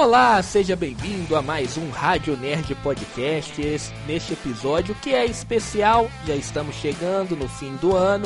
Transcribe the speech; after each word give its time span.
Olá, 0.00 0.42
seja 0.42 0.74
bem-vindo 0.74 1.36
a 1.36 1.42
mais 1.42 1.76
um 1.76 1.90
Rádio 1.90 2.34
Nerd 2.34 2.74
Podcast. 2.76 3.60
Neste 4.06 4.32
episódio 4.32 4.94
que 4.94 5.12
é 5.12 5.26
especial, 5.26 6.10
já 6.26 6.34
estamos 6.34 6.74
chegando 6.76 7.36
no 7.36 7.46
fim 7.46 7.76
do 7.76 7.94
ano. 7.94 8.24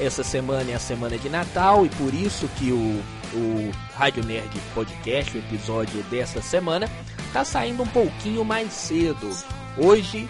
Essa 0.00 0.24
semana 0.24 0.70
é 0.70 0.74
a 0.74 0.78
semana 0.78 1.18
de 1.18 1.28
Natal 1.28 1.84
e 1.84 1.90
por 1.90 2.14
isso 2.14 2.48
que 2.56 2.72
o, 2.72 3.02
o 3.34 3.70
Rádio 3.94 4.24
Nerd 4.24 4.58
Podcast, 4.74 5.36
o 5.36 5.40
episódio 5.40 6.02
dessa 6.04 6.40
semana, 6.40 6.88
tá 7.34 7.44
saindo 7.44 7.82
um 7.82 7.88
pouquinho 7.88 8.42
mais 8.42 8.72
cedo. 8.72 9.28
Hoje, 9.76 10.26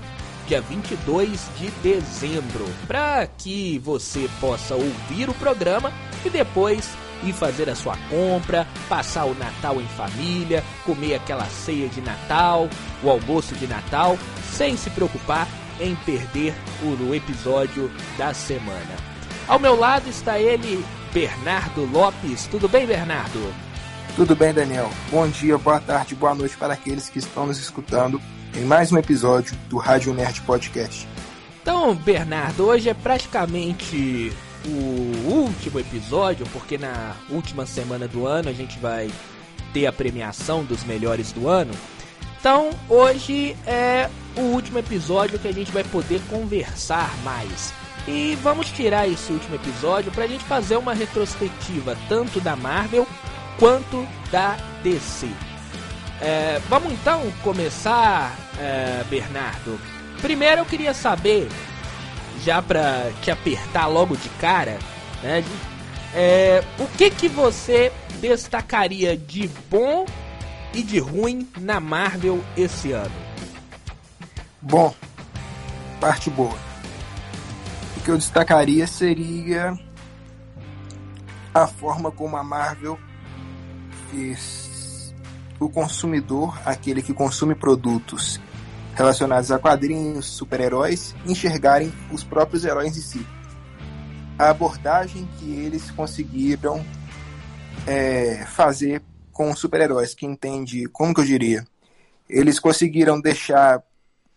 dia 0.48 0.60
22 0.60 1.50
de 1.56 1.70
dezembro, 1.84 2.66
para 2.88 3.28
que 3.28 3.78
você 3.78 4.28
possa 4.40 4.74
ouvir 4.74 5.30
o 5.30 5.34
programa 5.34 5.92
e 6.24 6.28
depois 6.28 6.90
ir 7.24 7.32
fazer 7.32 7.68
a 7.68 7.74
sua 7.74 7.96
compra, 8.08 8.66
passar 8.88 9.24
o 9.24 9.34
Natal 9.34 9.80
em 9.80 9.86
família, 9.88 10.62
comer 10.84 11.14
aquela 11.14 11.46
ceia 11.46 11.88
de 11.88 12.00
Natal, 12.00 12.68
o 13.02 13.10
almoço 13.10 13.54
de 13.54 13.66
Natal, 13.66 14.18
sem 14.52 14.76
se 14.76 14.90
preocupar 14.90 15.48
em 15.80 15.94
perder 15.96 16.54
o 16.82 17.14
episódio 17.14 17.90
da 18.16 18.32
semana. 18.32 18.96
Ao 19.46 19.58
meu 19.58 19.76
lado 19.76 20.08
está 20.08 20.38
ele, 20.38 20.84
Bernardo 21.12 21.84
Lopes. 21.90 22.46
Tudo 22.46 22.68
bem, 22.68 22.86
Bernardo? 22.86 23.52
Tudo 24.16 24.36
bem, 24.36 24.54
Daniel. 24.54 24.90
Bom 25.10 25.26
dia, 25.28 25.58
boa 25.58 25.80
tarde, 25.80 26.14
boa 26.14 26.34
noite 26.34 26.56
para 26.56 26.74
aqueles 26.74 27.08
que 27.08 27.18
estão 27.18 27.46
nos 27.46 27.58
escutando 27.58 28.20
em 28.56 28.64
mais 28.64 28.92
um 28.92 28.98
episódio 28.98 29.56
do 29.68 29.76
Rádio 29.76 30.14
Nerd 30.14 30.40
Podcast. 30.42 31.08
Então, 31.60 31.94
Bernardo, 31.96 32.64
hoje 32.66 32.88
é 32.88 32.94
praticamente 32.94 34.32
o 34.66 35.30
último 35.30 35.78
episódio, 35.78 36.46
porque 36.52 36.78
na 36.78 37.14
última 37.30 37.66
semana 37.66 38.08
do 38.08 38.26
ano 38.26 38.48
a 38.48 38.52
gente 38.52 38.78
vai 38.78 39.10
ter 39.72 39.86
a 39.86 39.92
premiação 39.92 40.64
dos 40.64 40.84
melhores 40.84 41.32
do 41.32 41.48
ano. 41.48 41.72
Então, 42.38 42.70
hoje 42.88 43.56
é 43.66 44.08
o 44.36 44.40
último 44.40 44.78
episódio 44.78 45.38
que 45.38 45.48
a 45.48 45.52
gente 45.52 45.72
vai 45.72 45.84
poder 45.84 46.20
conversar 46.28 47.10
mais. 47.22 47.72
E 48.06 48.36
vamos 48.42 48.70
tirar 48.70 49.08
esse 49.08 49.32
último 49.32 49.54
episódio 49.54 50.12
para 50.12 50.24
a 50.24 50.26
gente 50.26 50.44
fazer 50.44 50.76
uma 50.76 50.92
retrospectiva 50.92 51.96
tanto 52.08 52.40
da 52.40 52.54
Marvel 52.54 53.06
quanto 53.58 54.06
da 54.30 54.56
DC. 54.82 55.26
É, 56.20 56.60
vamos 56.68 56.92
então 56.92 57.22
começar, 57.42 58.36
é, 58.58 59.02
Bernardo. 59.08 59.80
Primeiro 60.20 60.60
eu 60.60 60.66
queria 60.66 60.94
saber 60.94 61.48
já 62.44 62.60
pra 62.60 63.10
te 63.22 63.30
apertar 63.30 63.86
logo 63.86 64.16
de 64.16 64.28
cara, 64.40 64.78
né? 65.22 65.42
É, 66.14 66.62
o 66.78 66.86
que 66.96 67.10
que 67.10 67.28
você 67.28 67.90
destacaria 68.20 69.16
de 69.16 69.48
bom 69.70 70.04
e 70.72 70.82
de 70.82 70.98
ruim 70.98 71.48
na 71.58 71.80
Marvel 71.80 72.44
esse 72.56 72.92
ano? 72.92 73.14
Bom, 74.60 74.94
parte 76.00 76.30
boa. 76.30 76.56
O 77.96 78.00
que 78.00 78.10
eu 78.10 78.18
destacaria 78.18 78.86
seria 78.86 79.78
a 81.54 81.66
forma 81.66 82.10
como 82.10 82.36
a 82.36 82.44
Marvel 82.44 82.98
fez 84.10 85.14
o 85.58 85.68
consumidor, 85.68 86.58
aquele 86.66 87.02
que 87.02 87.14
consome 87.14 87.54
produtos 87.54 88.40
relacionados 88.94 89.50
a 89.50 89.58
quadrinhos, 89.58 90.26
super-heróis, 90.26 91.14
enxergarem 91.26 91.92
os 92.12 92.22
próprios 92.22 92.64
heróis 92.64 92.96
em 92.96 93.00
si. 93.00 93.26
A 94.38 94.50
abordagem 94.50 95.28
que 95.38 95.50
eles 95.50 95.90
conseguiram 95.90 96.84
é, 97.86 98.44
fazer 98.46 99.02
com 99.32 99.50
os 99.50 99.58
super-heróis, 99.58 100.14
que 100.14 100.26
entende, 100.26 100.86
como 100.86 101.12
que 101.12 101.20
eu 101.20 101.24
diria, 101.24 101.66
eles 102.28 102.58
conseguiram 102.58 103.20
deixar 103.20 103.82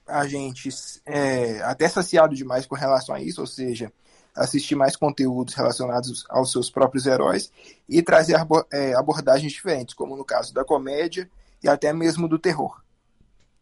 a 0.07 0.25
gente 0.25 0.69
é, 1.05 1.61
até 1.61 1.87
saciado 1.87 2.35
demais 2.35 2.65
com 2.65 2.75
relação 2.75 3.13
a 3.13 3.21
isso, 3.21 3.41
ou 3.41 3.47
seja, 3.47 3.91
assistir 4.35 4.75
mais 4.75 4.95
conteúdos 4.95 5.53
relacionados 5.53 6.25
aos 6.29 6.51
seus 6.51 6.69
próprios 6.69 7.05
heróis 7.05 7.51
e 7.87 8.01
trazer 8.01 8.37
é, 8.71 8.93
abordagens 8.95 9.51
diferentes, 9.51 9.93
como 9.93 10.15
no 10.15 10.25
caso 10.25 10.53
da 10.53 10.63
comédia 10.63 11.29
e 11.63 11.67
até 11.67 11.91
mesmo 11.91 12.27
do 12.27 12.39
terror. 12.39 12.81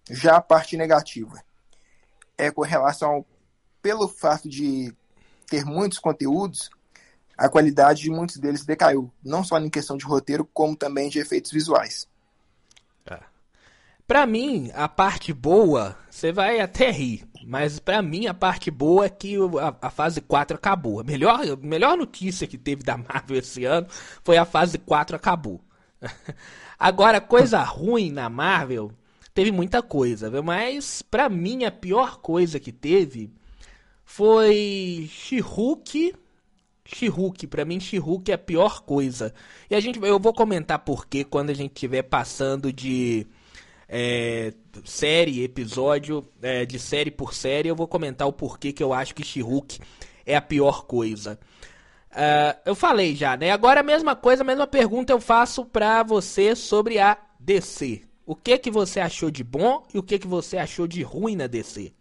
Já 0.09 0.37
a 0.37 0.41
parte 0.41 0.77
negativa 0.77 1.43
é 2.37 2.51
com 2.51 2.61
relação 2.61 3.11
ao, 3.11 3.25
pelo 3.81 4.07
fato 4.07 4.47
de 4.47 4.93
ter 5.47 5.65
muitos 5.65 5.99
conteúdos, 5.99 6.69
a 7.37 7.49
qualidade 7.49 8.01
de 8.01 8.09
muitos 8.09 8.37
deles 8.37 8.65
decaiu, 8.65 9.11
não 9.23 9.43
só 9.43 9.59
em 9.59 9.69
questão 9.69 9.97
de 9.97 10.05
roteiro, 10.05 10.47
como 10.53 10.75
também 10.75 11.09
de 11.09 11.19
efeitos 11.19 11.51
visuais. 11.51 12.07
É. 13.05 13.19
Para 14.07 14.25
mim, 14.25 14.71
a 14.73 14.87
parte 14.87 15.33
boa, 15.33 15.97
você 16.09 16.31
vai 16.31 16.59
até 16.59 16.91
rir, 16.91 17.27
mas 17.45 17.79
para 17.79 18.01
mim 18.01 18.27
a 18.27 18.33
parte 18.33 18.71
boa 18.71 19.05
é 19.05 19.09
que 19.09 19.35
a, 19.37 19.87
a, 19.87 19.89
fase 19.89 20.21
4 20.21 20.55
acabou. 20.55 20.99
A 20.99 21.03
melhor, 21.03 21.41
a 21.41 21.55
melhor 21.55 21.97
notícia 21.97 22.47
que 22.47 22.57
teve 22.57 22.83
da 22.83 22.97
Marvel 22.97 23.37
esse 23.37 23.65
ano 23.65 23.87
foi 24.23 24.37
a 24.37 24.45
fase 24.45 24.77
4 24.77 25.15
acabou. 25.15 25.61
Agora, 26.79 27.19
coisa 27.19 27.61
ruim 27.63 28.11
na 28.11 28.29
Marvel 28.29 28.91
teve 29.35 29.51
muita 29.51 29.83
coisa? 29.83 30.31
Mas 30.41 31.03
para 31.03 31.29
mim 31.29 31.65
a 31.65 31.71
pior 31.71 32.17
coisa 32.17 32.59
que 32.59 32.71
teve 32.71 33.31
foi 34.03 35.07
She-Hulk. 35.11 36.15
She-Hulk, 36.85 37.47
pra 37.47 37.65
mim 37.65 37.79
She-Hulk 37.79 38.31
é 38.31 38.35
a 38.35 38.37
pior 38.37 38.81
coisa. 38.81 39.33
E 39.69 39.75
a 39.75 39.79
gente, 39.79 39.99
eu 40.01 40.19
vou 40.19 40.33
comentar 40.33 40.79
porquê 40.79 41.23
quando 41.23 41.49
a 41.49 41.53
gente 41.53 41.73
estiver 41.73 42.03
passando 42.03 42.71
de 42.71 43.27
é, 43.89 44.53
série, 44.85 45.43
episódio, 45.43 46.25
é, 46.41 46.65
de 46.65 46.79
série 46.79 47.11
por 47.11 47.33
série, 47.33 47.67
eu 47.67 47.75
vou 47.75 47.87
comentar 47.87 48.27
o 48.27 48.33
porquê 48.33 48.71
que 48.71 48.83
eu 48.83 48.93
acho 48.93 49.13
que 49.13 49.23
She-Hulk 49.23 49.79
é 50.25 50.35
a 50.35 50.41
pior 50.41 50.85
coisa. 50.85 51.37
Uh, 52.11 52.55
eu 52.65 52.75
falei 52.75 53.13
já, 53.13 53.35
né? 53.35 53.51
Agora 53.51 53.81
a 53.81 53.83
mesma 53.83 54.15
coisa, 54.15 54.43
a 54.43 54.45
mesma 54.45 54.65
pergunta 54.65 55.11
eu 55.11 55.19
faço 55.19 55.65
pra 55.65 56.03
você 56.03 56.55
sobre 56.55 56.99
a 56.99 57.17
DC. 57.37 58.03
O 58.25 58.35
que 58.35 58.57
que 58.57 58.71
você 58.71 58.99
achou 58.99 59.29
de 59.29 59.43
bom 59.43 59.85
e 59.93 59.99
o 59.99 60.03
que 60.03 60.17
que 60.17 60.27
você 60.27 60.57
achou 60.57 60.87
de 60.87 61.03
ruim 61.03 61.35
na 61.35 61.45
DC? 61.45 61.93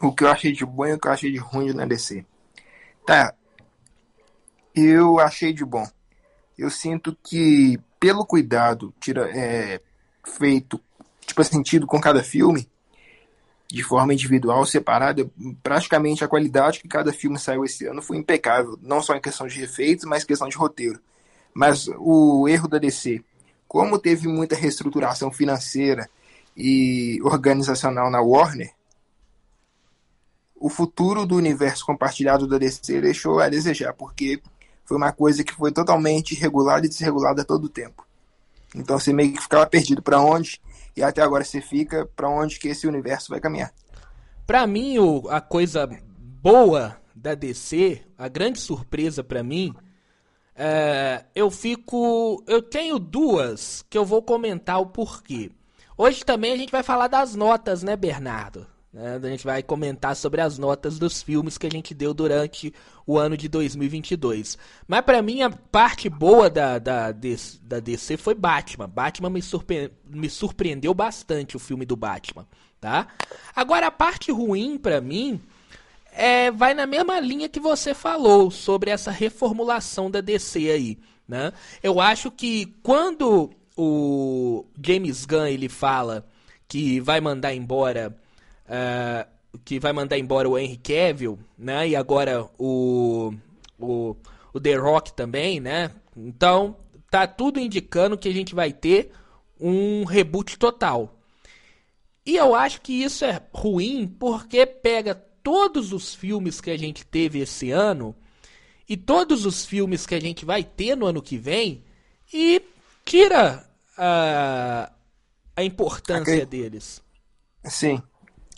O 0.00 0.12
que 0.12 0.22
eu 0.22 0.28
achei 0.28 0.52
de 0.52 0.64
bom 0.64 0.86
e 0.86 0.92
o 0.92 0.98
que 0.98 1.08
eu 1.08 1.12
achei 1.12 1.32
de 1.32 1.38
ruim 1.38 1.72
na 1.72 1.84
DC. 1.84 2.24
Tá. 3.04 3.34
Eu 4.74 5.18
achei 5.18 5.52
de 5.52 5.64
bom. 5.64 5.84
Eu 6.56 6.70
sinto 6.70 7.16
que 7.24 7.78
pelo 7.98 8.24
cuidado 8.24 8.94
tira, 9.00 9.28
é, 9.36 9.80
feito, 10.24 10.80
tipo 11.26 11.42
sentido 11.42 11.86
com 11.86 12.00
cada 12.00 12.22
filme, 12.22 12.68
de 13.66 13.82
forma 13.82 14.14
individual, 14.14 14.64
separada, 14.64 15.28
praticamente 15.62 16.22
a 16.22 16.28
qualidade 16.28 16.80
que 16.80 16.86
cada 16.86 17.12
filme 17.12 17.38
saiu 17.38 17.64
esse 17.64 17.86
ano 17.86 18.00
foi 18.00 18.16
impecável, 18.18 18.78
não 18.80 19.02
só 19.02 19.16
em 19.16 19.20
questão 19.20 19.48
de 19.48 19.62
efeitos, 19.62 20.04
mas 20.04 20.22
questão 20.22 20.48
de 20.48 20.56
roteiro. 20.56 21.00
Mas 21.52 21.88
o 21.98 22.46
erro 22.48 22.68
da 22.68 22.78
DC 22.78 23.24
como 23.74 23.98
teve 23.98 24.28
muita 24.28 24.54
reestruturação 24.54 25.32
financeira 25.32 26.08
e 26.56 27.18
organizacional 27.24 28.08
na 28.08 28.20
Warner, 28.20 28.72
o 30.54 30.68
futuro 30.68 31.26
do 31.26 31.34
universo 31.34 31.84
compartilhado 31.84 32.46
da 32.46 32.56
DC 32.56 33.00
deixou 33.00 33.40
a 33.40 33.48
desejar, 33.48 33.92
porque 33.92 34.40
foi 34.84 34.96
uma 34.96 35.10
coisa 35.10 35.42
que 35.42 35.52
foi 35.52 35.72
totalmente 35.72 36.36
regulada 36.36 36.86
e 36.86 36.88
desregulada 36.88 37.42
a 37.42 37.44
todo 37.44 37.68
tempo. 37.68 38.06
Então 38.76 38.96
você 38.96 39.12
meio 39.12 39.32
que 39.32 39.42
ficava 39.42 39.66
perdido 39.66 40.00
para 40.00 40.20
onde, 40.20 40.60
e 40.96 41.02
até 41.02 41.20
agora 41.20 41.42
você 41.42 41.60
fica 41.60 42.08
para 42.14 42.28
onde 42.28 42.60
que 42.60 42.68
esse 42.68 42.86
universo 42.86 43.30
vai 43.30 43.40
caminhar. 43.40 43.74
Para 44.46 44.68
mim, 44.68 44.98
a 45.28 45.40
coisa 45.40 45.90
boa 46.40 46.96
da 47.12 47.34
DC, 47.34 48.02
a 48.16 48.28
grande 48.28 48.60
surpresa 48.60 49.24
para 49.24 49.42
mim, 49.42 49.74
é, 50.56 51.24
eu 51.34 51.50
fico. 51.50 52.42
Eu 52.46 52.62
tenho 52.62 52.98
duas 52.98 53.84
que 53.90 53.98
eu 53.98 54.04
vou 54.04 54.22
comentar 54.22 54.80
o 54.80 54.86
porquê. 54.86 55.50
Hoje 55.96 56.24
também 56.24 56.52
a 56.52 56.56
gente 56.56 56.70
vai 56.70 56.82
falar 56.82 57.08
das 57.08 57.34
notas, 57.34 57.82
né, 57.82 57.96
Bernardo? 57.96 58.66
É, 58.96 59.16
a 59.16 59.28
gente 59.28 59.44
vai 59.44 59.60
comentar 59.60 60.14
sobre 60.14 60.40
as 60.40 60.56
notas 60.56 61.00
dos 61.00 61.20
filmes 61.20 61.58
que 61.58 61.66
a 61.66 61.70
gente 61.70 61.92
deu 61.92 62.14
durante 62.14 62.72
o 63.04 63.18
ano 63.18 63.36
de 63.36 63.48
2022. 63.48 64.56
Mas 64.86 65.00
para 65.00 65.20
mim 65.20 65.42
a 65.42 65.50
parte 65.50 66.08
boa 66.08 66.48
da, 66.48 66.78
da, 66.78 67.10
da 67.10 67.80
DC 67.80 68.16
foi 68.16 68.36
Batman. 68.36 68.88
Batman 68.88 69.30
me, 69.30 69.42
surpre... 69.42 69.92
me 70.08 70.30
surpreendeu 70.30 70.94
bastante 70.94 71.56
o 71.56 71.60
filme 71.60 71.84
do 71.84 71.96
Batman, 71.96 72.46
tá? 72.80 73.08
Agora 73.54 73.88
a 73.88 73.90
parte 73.90 74.30
ruim 74.30 74.78
para 74.78 75.00
mim 75.00 75.40
é, 76.16 76.50
vai 76.50 76.74
na 76.74 76.86
mesma 76.86 77.18
linha 77.18 77.48
que 77.48 77.58
você 77.58 77.92
falou 77.92 78.50
sobre 78.50 78.90
essa 78.90 79.10
reformulação 79.10 80.10
da 80.10 80.20
DC 80.20 80.70
aí, 80.70 80.98
né? 81.26 81.52
Eu 81.82 82.00
acho 82.00 82.30
que 82.30 82.66
quando 82.82 83.50
o 83.76 84.64
James 84.80 85.24
Gunn 85.26 85.46
ele 85.46 85.68
fala 85.68 86.24
que 86.68 87.00
vai 87.00 87.20
mandar 87.20 87.52
embora 87.54 88.16
uh, 88.66 89.28
que 89.64 89.78
vai 89.78 89.92
mandar 89.92 90.18
embora 90.18 90.48
o 90.48 90.58
Henry 90.58 90.76
Cavill, 90.76 91.38
né? 91.58 91.88
E 91.88 91.96
agora 91.96 92.48
o, 92.58 93.34
o, 93.78 94.16
o 94.52 94.60
The 94.60 94.74
Rock 94.76 95.12
também, 95.12 95.60
né? 95.60 95.90
Então 96.16 96.76
tá 97.10 97.26
tudo 97.26 97.58
indicando 97.58 98.18
que 98.18 98.28
a 98.28 98.32
gente 98.32 98.54
vai 98.54 98.72
ter 98.72 99.10
um 99.60 100.04
reboot 100.04 100.58
total. 100.58 101.18
E 102.26 102.36
eu 102.36 102.54
acho 102.54 102.80
que 102.80 102.92
isso 103.02 103.24
é 103.24 103.40
ruim 103.52 104.06
porque 104.06 104.64
pega 104.64 105.22
todos 105.44 105.92
os 105.92 106.14
filmes 106.14 106.60
que 106.60 106.70
a 106.70 106.76
gente 106.76 107.04
teve 107.04 107.38
esse 107.38 107.70
ano 107.70 108.16
e 108.88 108.96
todos 108.96 109.44
os 109.44 109.64
filmes 109.64 110.06
que 110.06 110.14
a 110.14 110.20
gente 110.20 110.44
vai 110.44 110.64
ter 110.64 110.96
no 110.96 111.06
ano 111.06 111.22
que 111.22 111.36
vem 111.36 111.84
e 112.32 112.62
tira 113.04 113.64
a, 113.96 114.90
a 115.54 115.62
importância 115.62 116.44
deles. 116.46 117.02
Sim. 117.62 118.02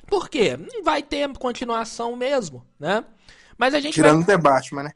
Por 0.07 0.29
quê? 0.31 0.57
Não 0.57 0.85
vai 0.85 1.03
ter 1.03 1.29
continuação 1.37 2.15
mesmo, 2.15 2.65
né? 2.79 3.05
Mas 3.59 3.75
a 3.75 3.81
gente 3.81 3.95
Tirando 3.95 4.25
vai... 4.25 4.37
The 4.37 4.43
Batman, 4.43 4.83
né? 4.85 4.93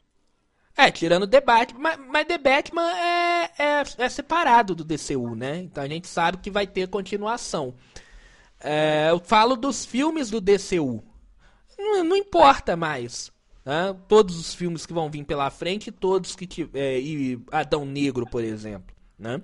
É, 0.77 0.89
tirando 0.89 1.27
The 1.27 1.41
Batman, 1.41 1.79
mas, 1.79 1.99
mas 2.07 2.25
The 2.25 2.37
Batman 2.37 2.89
é, 2.89 3.51
é, 3.59 3.83
é, 3.97 4.09
separado 4.09 4.73
do 4.73 4.85
DCU, 4.85 5.35
né? 5.35 5.57
Então 5.57 5.83
a 5.83 5.87
gente 5.87 6.07
sabe 6.07 6.37
que 6.37 6.49
vai 6.49 6.65
ter 6.65 6.87
continuação. 6.87 7.73
É, 8.61 9.07
eu 9.09 9.19
falo 9.19 9.57
dos 9.57 9.85
filmes 9.85 10.29
do 10.29 10.39
DCU. 10.39 11.03
Não, 11.81 12.03
não 12.03 12.15
importa 12.15 12.75
mais. 12.75 13.31
Né? 13.65 13.95
Todos 14.07 14.39
os 14.39 14.53
filmes 14.53 14.85
que 14.85 14.93
vão 14.93 15.09
vir 15.09 15.23
pela 15.23 15.49
frente, 15.49 15.91
todos 15.91 16.35
que 16.35 16.47
tiver. 16.47 16.99
e 16.99 17.39
Adão 17.51 17.85
Negro, 17.85 18.25
por 18.25 18.43
exemplo. 18.43 18.95
Né? 19.17 19.41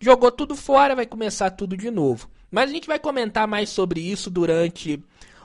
Jogou 0.00 0.30
tudo 0.30 0.54
fora, 0.54 0.94
vai 0.94 1.06
começar 1.06 1.50
tudo 1.50 1.76
de 1.76 1.90
novo. 1.90 2.28
Mas 2.50 2.70
a 2.70 2.72
gente 2.72 2.86
vai 2.86 2.98
comentar 2.98 3.46
mais 3.46 3.68
sobre 3.70 4.00
isso 4.00 4.30
durante 4.30 5.02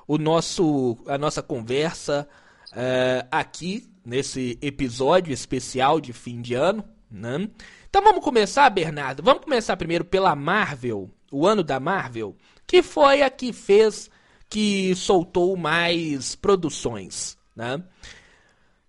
o 0.07 0.17
nosso, 0.17 0.97
a 1.07 1.17
nossa 1.17 1.41
conversa 1.41 2.27
uh, 2.71 3.27
aqui 3.31 3.89
nesse 4.05 4.57
episódio 4.61 5.33
especial 5.33 5.99
de 5.99 6.13
fim 6.13 6.41
de 6.41 6.53
ano. 6.53 6.83
Né? 7.09 7.49
Então 7.89 8.01
vamos 8.01 8.23
começar, 8.23 8.69
Bernardo. 8.69 9.23
Vamos 9.23 9.43
começar 9.43 9.75
primeiro 9.77 10.05
pela 10.05 10.35
Marvel, 10.35 11.09
o 11.31 11.45
ano 11.45 11.63
da 11.63 11.79
Marvel, 11.79 12.35
que 12.65 12.81
foi 12.81 13.21
a 13.21 13.29
que 13.29 13.51
fez, 13.53 14.09
que 14.51 14.93
soltou 14.95 15.55
mais 15.55 16.35
produções. 16.35 17.37
Né? 17.55 17.81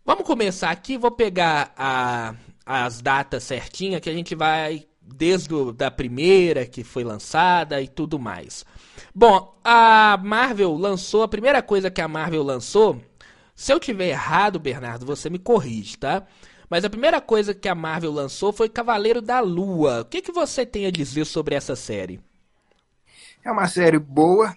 Vamos 0.04 0.26
começar 0.26 0.70
aqui, 0.70 0.98
vou 0.98 1.12
pegar 1.12 1.72
a, 1.76 2.34
as 2.66 3.00
datas 3.00 3.44
certinhas 3.44 4.00
que 4.00 4.10
a 4.10 4.12
gente 4.12 4.34
vai 4.34 4.84
desde 5.00 5.54
o, 5.54 5.72
da 5.72 5.88
primeira 5.88 6.66
que 6.66 6.82
foi 6.82 7.04
lançada 7.04 7.80
e 7.80 7.86
tudo 7.86 8.18
mais. 8.18 8.66
Bom, 9.14 9.56
a 9.62 10.18
Marvel 10.20 10.74
lançou, 10.74 11.22
a 11.22 11.28
primeira 11.28 11.62
coisa 11.62 11.90
que 11.92 12.00
a 12.00 12.08
Marvel 12.08 12.42
lançou, 12.42 13.00
se 13.54 13.72
eu 13.72 13.78
tiver 13.78 14.08
errado, 14.08 14.58
Bernardo, 14.58 15.06
você 15.06 15.30
me 15.30 15.38
corrige, 15.38 15.96
tá? 15.96 16.26
Mas 16.68 16.84
a 16.84 16.90
primeira 16.90 17.20
coisa 17.20 17.54
que 17.54 17.68
a 17.68 17.74
Marvel 17.74 18.10
lançou 18.10 18.52
foi 18.52 18.68
Cavaleiro 18.68 19.22
da 19.22 19.38
Lua. 19.38 20.00
O 20.00 20.04
que, 20.06 20.20
que 20.22 20.32
você 20.32 20.66
tem 20.66 20.86
a 20.86 20.90
dizer 20.90 21.24
sobre 21.24 21.54
essa 21.54 21.76
série? 21.76 22.18
É 23.44 23.52
uma 23.52 23.68
série 23.68 23.98
boa. 23.98 24.56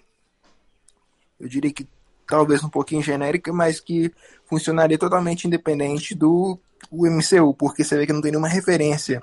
Eu 1.38 1.48
diria 1.48 1.72
que 1.72 1.86
talvez 2.26 2.62
um 2.64 2.68
pouquinho 2.68 3.02
genérica, 3.02 3.52
mas 3.52 3.80
que 3.80 4.12
funcionaria 4.44 4.98
totalmente 4.98 5.46
independente 5.46 6.14
do 6.14 6.58
MCU, 6.92 7.54
porque 7.54 7.84
você 7.84 7.96
vê 7.96 8.06
que 8.06 8.12
não 8.12 8.20
tem 8.20 8.32
nenhuma 8.32 8.48
referência 8.48 9.22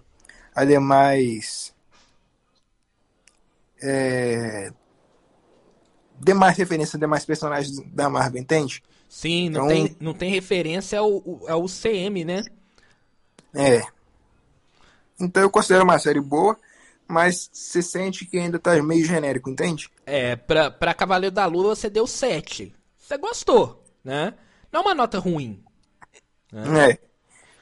ademais 0.55 1.73
é, 3.81 4.71
demais 6.19 6.57
referências, 6.57 6.99
demais 6.99 7.25
personagens 7.25 7.79
da 7.93 8.09
Marvel, 8.09 8.41
entende? 8.41 8.81
Sim, 9.09 9.49
não, 9.49 9.65
então, 9.65 9.67
tem, 9.67 9.97
não 9.99 10.13
tem 10.13 10.31
referência 10.31 10.99
ao, 10.99 11.21
ao 11.47 11.65
CM, 11.65 12.23
né? 12.23 12.43
É. 13.53 13.83
Então 15.19 15.43
eu 15.43 15.49
considero 15.49 15.83
uma 15.83 15.99
série 15.99 16.21
boa, 16.21 16.57
mas 17.13 17.49
você 17.53 17.81
sente 17.81 18.25
que 18.25 18.37
ainda 18.37 18.57
tá 18.57 18.81
meio 18.81 19.05
genérico, 19.05 19.49
entende? 19.49 19.89
É, 20.05 20.35
pra, 20.35 20.71
pra 20.71 20.93
Cavaleiro 20.93 21.33
da 21.33 21.45
Lua 21.45 21.75
você 21.75 21.89
deu 21.89 22.07
7. 22.07 22.73
Você 22.97 23.17
gostou, 23.17 23.83
né? 24.03 24.33
Não 24.71 24.81
é 24.81 24.83
uma 24.83 24.95
nota 24.95 25.19
ruim. 25.19 25.63
Né? 26.51 26.91
É. 26.91 26.99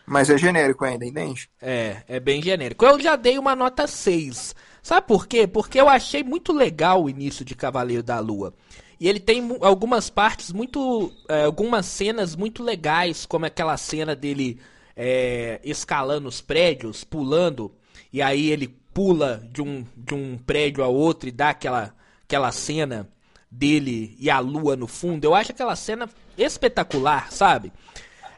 Mas 0.06 0.30
é 0.30 0.38
genérico 0.38 0.83
ainda, 0.83 1.06
entende? 1.06 1.50
É, 1.62 2.03
é 2.07 2.19
bem 2.19 2.42
genérico. 2.42 2.86
Eu 2.86 3.00
já 3.00 3.15
dei 3.15 3.38
uma 3.38 3.56
nota 3.56 3.86
6. 3.86 4.56
Sabe 4.81 5.06
por 5.07 5.27
quê? 5.27 5.45
Porque 5.45 5.80
eu 5.80 5.88
achei 5.88 6.24
muito 6.24 6.51
legal 6.51 7.03
o 7.03 7.09
início 7.09 7.45
de 7.45 7.56
Cavaleiro 7.56 8.01
da 8.01 8.19
Lua. 8.19 8.53
E 9.00 9.07
ele 9.07 9.19
tem 9.19 9.57
algumas 9.62 10.09
partes 10.09 10.51
muito. 10.51 11.12
É, 11.27 11.45
algumas 11.45 11.86
cenas 11.86 12.36
muito 12.36 12.63
legais, 12.63 13.25
como 13.25 13.45
aquela 13.45 13.77
cena 13.77 14.15
dele 14.15 14.59
é, 14.95 15.59
escalando 15.63 16.27
os 16.27 16.42
prédios, 16.42 17.03
pulando, 17.03 17.71
e 18.12 18.21
aí 18.21 18.50
ele 18.50 18.81
pula 18.94 19.48
de 19.52 19.62
um, 19.62 19.86
de 19.96 20.14
um 20.14 20.38
prédio 20.38 20.84
a 20.84 20.88
outro 20.88 21.30
e 21.30 21.32
dá 21.32 21.50
aquela, 21.50 21.96
aquela 22.24 22.52
cena 22.52 23.08
dele 23.50 24.16
e 24.20 24.30
a 24.30 24.40
lua 24.40 24.76
no 24.76 24.88
fundo. 24.88 25.26
Eu 25.26 25.36
acho 25.36 25.52
aquela 25.52 25.76
cena 25.76 26.10
espetacular, 26.38 27.32
sabe? 27.32 27.72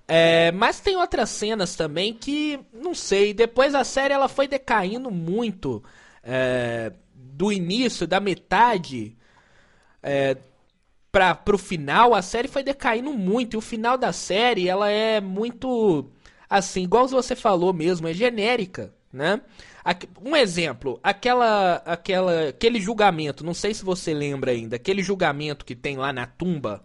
É, 0.08 0.52
mas 0.52 0.80
tem 0.80 0.98
outras 0.98 1.30
cenas 1.30 1.76
também 1.76 2.14
que, 2.14 2.60
não 2.74 2.94
sei, 2.94 3.34
depois 3.34 3.74
a 3.74 3.84
série 3.84 4.14
ela 4.14 4.28
foi 4.28 4.48
decaindo 4.48 5.10
muito. 5.10 5.84
É, 6.24 6.92
do 7.14 7.52
início, 7.52 8.08
da 8.08 8.20
metade 8.20 9.18
é, 10.02 10.38
para 11.12 11.34
pro 11.36 11.58
final, 11.58 12.14
a 12.14 12.22
série 12.22 12.48
foi 12.48 12.64
decaindo 12.64 13.12
muito. 13.14 13.54
E 13.54 13.58
o 13.58 13.62
final 13.62 13.98
da 13.98 14.12
série, 14.12 14.68
ela 14.68 14.90
é 14.90 15.22
muito, 15.22 16.10
assim, 16.50 16.84
igual 16.84 17.08
você 17.08 17.36
falou 17.36 17.74
mesmo, 17.74 18.08
é 18.08 18.14
genérica, 18.14 18.94
né? 19.13 19.39
Um 20.19 20.36
exemplo, 20.36 21.00
aquela, 21.04 21.75
aquela, 21.86 22.50
aquele 22.50 22.81
julgamento, 22.81 23.45
não 23.45 23.54
sei 23.54 23.74
se 23.74 23.86
você 23.86 24.13
lembra 24.13 24.51
ainda, 24.51 24.75
aquele 24.75 25.04
julgamento 25.04 25.63
que 25.63 25.75
tem 25.75 25.95
lá 25.95 26.12
na 26.12 26.25
tumba 26.25 26.83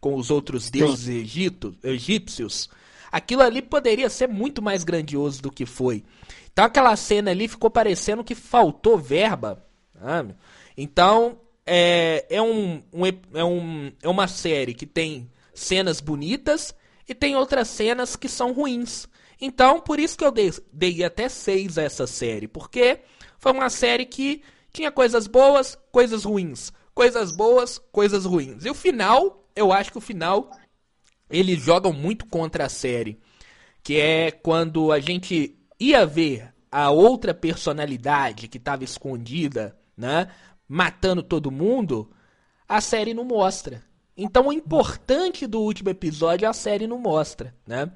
com 0.00 0.14
os 0.14 0.30
outros 0.30 0.70
deuses 0.70 1.08
egito, 1.08 1.74
egípcios, 1.82 2.70
aquilo 3.10 3.42
ali 3.42 3.60
poderia 3.60 4.08
ser 4.08 4.28
muito 4.28 4.62
mais 4.62 4.84
grandioso 4.84 5.42
do 5.42 5.50
que 5.50 5.66
foi. 5.66 6.04
Então 6.52 6.64
aquela 6.64 6.94
cena 6.94 7.32
ali 7.32 7.48
ficou 7.48 7.68
parecendo 7.68 8.22
que 8.22 8.34
faltou 8.34 8.96
verba. 8.96 9.66
Sabe? 10.00 10.34
Então 10.76 11.40
é, 11.66 12.26
é, 12.28 12.40
um, 12.40 12.82
um, 12.92 13.06
é, 13.06 13.44
um, 13.44 13.92
é 14.02 14.08
uma 14.08 14.28
série 14.28 14.74
que 14.74 14.86
tem 14.86 15.30
cenas 15.54 16.00
bonitas 16.00 16.74
e 17.08 17.14
tem 17.14 17.34
outras 17.34 17.68
cenas 17.68 18.14
que 18.14 18.28
são 18.28 18.52
ruins. 18.52 19.08
Então, 19.40 19.80
por 19.80 19.98
isso 19.98 20.16
que 20.16 20.24
eu 20.24 20.30
dei, 20.30 20.52
dei 20.72 21.04
até 21.04 21.28
6 21.28 21.78
a 21.78 21.82
essa 21.82 22.06
série, 22.06 22.48
porque 22.48 23.00
foi 23.38 23.52
uma 23.52 23.68
série 23.68 24.06
que 24.06 24.42
tinha 24.72 24.90
coisas 24.90 25.26
boas, 25.26 25.78
coisas 25.92 26.24
ruins, 26.24 26.72
coisas 26.94 27.32
boas, 27.32 27.78
coisas 27.92 28.24
ruins. 28.24 28.64
E 28.64 28.70
o 28.70 28.74
final 28.74 29.44
eu 29.54 29.72
acho 29.72 29.92
que 29.92 29.98
o 29.98 30.02
final 30.02 30.50
eles 31.30 31.60
jogam 31.60 31.92
muito 31.92 32.26
contra 32.26 32.66
a 32.66 32.68
série, 32.68 33.18
que 33.82 33.98
é 33.98 34.30
quando 34.30 34.92
a 34.92 35.00
gente 35.00 35.56
ia 35.78 36.04
ver 36.04 36.52
a 36.70 36.90
outra 36.90 37.32
personalidade 37.32 38.48
que 38.48 38.58
estava 38.58 38.84
escondida, 38.84 39.76
né, 39.96 40.28
matando 40.68 41.22
todo 41.22 41.50
mundo, 41.50 42.10
a 42.68 42.80
série 42.80 43.14
não 43.14 43.24
mostra. 43.24 43.82
Então 44.16 44.48
o 44.48 44.52
importante 44.52 45.46
do 45.46 45.60
último 45.60 45.90
episódio 45.90 46.48
a 46.48 46.52
série 46.52 46.86
não 46.86 46.98
mostra, 46.98 47.54
né? 47.66 47.90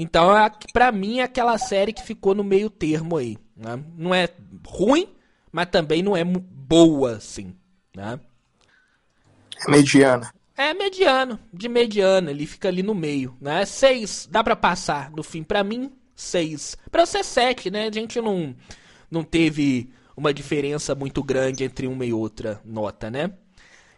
Então, 0.00 0.30
pra 0.72 0.92
mim, 0.92 1.18
é 1.18 1.24
aquela 1.24 1.58
série 1.58 1.92
que 1.92 2.04
ficou 2.04 2.32
no 2.32 2.44
meio 2.44 2.70
termo 2.70 3.16
aí. 3.16 3.36
Né? 3.56 3.82
Não 3.96 4.14
é 4.14 4.28
ruim, 4.64 5.08
mas 5.50 5.66
também 5.66 6.04
não 6.04 6.16
é 6.16 6.22
boa, 6.24 7.16
assim. 7.16 7.52
Né? 7.96 8.20
É 9.66 9.70
mediana. 9.70 10.32
É 10.56 10.72
mediano, 10.72 11.38
de 11.52 11.68
mediano, 11.68 12.30
ele 12.30 12.44
fica 12.44 12.68
ali 12.68 12.82
no 12.82 12.92
meio, 12.92 13.36
né? 13.40 13.64
Seis, 13.64 14.28
dá 14.28 14.42
para 14.42 14.56
passar 14.56 15.08
no 15.12 15.22
fim. 15.22 15.44
Para 15.44 15.62
mim, 15.62 15.92
seis. 16.16 16.76
Para 16.90 17.06
você, 17.06 17.22
sete, 17.22 17.70
né? 17.70 17.86
A 17.86 17.92
gente 17.92 18.20
não, 18.20 18.56
não 19.08 19.22
teve 19.22 19.92
uma 20.16 20.34
diferença 20.34 20.96
muito 20.96 21.22
grande 21.22 21.62
entre 21.62 21.86
uma 21.86 22.04
e 22.04 22.12
outra 22.12 22.60
nota, 22.64 23.08
né? 23.08 23.32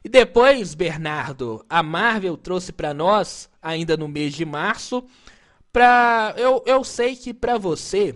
E 0.04 0.08
depois, 0.08 0.74
Bernardo, 0.74 1.64
a 1.68 1.82
Marvel 1.82 2.36
trouxe 2.36 2.72
para 2.72 2.92
nós, 2.92 3.48
ainda 3.62 3.96
no 3.96 4.06
mês 4.06 4.34
de 4.34 4.44
março, 4.44 5.02
pra... 5.72 6.34
Eu, 6.36 6.62
eu 6.66 6.84
sei 6.84 7.16
que 7.16 7.32
para 7.32 7.58
você, 7.58 8.14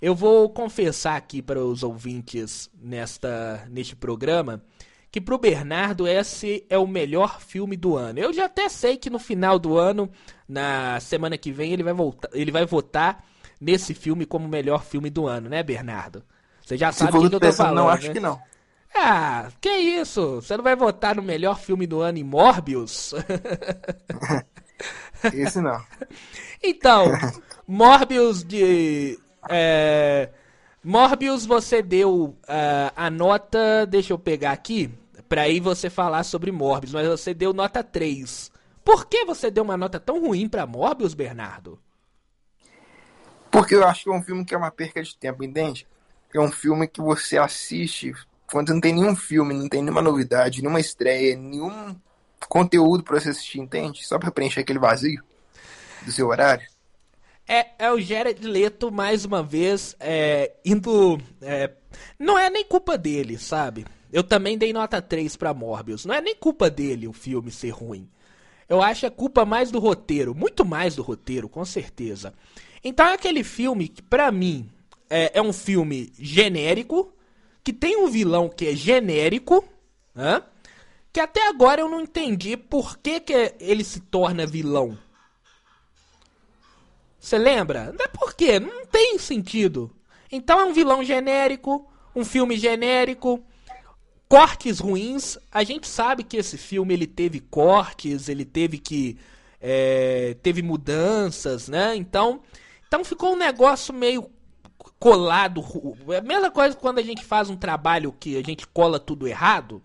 eu 0.00 0.14
vou 0.14 0.48
confessar 0.50 1.16
aqui 1.16 1.42
para 1.42 1.62
os 1.64 1.82
ouvintes 1.82 2.70
nesta, 2.80 3.66
neste 3.70 3.94
programa 3.94 4.62
que 5.10 5.20
pro 5.20 5.38
Bernardo 5.38 6.06
esse 6.06 6.64
é 6.70 6.78
o 6.78 6.86
melhor 6.86 7.40
filme 7.40 7.76
do 7.76 7.96
ano. 7.96 8.18
Eu 8.18 8.32
já 8.32 8.44
até 8.44 8.68
sei 8.68 8.96
que 8.96 9.10
no 9.10 9.18
final 9.18 9.58
do 9.58 9.76
ano, 9.76 10.08
na 10.48 11.00
semana 11.00 11.36
que 11.36 11.50
vem, 11.50 11.72
ele 11.72 11.82
vai 11.82 11.92
voltar, 11.92 12.28
ele 12.32 12.52
vai 12.52 12.64
votar 12.64 13.24
nesse 13.60 13.92
filme 13.92 14.24
como 14.24 14.46
o 14.46 14.48
melhor 14.48 14.84
filme 14.84 15.10
do 15.10 15.26
ano, 15.26 15.48
né, 15.48 15.62
Bernardo? 15.62 16.22
Você 16.64 16.76
já 16.76 16.92
sabe 16.92 17.18
o 17.18 17.28
que 17.28 17.34
eu 17.34 17.40
tô 17.40 17.52
falando, 17.52 17.76
Não, 17.76 17.88
acho 17.88 18.06
né? 18.08 18.12
que 18.12 18.20
não. 18.20 18.40
Ah, 18.94 19.48
que 19.60 19.68
isso? 19.68 20.36
Você 20.36 20.56
não 20.56 20.64
vai 20.64 20.76
votar 20.76 21.16
no 21.16 21.22
melhor 21.22 21.58
filme 21.58 21.86
do 21.86 22.00
ano 22.00 22.18
em 22.18 22.24
Morbius? 22.24 23.14
Esse 25.34 25.60
não. 25.60 25.82
então, 26.62 27.06
Morbius 27.66 28.44
de 28.44 29.18
é, 29.48 30.30
Morbius, 30.82 31.44
você 31.44 31.82
deu 31.82 32.36
uh, 32.44 32.92
a 32.96 33.10
nota. 33.10 33.86
Deixa 33.86 34.12
eu 34.12 34.18
pegar 34.18 34.52
aqui. 34.52 34.90
Pra 35.28 35.42
aí 35.42 35.60
você 35.60 35.88
falar 35.88 36.24
sobre 36.24 36.50
Morbius, 36.50 36.92
mas 36.92 37.06
você 37.06 37.32
deu 37.32 37.52
nota 37.52 37.84
3. 37.84 38.50
Por 38.84 39.06
que 39.06 39.24
você 39.24 39.50
deu 39.50 39.62
uma 39.62 39.76
nota 39.76 40.00
tão 40.00 40.20
ruim 40.20 40.48
pra 40.48 40.66
Morbius, 40.66 41.14
Bernardo? 41.14 41.78
Porque 43.50 43.74
eu 43.74 43.86
acho 43.86 44.04
que 44.04 44.10
é 44.10 44.12
um 44.12 44.22
filme 44.22 44.44
que 44.44 44.54
é 44.54 44.58
uma 44.58 44.70
perca 44.70 45.02
de 45.02 45.16
tempo, 45.16 45.44
entende? 45.44 45.86
É 46.34 46.40
um 46.40 46.50
filme 46.50 46.88
que 46.88 47.00
você 47.00 47.36
assiste 47.36 48.12
quando 48.50 48.72
não 48.72 48.80
tem 48.80 48.94
nenhum 48.94 49.14
filme, 49.14 49.54
não 49.54 49.68
tem 49.68 49.82
nenhuma 49.82 50.02
novidade, 50.02 50.60
nenhuma 50.60 50.80
estreia, 50.80 51.36
nenhum 51.36 51.94
conteúdo 52.48 53.02
para 53.02 53.20
você 53.20 53.30
assistir, 53.30 53.60
entende? 53.60 54.06
Só 54.06 54.18
para 54.18 54.30
preencher 54.30 54.60
aquele 54.60 54.78
vazio 54.78 55.22
do 56.04 56.12
seu 56.12 56.28
horário. 56.28 56.66
É, 57.46 57.66
é 57.78 57.90
o 57.90 58.00
Jared 58.00 58.46
Leto, 58.46 58.92
mais 58.92 59.24
uma 59.24 59.42
vez, 59.42 59.96
é, 59.98 60.52
indo. 60.64 61.20
É, 61.42 61.72
não 62.18 62.38
é 62.38 62.48
nem 62.48 62.64
culpa 62.64 62.96
dele, 62.96 63.38
sabe? 63.38 63.84
Eu 64.12 64.22
também 64.22 64.56
dei 64.56 64.72
nota 64.72 65.02
3 65.02 65.36
pra 65.36 65.54
Morbius. 65.54 66.04
Não 66.04 66.14
é 66.14 66.20
nem 66.20 66.34
culpa 66.34 66.70
dele 66.70 67.08
o 67.08 67.12
filme 67.12 67.50
ser 67.50 67.70
ruim. 67.70 68.08
Eu 68.68 68.80
acho 68.80 69.04
a 69.06 69.10
culpa 69.10 69.44
mais 69.44 69.70
do 69.70 69.80
roteiro. 69.80 70.34
Muito 70.34 70.64
mais 70.64 70.94
do 70.94 71.02
roteiro, 71.02 71.48
com 71.48 71.64
certeza. 71.64 72.32
Então 72.84 73.06
é 73.06 73.14
aquele 73.14 73.42
filme 73.42 73.88
que, 73.88 74.00
pra 74.00 74.30
mim, 74.30 74.70
é, 75.08 75.38
é 75.38 75.42
um 75.42 75.52
filme 75.52 76.12
genérico. 76.16 77.12
Que 77.64 77.72
tem 77.72 77.96
um 77.96 78.08
vilão 78.08 78.48
que 78.48 78.66
é 78.66 78.76
genérico. 78.76 79.64
Né? 80.14 80.42
Que 81.12 81.20
até 81.20 81.48
agora 81.48 81.80
eu 81.80 81.88
não 81.88 82.00
entendi 82.00 82.56
por 82.56 82.98
que, 82.98 83.20
que 83.20 83.54
ele 83.58 83.82
se 83.82 84.00
torna 84.00 84.46
vilão. 84.46 84.96
Você 87.18 87.36
lembra? 87.36 87.92
Não 87.92 88.04
é 88.04 88.08
por 88.08 88.34
quê? 88.34 88.58
Não 88.58 88.86
tem 88.86 89.18
sentido. 89.18 89.90
Então 90.30 90.60
é 90.60 90.64
um 90.64 90.72
vilão 90.72 91.02
genérico, 91.02 91.86
um 92.14 92.24
filme 92.24 92.56
genérico, 92.56 93.44
cortes 94.28 94.78
ruins. 94.78 95.36
A 95.50 95.64
gente 95.64 95.88
sabe 95.88 96.22
que 96.22 96.36
esse 96.36 96.56
filme 96.56 96.94
ele 96.94 97.06
teve 97.06 97.40
cortes, 97.40 98.28
ele 98.28 98.44
teve 98.44 98.78
que 98.78 99.18
é, 99.60 100.36
teve 100.42 100.62
mudanças, 100.62 101.68
né? 101.68 101.94
Então, 101.96 102.40
então 102.86 103.04
ficou 103.04 103.34
um 103.34 103.36
negócio 103.36 103.92
meio 103.92 104.30
colado. 104.98 105.62
É 106.08 106.18
a 106.18 106.22
mesma 106.22 106.50
coisa 106.50 106.76
quando 106.76 106.98
a 106.98 107.02
gente 107.02 107.24
faz 107.24 107.50
um 107.50 107.56
trabalho 107.56 108.12
que 108.18 108.36
a 108.38 108.42
gente 108.42 108.66
cola 108.66 108.98
tudo 108.98 109.26
errado. 109.26 109.82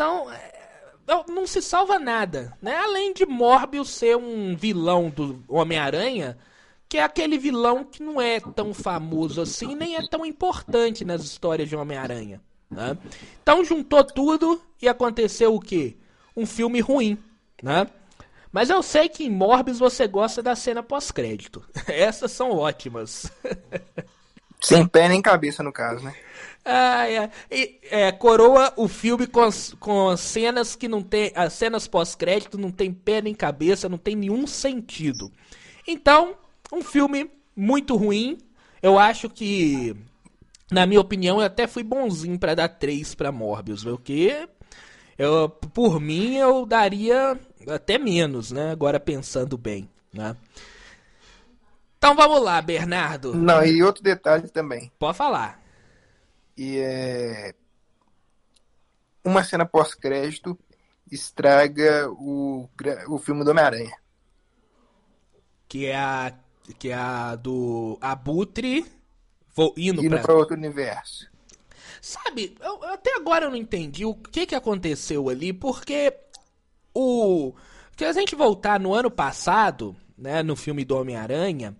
Então, 0.00 0.32
é, 0.32 1.24
não 1.28 1.46
se 1.46 1.60
salva 1.60 1.98
nada, 1.98 2.56
né? 2.62 2.74
Além 2.74 3.12
de 3.12 3.26
Morbius 3.26 3.90
ser 3.90 4.16
um 4.16 4.56
vilão 4.56 5.10
do 5.10 5.44
Homem-Aranha, 5.46 6.38
que 6.88 6.96
é 6.96 7.02
aquele 7.02 7.36
vilão 7.36 7.84
que 7.84 8.02
não 8.02 8.18
é 8.18 8.40
tão 8.40 8.72
famoso 8.72 9.42
assim, 9.42 9.74
nem 9.74 9.96
é 9.96 10.08
tão 10.08 10.24
importante 10.24 11.04
nas 11.04 11.22
histórias 11.22 11.68
de 11.68 11.76
Homem-Aranha. 11.76 12.40
Né? 12.70 12.96
Então 13.42 13.62
juntou 13.62 14.02
tudo 14.02 14.62
e 14.80 14.88
aconteceu 14.88 15.54
o 15.54 15.60
quê? 15.60 15.98
Um 16.34 16.46
filme 16.46 16.80
ruim, 16.80 17.18
né? 17.62 17.86
Mas 18.50 18.70
eu 18.70 18.82
sei 18.82 19.06
que 19.06 19.24
em 19.24 19.30
Morbius 19.30 19.80
você 19.80 20.08
gosta 20.08 20.42
da 20.42 20.56
cena 20.56 20.82
pós-crédito. 20.82 21.62
Essas 21.86 22.32
são 22.32 22.52
ótimas. 22.52 23.30
Sem 24.62 24.86
pé 24.86 25.10
nem 25.10 25.20
cabeça, 25.20 25.62
no 25.62 25.70
caso, 25.70 26.02
né? 26.02 26.14
Ah, 26.64 27.08
é. 27.08 27.30
E, 27.50 27.78
é, 27.90 28.12
coroa 28.12 28.72
o 28.76 28.86
filme 28.86 29.26
com, 29.26 29.48
com 29.78 30.16
cenas 30.16 30.76
que 30.76 30.88
não 30.88 31.02
tem. 31.02 31.32
As 31.34 31.52
cenas 31.52 31.86
pós-crédito 31.86 32.58
não 32.58 32.70
tem 32.70 32.92
pé 32.92 33.22
nem 33.22 33.34
cabeça, 33.34 33.88
não 33.88 33.98
tem 33.98 34.14
nenhum 34.14 34.46
sentido. 34.46 35.30
Então, 35.86 36.34
um 36.72 36.82
filme 36.82 37.30
muito 37.56 37.96
ruim. 37.96 38.38
Eu 38.82 38.98
acho 38.98 39.28
que, 39.28 39.94
na 40.70 40.86
minha 40.86 41.00
opinião, 41.00 41.38
eu 41.38 41.46
até 41.46 41.66
fui 41.66 41.82
bonzinho 41.82 42.38
para 42.38 42.54
dar 42.54 42.68
3 42.68 43.14
para 43.14 43.32
Morbius, 43.32 43.82
viu? 43.82 43.98
Que 43.98 44.48
eu, 45.18 45.48
por 45.48 46.00
mim 46.00 46.36
eu 46.36 46.64
daria 46.64 47.38
até 47.68 47.98
menos, 47.98 48.50
né? 48.50 48.70
Agora 48.70 48.98
pensando 48.98 49.58
bem, 49.58 49.88
né? 50.12 50.34
Então 51.98 52.16
vamos 52.16 52.42
lá, 52.42 52.62
Bernardo. 52.62 53.34
Não, 53.34 53.62
e 53.62 53.82
outro 53.82 54.02
detalhe 54.02 54.48
também. 54.48 54.90
Pode 54.98 55.18
falar. 55.18 55.59
E 56.60 56.78
é. 56.78 57.54
Uma 59.24 59.42
cena 59.42 59.64
pós-crédito 59.64 60.58
estraga 61.10 62.10
o, 62.10 62.68
o 63.08 63.18
filme 63.18 63.42
do 63.42 63.50
Homem-Aranha. 63.50 63.96
Que 65.66 65.86
é 65.86 65.96
a. 65.96 66.38
Que 66.78 66.90
é 66.90 66.94
a 66.94 67.34
do 67.34 67.96
Abutre 67.98 68.84
vou, 69.56 69.72
indo, 69.74 70.04
indo 70.04 70.20
para 70.20 70.34
outro 70.34 70.54
universo. 70.54 71.30
Sabe, 72.02 72.54
eu, 72.60 72.84
até 72.84 73.16
agora 73.16 73.46
eu 73.46 73.50
não 73.50 73.56
entendi 73.56 74.04
o 74.04 74.14
que, 74.14 74.44
que 74.44 74.54
aconteceu 74.54 75.30
ali, 75.30 75.54
porque 75.54 76.14
o. 76.94 77.54
Se 77.96 78.04
a 78.04 78.12
gente 78.12 78.34
voltar 78.34 78.78
no 78.78 78.92
ano 78.92 79.10
passado, 79.10 79.96
né, 80.16 80.42
no 80.42 80.54
filme 80.54 80.84
do 80.84 80.94
Homem-Aranha, 80.94 81.74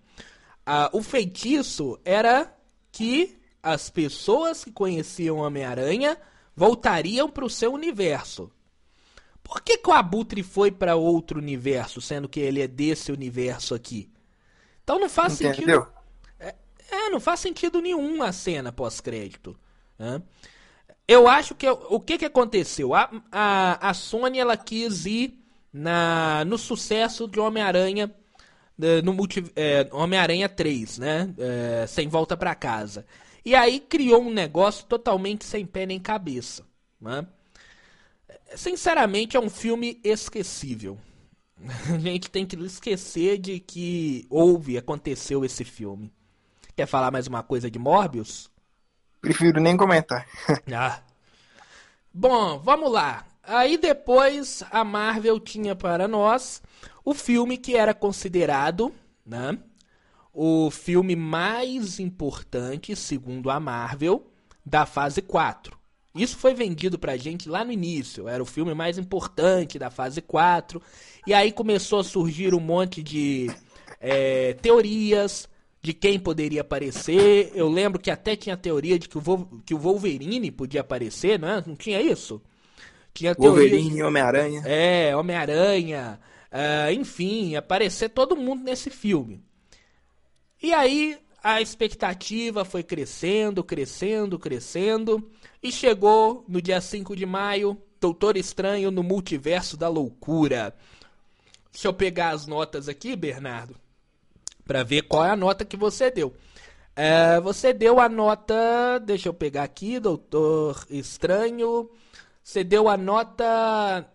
o 0.90 1.02
feitiço 1.02 2.00
era 2.02 2.50
que 2.90 3.39
as 3.62 3.90
pessoas 3.90 4.64
que 4.64 4.72
conheciam 4.72 5.38
Homem-Aranha 5.38 6.16
voltariam 6.54 7.28
para 7.28 7.44
o 7.44 7.50
seu 7.50 7.72
universo. 7.72 8.50
Por 9.42 9.62
que, 9.62 9.78
que 9.78 9.88
o 9.88 9.92
Abutre 9.92 10.42
foi 10.42 10.70
para 10.70 10.96
outro 10.96 11.38
universo, 11.38 12.00
sendo 12.00 12.28
que 12.28 12.40
ele 12.40 12.60
é 12.60 12.68
desse 12.68 13.10
universo 13.10 13.74
aqui? 13.74 14.10
Então 14.82 14.98
não 14.98 15.08
faz 15.08 15.40
Entendeu? 15.40 15.82
sentido. 15.82 15.88
É, 16.38 16.54
é, 16.90 17.10
não 17.10 17.20
faz 17.20 17.40
sentido 17.40 17.80
nenhum 17.80 18.22
a 18.22 18.32
cena 18.32 18.70
pós-crédito. 18.70 19.56
Né? 19.98 20.22
Eu 21.06 21.28
acho 21.28 21.54
que 21.54 21.68
o 21.68 21.98
que, 21.98 22.18
que 22.18 22.24
aconteceu? 22.24 22.94
A, 22.94 23.10
a, 23.32 23.90
a 23.90 23.94
Sony 23.94 24.38
ela 24.38 24.56
quis 24.56 25.06
ir 25.06 25.42
na, 25.72 26.44
no 26.44 26.58
sucesso 26.58 27.26
de 27.26 27.40
Homem-Aranha 27.40 28.14
no 29.04 29.14
é, 29.56 29.88
Homem-Aranha 29.92 30.48
3, 30.48 30.98
né? 30.98 31.34
É, 31.38 31.86
sem 31.86 32.08
volta 32.08 32.36
para 32.36 32.54
casa. 32.54 33.04
E 33.44 33.54
aí 33.54 33.80
criou 33.80 34.22
um 34.22 34.32
negócio 34.32 34.86
totalmente 34.86 35.44
sem 35.44 35.64
pé 35.66 35.86
nem 35.86 35.98
cabeça. 35.98 36.64
Né? 37.00 37.26
Sinceramente, 38.54 39.36
é 39.36 39.40
um 39.40 39.50
filme 39.50 40.00
esquecível. 40.04 40.98
A 41.92 41.98
gente 41.98 42.30
tem 42.30 42.46
que 42.46 42.56
esquecer 42.56 43.38
de 43.38 43.60
que 43.60 44.26
houve, 44.28 44.76
aconteceu 44.76 45.44
esse 45.44 45.64
filme. 45.64 46.12
Quer 46.76 46.86
falar 46.86 47.10
mais 47.10 47.26
uma 47.26 47.42
coisa 47.42 47.70
de 47.70 47.78
Morbius? 47.78 48.50
Prefiro 49.20 49.60
nem 49.60 49.76
comentar. 49.76 50.26
ah. 50.74 51.02
Bom, 52.12 52.58
vamos 52.58 52.90
lá. 52.90 53.26
Aí 53.42 53.76
depois 53.76 54.62
a 54.70 54.84
Marvel 54.84 55.38
tinha 55.40 55.74
para 55.74 56.06
nós 56.06 56.62
o 57.04 57.14
filme 57.14 57.56
que 57.56 57.76
era 57.76 57.92
considerado, 57.92 58.94
né, 59.24 59.58
o 60.32 60.70
filme 60.70 61.16
mais 61.16 61.98
importante, 61.98 62.94
segundo 62.94 63.50
a 63.50 63.58
Marvel, 63.58 64.26
da 64.64 64.86
fase 64.86 65.20
4. 65.22 65.78
Isso 66.14 66.36
foi 66.36 66.54
vendido 66.54 66.98
pra 66.98 67.16
gente 67.16 67.48
lá 67.48 67.64
no 67.64 67.70
início, 67.70 68.28
era 68.28 68.42
o 68.42 68.46
filme 68.46 68.74
mais 68.74 68.98
importante 68.98 69.78
da 69.78 69.90
fase 69.90 70.20
4. 70.20 70.82
E 71.26 71.32
aí 71.32 71.52
começou 71.52 72.00
a 72.00 72.04
surgir 72.04 72.54
um 72.54 72.60
monte 72.60 73.02
de 73.02 73.48
é, 74.00 74.54
teorias 74.54 75.48
de 75.82 75.92
quem 75.92 76.18
poderia 76.18 76.62
aparecer. 76.62 77.52
Eu 77.54 77.68
lembro 77.68 78.00
que 78.00 78.10
até 78.10 78.34
tinha 78.36 78.56
teoria 78.56 78.98
de 78.98 79.08
que 79.08 79.18
o, 79.18 79.22
que 79.64 79.74
o 79.74 79.78
Wolverine 79.78 80.50
podia 80.50 80.80
aparecer, 80.80 81.38
não, 81.38 81.48
é? 81.48 81.64
não 81.64 81.76
tinha 81.76 82.00
isso? 82.00 82.42
Tinha 83.14 83.34
Wolverine 83.34 83.98
e 83.98 84.02
Homem-Aranha. 84.02 84.62
É, 84.64 85.16
Homem-Aranha. 85.16 86.20
Uh, 86.52 86.92
enfim, 86.92 87.54
aparecer 87.54 88.08
todo 88.08 88.36
mundo 88.36 88.62
nesse 88.62 88.90
filme. 88.90 89.42
E 90.62 90.72
aí 90.74 91.18
a 91.42 91.60
expectativa 91.60 92.64
foi 92.64 92.82
crescendo, 92.82 93.64
crescendo, 93.64 94.38
crescendo. 94.38 95.30
E 95.62 95.72
chegou 95.72 96.44
no 96.48 96.60
dia 96.60 96.80
5 96.80 97.16
de 97.16 97.26
maio, 97.26 97.80
Doutor 98.00 98.36
Estranho 98.36 98.90
no 98.90 99.02
Multiverso 99.02 99.76
da 99.76 99.88
Loucura. 99.88 100.74
Deixa 101.72 101.88
eu 101.88 101.94
pegar 101.94 102.30
as 102.30 102.46
notas 102.46 102.88
aqui, 102.88 103.14
Bernardo, 103.14 103.76
para 104.64 104.82
ver 104.82 105.02
qual 105.02 105.24
é 105.24 105.30
a 105.30 105.36
nota 105.36 105.64
que 105.64 105.76
você 105.76 106.10
deu. 106.10 106.34
É, 106.96 107.40
você 107.40 107.72
deu 107.72 108.00
a 108.00 108.08
nota. 108.08 108.98
Deixa 108.98 109.28
eu 109.28 109.34
pegar 109.34 109.62
aqui, 109.62 110.00
Doutor 110.00 110.84
Estranho. 110.90 111.88
Você 112.42 112.64
deu 112.64 112.88
a 112.88 112.96
nota. 112.96 114.06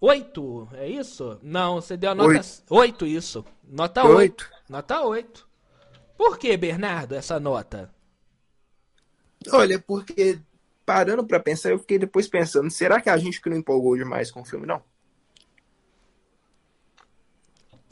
8, 0.00 0.68
é 0.74 0.88
isso? 0.88 1.38
Não, 1.42 1.76
você 1.76 1.96
deu 1.96 2.10
a 2.10 2.14
nota 2.14 2.30
8, 2.30 2.62
8 2.68 3.06
isso. 3.06 3.44
Nota 3.62 4.04
8. 4.04 4.16
8. 4.16 4.50
Nota 4.72 5.02
8. 5.02 5.46
Por 6.16 6.38
que, 6.38 6.56
Bernardo, 6.56 7.14
essa 7.14 7.38
nota? 7.38 7.94
Olha, 9.52 9.78
porque 9.78 10.40
parando 10.86 11.26
para 11.26 11.38
pensar, 11.38 11.72
eu 11.72 11.78
fiquei 11.78 11.98
depois 11.98 12.26
pensando, 12.26 12.70
será 12.70 12.98
que 12.98 13.10
a 13.10 13.18
gente 13.18 13.38
que 13.38 13.50
não 13.50 13.58
empolgou 13.58 13.98
demais 13.98 14.30
com 14.30 14.40
o 14.40 14.44
filme, 14.46 14.66
não? 14.66 14.82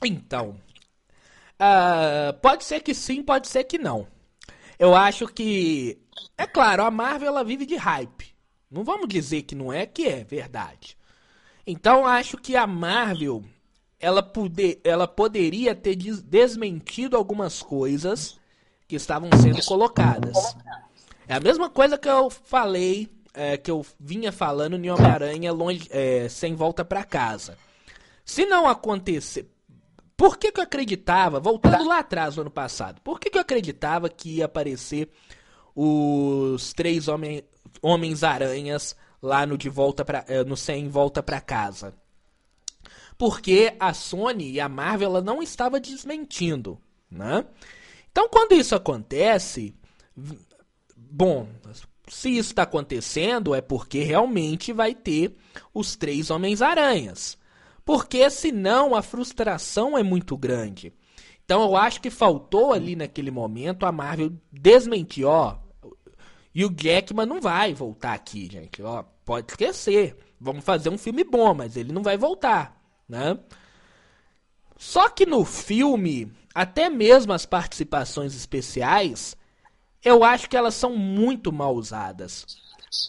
Então, 0.02 0.58
uh, 1.60 2.32
pode 2.40 2.64
ser 2.64 2.80
que 2.80 2.94
sim, 2.94 3.22
pode 3.22 3.46
ser 3.48 3.64
que 3.64 3.76
não. 3.76 4.08
eu 4.78 4.96
acho 4.96 5.26
que. 5.26 6.00
É 6.38 6.46
claro, 6.46 6.82
a 6.82 6.90
Marvel 6.90 7.28
ela 7.28 7.44
vive 7.44 7.66
de 7.66 7.76
hype. 7.76 8.34
Não 8.70 8.84
vamos 8.84 9.06
dizer 9.06 9.42
que 9.42 9.54
não 9.54 9.70
é, 9.70 9.84
que 9.84 10.08
é 10.08 10.24
verdade. 10.24 10.96
Então 11.66 12.06
acho 12.06 12.38
que 12.38 12.56
a 12.56 12.66
Marvel 12.66 13.44
ela, 14.00 14.22
poder, 14.22 14.80
ela 14.82 15.06
poderia 15.06 15.74
ter 15.74 15.94
desmentido 15.94 17.16
algumas 17.16 17.62
coisas 17.62 18.40
que 18.88 18.96
estavam 18.96 19.28
sendo 19.40 19.62
colocadas. 19.66 20.56
É 21.28 21.34
a 21.34 21.40
mesma 21.40 21.68
coisa 21.68 21.98
que 21.98 22.08
eu 22.08 22.30
falei, 22.30 23.08
é, 23.34 23.56
que 23.56 23.70
eu 23.70 23.84
vinha 24.00 24.32
falando 24.32 24.74
em 24.74 24.90
Homem-Aranha 24.90 25.52
é, 25.90 26.28
sem 26.28 26.54
volta 26.54 26.84
para 26.84 27.04
casa. 27.04 27.56
Se 28.24 28.46
não 28.46 28.66
acontecer. 28.66 29.48
Por 30.16 30.36
que, 30.36 30.50
que 30.50 30.60
eu 30.60 30.64
acreditava, 30.64 31.38
voltando 31.38 31.86
lá 31.86 32.00
atrás 32.00 32.36
no 32.36 32.42
ano 32.42 32.50
passado, 32.50 33.00
por 33.02 33.18
que, 33.18 33.30
que 33.30 33.38
eu 33.38 33.42
acreditava 33.42 34.08
que 34.08 34.36
ia 34.36 34.46
aparecer 34.46 35.08
os 35.74 36.72
três 36.74 37.08
homem, 37.08 37.42
Homens-Aranhas 37.80 38.96
lá 39.22 39.46
no 39.46 39.56
de 39.56 39.68
volta 39.68 40.04
pra, 40.04 40.24
é, 40.28 40.44
no 40.44 40.56
Sem 40.56 40.88
Volta 40.88 41.22
para 41.22 41.40
Casa? 41.40 41.94
Porque 43.20 43.76
a 43.78 43.92
Sony 43.92 44.52
e 44.52 44.60
a 44.60 44.66
Marvel 44.66 45.20
não 45.20 45.42
estava 45.42 45.78
desmentindo, 45.78 46.80
né? 47.10 47.44
Então 48.10 48.30
quando 48.30 48.52
isso 48.52 48.74
acontece, 48.74 49.74
bom, 50.96 51.46
se 52.08 52.30
isso 52.30 52.52
está 52.52 52.62
acontecendo 52.62 53.54
é 53.54 53.60
porque 53.60 54.02
realmente 54.02 54.72
vai 54.72 54.94
ter 54.94 55.36
os 55.74 55.96
três 55.96 56.30
Homens-Aranhas. 56.30 57.36
Porque 57.84 58.30
senão 58.30 58.94
a 58.94 59.02
frustração 59.02 59.98
é 59.98 60.02
muito 60.02 60.34
grande. 60.34 60.90
Então 61.44 61.60
eu 61.62 61.76
acho 61.76 62.00
que 62.00 62.08
faltou 62.08 62.72
ali 62.72 62.96
naquele 62.96 63.30
momento 63.30 63.84
a 63.84 63.92
Marvel 63.92 64.32
desmentir, 64.50 65.26
ó. 65.26 65.58
E 66.54 66.64
o 66.64 66.74
Jackman 66.74 67.26
não 67.26 67.38
vai 67.38 67.74
voltar 67.74 68.14
aqui, 68.14 68.48
gente. 68.50 68.82
Ó, 68.82 69.02
pode 69.26 69.52
esquecer. 69.52 70.16
Vamos 70.40 70.64
fazer 70.64 70.88
um 70.88 70.96
filme 70.96 71.22
bom, 71.22 71.52
mas 71.52 71.76
ele 71.76 71.92
não 71.92 72.02
vai 72.02 72.16
voltar, 72.16 72.79
né? 73.10 73.36
Só 74.78 75.10
que 75.10 75.26
no 75.26 75.44
filme, 75.44 76.32
até 76.54 76.88
mesmo 76.88 77.32
as 77.32 77.44
participações 77.44 78.34
especiais, 78.34 79.36
eu 80.02 80.24
acho 80.24 80.48
que 80.48 80.56
elas 80.56 80.74
são 80.74 80.96
muito 80.96 81.52
mal 81.52 81.74
usadas. 81.74 82.46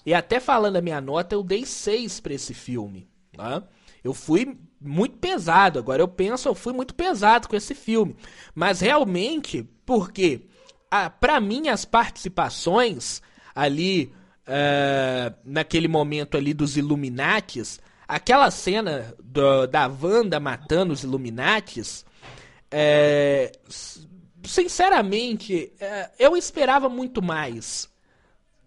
E 0.05 0.13
até 0.13 0.39
falando 0.39 0.75
a 0.75 0.81
minha 0.81 1.00
nota, 1.00 1.36
eu 1.36 1.43
dei 1.43 1.65
6 1.65 2.20
para 2.20 2.34
esse 2.34 2.53
filme, 2.53 3.08
né? 3.38 3.63
Eu 4.03 4.13
fui 4.13 4.58
muito 4.81 5.17
pesado. 5.20 5.77
Agora 5.77 6.01
eu 6.01 6.08
penso, 6.08 6.50
eu 6.50 6.55
fui 6.55 6.74
muito 6.74 6.96
pesado 6.96 7.48
com 7.48 7.55
esse 7.55 7.75
filme. 7.75 8.15
Mas 8.53 8.81
realmente, 8.81 9.63
porque 9.86 10.48
para 11.20 11.39
mim 11.39 11.70
as 11.70 11.86
participações 11.86 13.22
ali 13.55 14.12
uh, 14.48 15.36
naquele 15.46 15.88
momento 15.88 16.36
ali 16.36 16.53
dos 16.53 16.75
Illuminates, 16.77 17.79
aquela 18.12 18.51
cena 18.51 19.15
do, 19.24 19.65
da 19.68 19.88
Wanda 19.88 20.38
matando 20.38 20.91
os 20.91 21.01
Illuminates, 21.01 22.06
é, 22.70 23.53
sinceramente, 24.44 25.72
é, 25.80 26.10
eu 26.20 26.36
esperava 26.36 26.89
muito 26.89 27.22
mais 27.22 27.89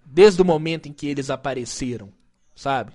desde 0.02 0.40
o 0.40 0.46
momento 0.46 0.88
em 0.88 0.94
que 0.94 1.06
eles 1.06 1.28
apareceram, 1.28 2.08
sabe? 2.56 2.92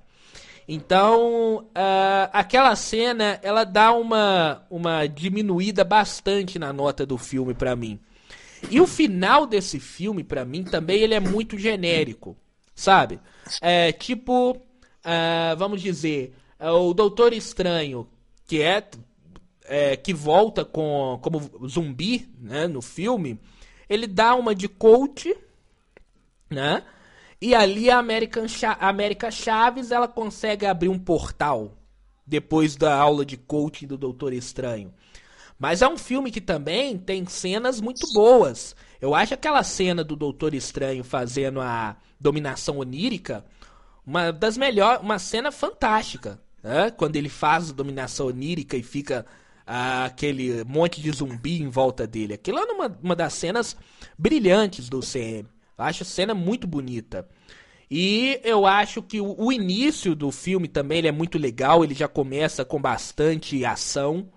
Então, 0.68 1.68
uh, 1.68 2.30
aquela 2.34 2.76
cena, 2.76 3.40
ela 3.44 3.64
dá 3.64 3.92
uma, 3.92 4.66
uma 4.72 5.06
diminuída 5.06 5.84
bastante 5.84 6.58
na 6.58 6.74
nota 6.74 7.06
do 7.06 7.18
filme 7.18 7.54
para 7.54 7.76
mim. 7.76 8.00
E 8.72 8.82
o 8.82 8.88
final 8.88 9.46
desse 9.46 9.80
filme, 9.80 10.24
para 10.24 10.46
mim, 10.46 10.64
também 10.64 11.02
ele 11.02 11.14
é 11.14 11.20
muito 11.20 11.58
genérico, 11.60 12.36
sabe? 12.74 13.20
É 13.62 13.92
tipo, 13.92 14.62
uh, 15.06 15.58
vamos 15.58 15.82
dizer, 15.82 16.36
uh, 16.60 16.90
o 16.90 16.94
Doutor 16.94 17.34
Estranho, 17.34 18.08
que 18.46 18.62
é, 18.62 18.88
é, 19.66 19.96
que 19.96 20.14
volta 20.14 20.66
com 20.66 21.20
como 21.22 21.68
zumbi, 21.68 22.28
né, 22.40 22.68
no 22.68 22.82
filme, 22.82 23.40
ele 23.90 24.08
dá 24.08 24.36
uma 24.36 24.54
de 24.54 24.68
coach, 24.68 25.36
né? 26.50 26.84
E 27.42 27.56
ali 27.56 27.90
a 27.90 27.98
American 27.98 28.46
a 28.64 28.90
América 28.90 29.32
Chaves 29.32 29.92
ela 29.92 30.08
consegue 30.08 30.66
abrir 30.66 30.90
um 30.90 31.00
portal 31.00 31.78
depois 32.26 32.76
da 32.76 32.96
aula 32.96 33.26
de 33.26 33.38
coaching 33.38 33.88
do 33.88 33.98
Doutor 33.98 34.34
Estranho. 34.34 34.94
Mas 35.58 35.82
é 35.82 35.88
um 35.88 35.98
filme 35.98 36.32
que 36.32 36.40
também 36.40 36.98
tem 36.98 37.26
cenas 37.26 37.82
muito 37.82 38.06
boas. 38.14 38.76
Eu 39.02 39.16
acho 39.16 39.34
aquela 39.34 39.64
cena 39.64 40.04
do 40.04 40.16
Doutor 40.16 40.54
Estranho 40.54 41.04
fazendo 41.04 41.60
a 41.60 41.98
dominação 42.20 42.78
onírica 42.78 43.44
uma 44.10 44.34
das 44.34 44.58
melhores, 44.58 45.04
uma 45.04 45.20
cena 45.20 45.52
fantástica, 45.52 46.42
né? 46.64 46.90
Quando 46.90 47.16
ele 47.16 47.30
faz 47.30 47.70
a 47.70 47.74
dominação 47.74 48.26
onírica 48.26 48.76
e 48.76 48.82
fica 48.82 49.24
ah, 49.68 50.06
aquele 50.06 50.64
monte 50.64 51.00
de 51.00 51.12
zumbi 51.12 51.62
em 51.62 51.70
volta 51.70 52.08
dele. 52.08 52.34
Aquilo 52.34 52.58
é 52.58 52.64
uma, 52.64 52.98
uma 53.04 53.16
das 53.16 53.34
cenas 53.34 53.78
brilhantes 54.18 54.90
do 54.90 55.00
CM. 55.00 55.48
Eu 55.78 55.86
acho 55.86 56.02
a 56.02 56.06
cena 56.08 56.34
muito 56.34 56.66
bonita. 56.66 57.30
E 57.90 58.42
eu 58.44 58.66
acho 58.66 59.04
que 59.04 59.22
o, 59.22 59.36
o 59.38 59.52
início 59.52 60.16
do 60.16 60.32
filme 60.32 60.68
também 60.68 61.06
é 61.06 61.12
muito 61.12 61.38
legal. 61.38 61.84
Ele 61.84 61.94
já 61.94 62.08
começa 62.08 62.66
com 62.66 62.82
bastante 62.82 63.64
ação. 63.64 64.28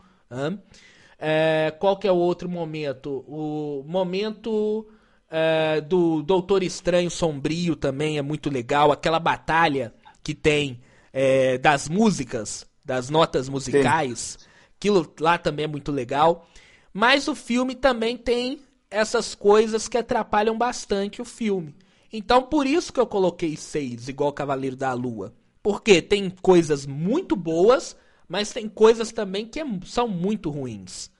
É, 1.18 1.74
qual 1.78 1.96
que 1.96 2.06
é 2.06 2.12
o 2.12 2.16
outro 2.16 2.46
momento? 2.46 3.24
O 3.26 3.82
momento 3.88 4.87
é, 5.35 5.81
do 5.81 6.23
Doutor 6.23 6.62
Estranho 6.62 7.11
Sombrio 7.11 7.75
também 7.75 8.18
é 8.18 8.23
muito 8.23 8.51
legal. 8.51 8.92
Aquela 8.92 9.18
batalha 9.18 9.95
que 10.23 10.35
tem 10.35 10.83
é, 11.11 11.57
das 11.57 11.88
músicas, 11.88 12.66
das 12.85 13.09
notas 13.09 13.49
musicais. 13.49 14.37
Sim. 14.38 14.47
Aquilo 14.77 15.11
lá 15.18 15.38
também 15.38 15.64
é 15.64 15.68
muito 15.68 15.90
legal. 15.90 16.47
Mas 16.92 17.29
o 17.29 17.35
filme 17.35 17.75
também 17.75 18.14
tem 18.18 18.61
essas 18.90 19.35
coisas 19.35 19.88
que 19.88 19.97
atrapalham 19.97 20.59
bastante 20.59 21.23
o 21.23 21.25
filme. 21.25 21.75
Então 22.12 22.42
por 22.42 22.66
isso 22.66 22.92
que 22.92 23.01
eu 23.01 23.07
coloquei 23.07 23.57
seis, 23.57 24.09
igual 24.09 24.35
Cavaleiro 24.35 24.77
da 24.77 24.92
Lua. 24.92 25.33
Porque 25.62 26.03
tem 26.03 26.29
coisas 26.29 26.85
muito 26.85 27.35
boas, 27.35 27.97
mas 28.29 28.53
tem 28.53 28.68
coisas 28.68 29.12
também 29.12 29.47
que 29.47 29.61
é, 29.61 29.64
são 29.87 30.07
muito 30.07 30.51
ruins. 30.51 31.11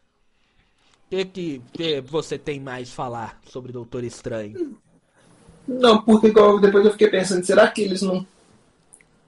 O 1.13 1.15
que, 1.15 1.25
que, 1.27 1.63
que, 1.73 2.01
você 2.01 2.39
tem 2.39 2.59
mais 2.59 2.91
falar 2.91 3.39
sobre 3.47 3.73
Doutor 3.73 4.03
Estranho? 4.03 4.79
Não, 5.69 6.03
porque 6.03 6.33
depois 6.61 6.85
eu 6.85 6.93
fiquei 6.93 7.09
pensando, 7.09 7.45
será 7.45 7.69
que 7.69 7.83
eles 7.83 8.03
não 8.03 8.27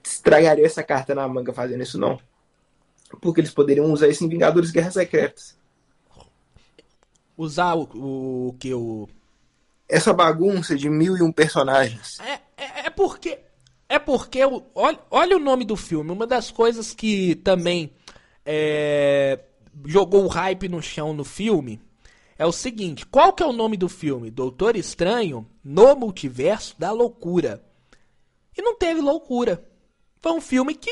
estragariam 0.02 0.66
essa 0.66 0.82
carta 0.82 1.14
na 1.14 1.28
manga 1.28 1.52
fazendo 1.52 1.82
isso 1.82 1.98
não? 1.98 2.18
Porque 3.20 3.40
eles 3.40 3.52
poderiam 3.52 3.92
usar 3.92 4.08
isso 4.08 4.24
em 4.24 4.28
Vingadores 4.28 4.70
Guerras 4.70 4.94
Secretas 4.94 5.56
usar 7.36 7.74
o, 7.74 7.88
o, 7.94 8.48
o 8.48 8.52
que 8.54 8.72
o. 8.74 9.08
Essa 9.88 10.12
bagunça 10.12 10.74
de 10.76 10.88
mil 10.88 11.16
e 11.16 11.22
um 11.22 11.32
personagens. 11.32 12.18
É, 12.20 12.40
é, 12.56 12.86
é 12.86 12.90
porque. 12.90 13.38
É 13.88 13.98
porque. 13.98 14.40
Olha, 14.74 14.98
olha 15.10 15.36
o 15.36 15.40
nome 15.40 15.64
do 15.64 15.76
filme. 15.76 16.10
Uma 16.10 16.26
das 16.26 16.50
coisas 16.50 16.94
que 16.94 17.34
também 17.36 17.92
é, 18.44 19.40
jogou 19.86 20.24
o 20.24 20.28
hype 20.28 20.68
no 20.68 20.82
chão 20.82 21.12
no 21.12 21.24
filme 21.24 21.80
é 22.38 22.46
o 22.46 22.52
seguinte: 22.52 23.06
qual 23.06 23.32
que 23.32 23.42
é 23.42 23.46
o 23.46 23.52
nome 23.52 23.76
do 23.76 23.88
filme? 23.88 24.30
Doutor 24.30 24.76
Estranho 24.76 25.46
no 25.62 25.94
Multiverso 25.94 26.74
da 26.78 26.90
Loucura. 26.90 27.64
E 28.56 28.62
não 28.62 28.76
teve 28.76 29.00
loucura. 29.00 29.64
Foi 30.20 30.32
um 30.32 30.40
filme 30.40 30.74
que. 30.74 30.90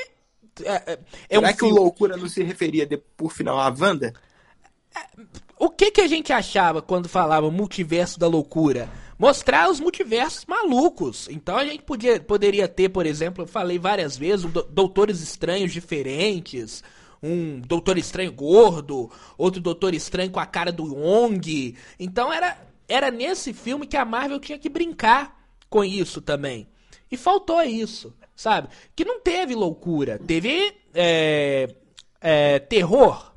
É, 0.64 0.72
é, 0.92 0.98
é 1.28 1.36
Será 1.36 1.48
um 1.48 1.52
que 1.52 1.58
filme... 1.58 1.74
o 1.74 1.82
loucura 1.82 2.16
não 2.16 2.28
se 2.28 2.42
referia 2.42 2.84
de, 2.84 2.96
por 2.96 3.32
final 3.32 3.58
à 3.58 3.68
Wanda? 3.68 4.12
É, 4.94 5.22
o 5.58 5.70
que, 5.70 5.90
que 5.90 6.00
a 6.00 6.06
gente 6.06 6.32
achava 6.32 6.82
quando 6.82 7.08
falava 7.08 7.50
multiverso 7.50 8.18
da 8.18 8.26
loucura? 8.26 8.90
Mostrar 9.18 9.70
os 9.70 9.78
multiversos 9.78 10.44
malucos. 10.46 11.28
Então 11.30 11.56
a 11.56 11.64
gente 11.64 11.82
podia, 11.84 12.20
poderia 12.20 12.66
ter, 12.66 12.88
por 12.88 13.06
exemplo, 13.06 13.44
eu 13.44 13.48
falei 13.48 13.78
várias 13.78 14.16
vezes, 14.18 14.44
doutores 14.68 15.20
estranhos 15.20 15.72
diferentes, 15.72 16.82
um 17.22 17.60
doutor 17.60 17.96
estranho 17.98 18.32
gordo, 18.32 19.10
outro 19.38 19.60
doutor 19.60 19.94
estranho 19.94 20.30
com 20.30 20.40
a 20.40 20.46
cara 20.46 20.72
do 20.72 20.94
Wong. 20.94 21.76
Então 21.98 22.32
era, 22.32 22.58
era 22.88 23.10
nesse 23.10 23.52
filme 23.52 23.86
que 23.86 23.96
a 23.96 24.04
Marvel 24.04 24.40
tinha 24.40 24.58
que 24.58 24.68
brincar 24.68 25.46
com 25.70 25.84
isso 25.84 26.20
também. 26.20 26.68
E 27.10 27.16
faltou 27.16 27.62
isso, 27.62 28.14
sabe? 28.34 28.68
Que 28.96 29.04
não 29.04 29.20
teve 29.20 29.54
loucura, 29.54 30.18
teve 30.18 30.74
é, 30.94 31.74
é, 32.20 32.58
terror 32.58 33.32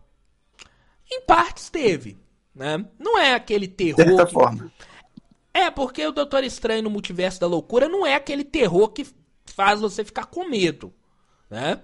em 1.11 1.21
partes 1.21 1.69
teve, 1.69 2.17
né? 2.53 2.83
Não 2.99 3.17
é 3.17 3.33
aquele 3.33 3.67
terror. 3.67 4.03
De 4.03 4.09
certa 4.09 4.25
que... 4.25 4.33
forma. 4.33 4.71
É, 5.53 5.71
porque 5.71 6.05
o 6.05 6.11
Doutor 6.11 6.43
Estranho 6.43 6.83
no 6.83 6.89
Multiverso 6.89 7.39
da 7.39 7.47
Loucura 7.47 7.87
não 7.87 8.05
é 8.05 8.15
aquele 8.15 8.43
terror 8.43 8.89
que 8.89 9.07
faz 9.45 9.79
você 9.79 10.03
ficar 10.03 10.25
com 10.25 10.49
medo, 10.49 10.93
né? 11.49 11.81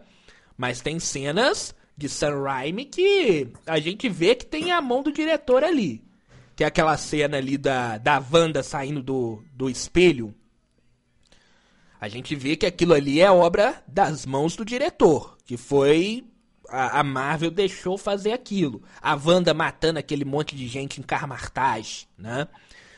Mas 0.57 0.81
tem 0.81 0.99
cenas 0.99 1.73
de 2.01 2.09
Sam 2.09 2.41
Raimi 2.41 2.85
que 2.85 3.47
a 3.67 3.79
gente 3.79 4.09
vê 4.09 4.33
que 4.33 4.45
tem 4.45 4.71
a 4.71 4.81
mão 4.81 5.03
do 5.03 5.11
diretor 5.11 5.63
ali. 5.63 6.03
que 6.55 6.63
é 6.63 6.67
aquela 6.67 6.97
cena 6.97 7.37
ali 7.37 7.59
da, 7.59 7.99
da 7.99 8.23
Wanda 8.31 8.63
saindo 8.63 9.03
do, 9.03 9.43
do 9.53 9.69
espelho, 9.69 10.33
a 11.99 12.07
gente 12.07 12.35
vê 12.35 12.55
que 12.55 12.65
aquilo 12.65 12.95
ali 12.95 13.21
é 13.21 13.29
obra 13.29 13.83
das 13.87 14.25
mãos 14.25 14.55
do 14.55 14.65
diretor, 14.65 15.37
que 15.45 15.57
foi 15.57 16.25
a, 16.67 17.01
a 17.01 17.03
Marvel 17.03 17.51
deixou 17.51 17.99
fazer 17.99 18.31
aquilo. 18.33 18.81
A 18.99 19.13
Wanda 19.13 19.53
matando 19.53 19.99
aquele 19.99 20.25
monte 20.25 20.55
de 20.55 20.67
gente 20.67 20.99
em 20.99 21.03
Carmartage, 21.03 22.07
né? 22.17 22.47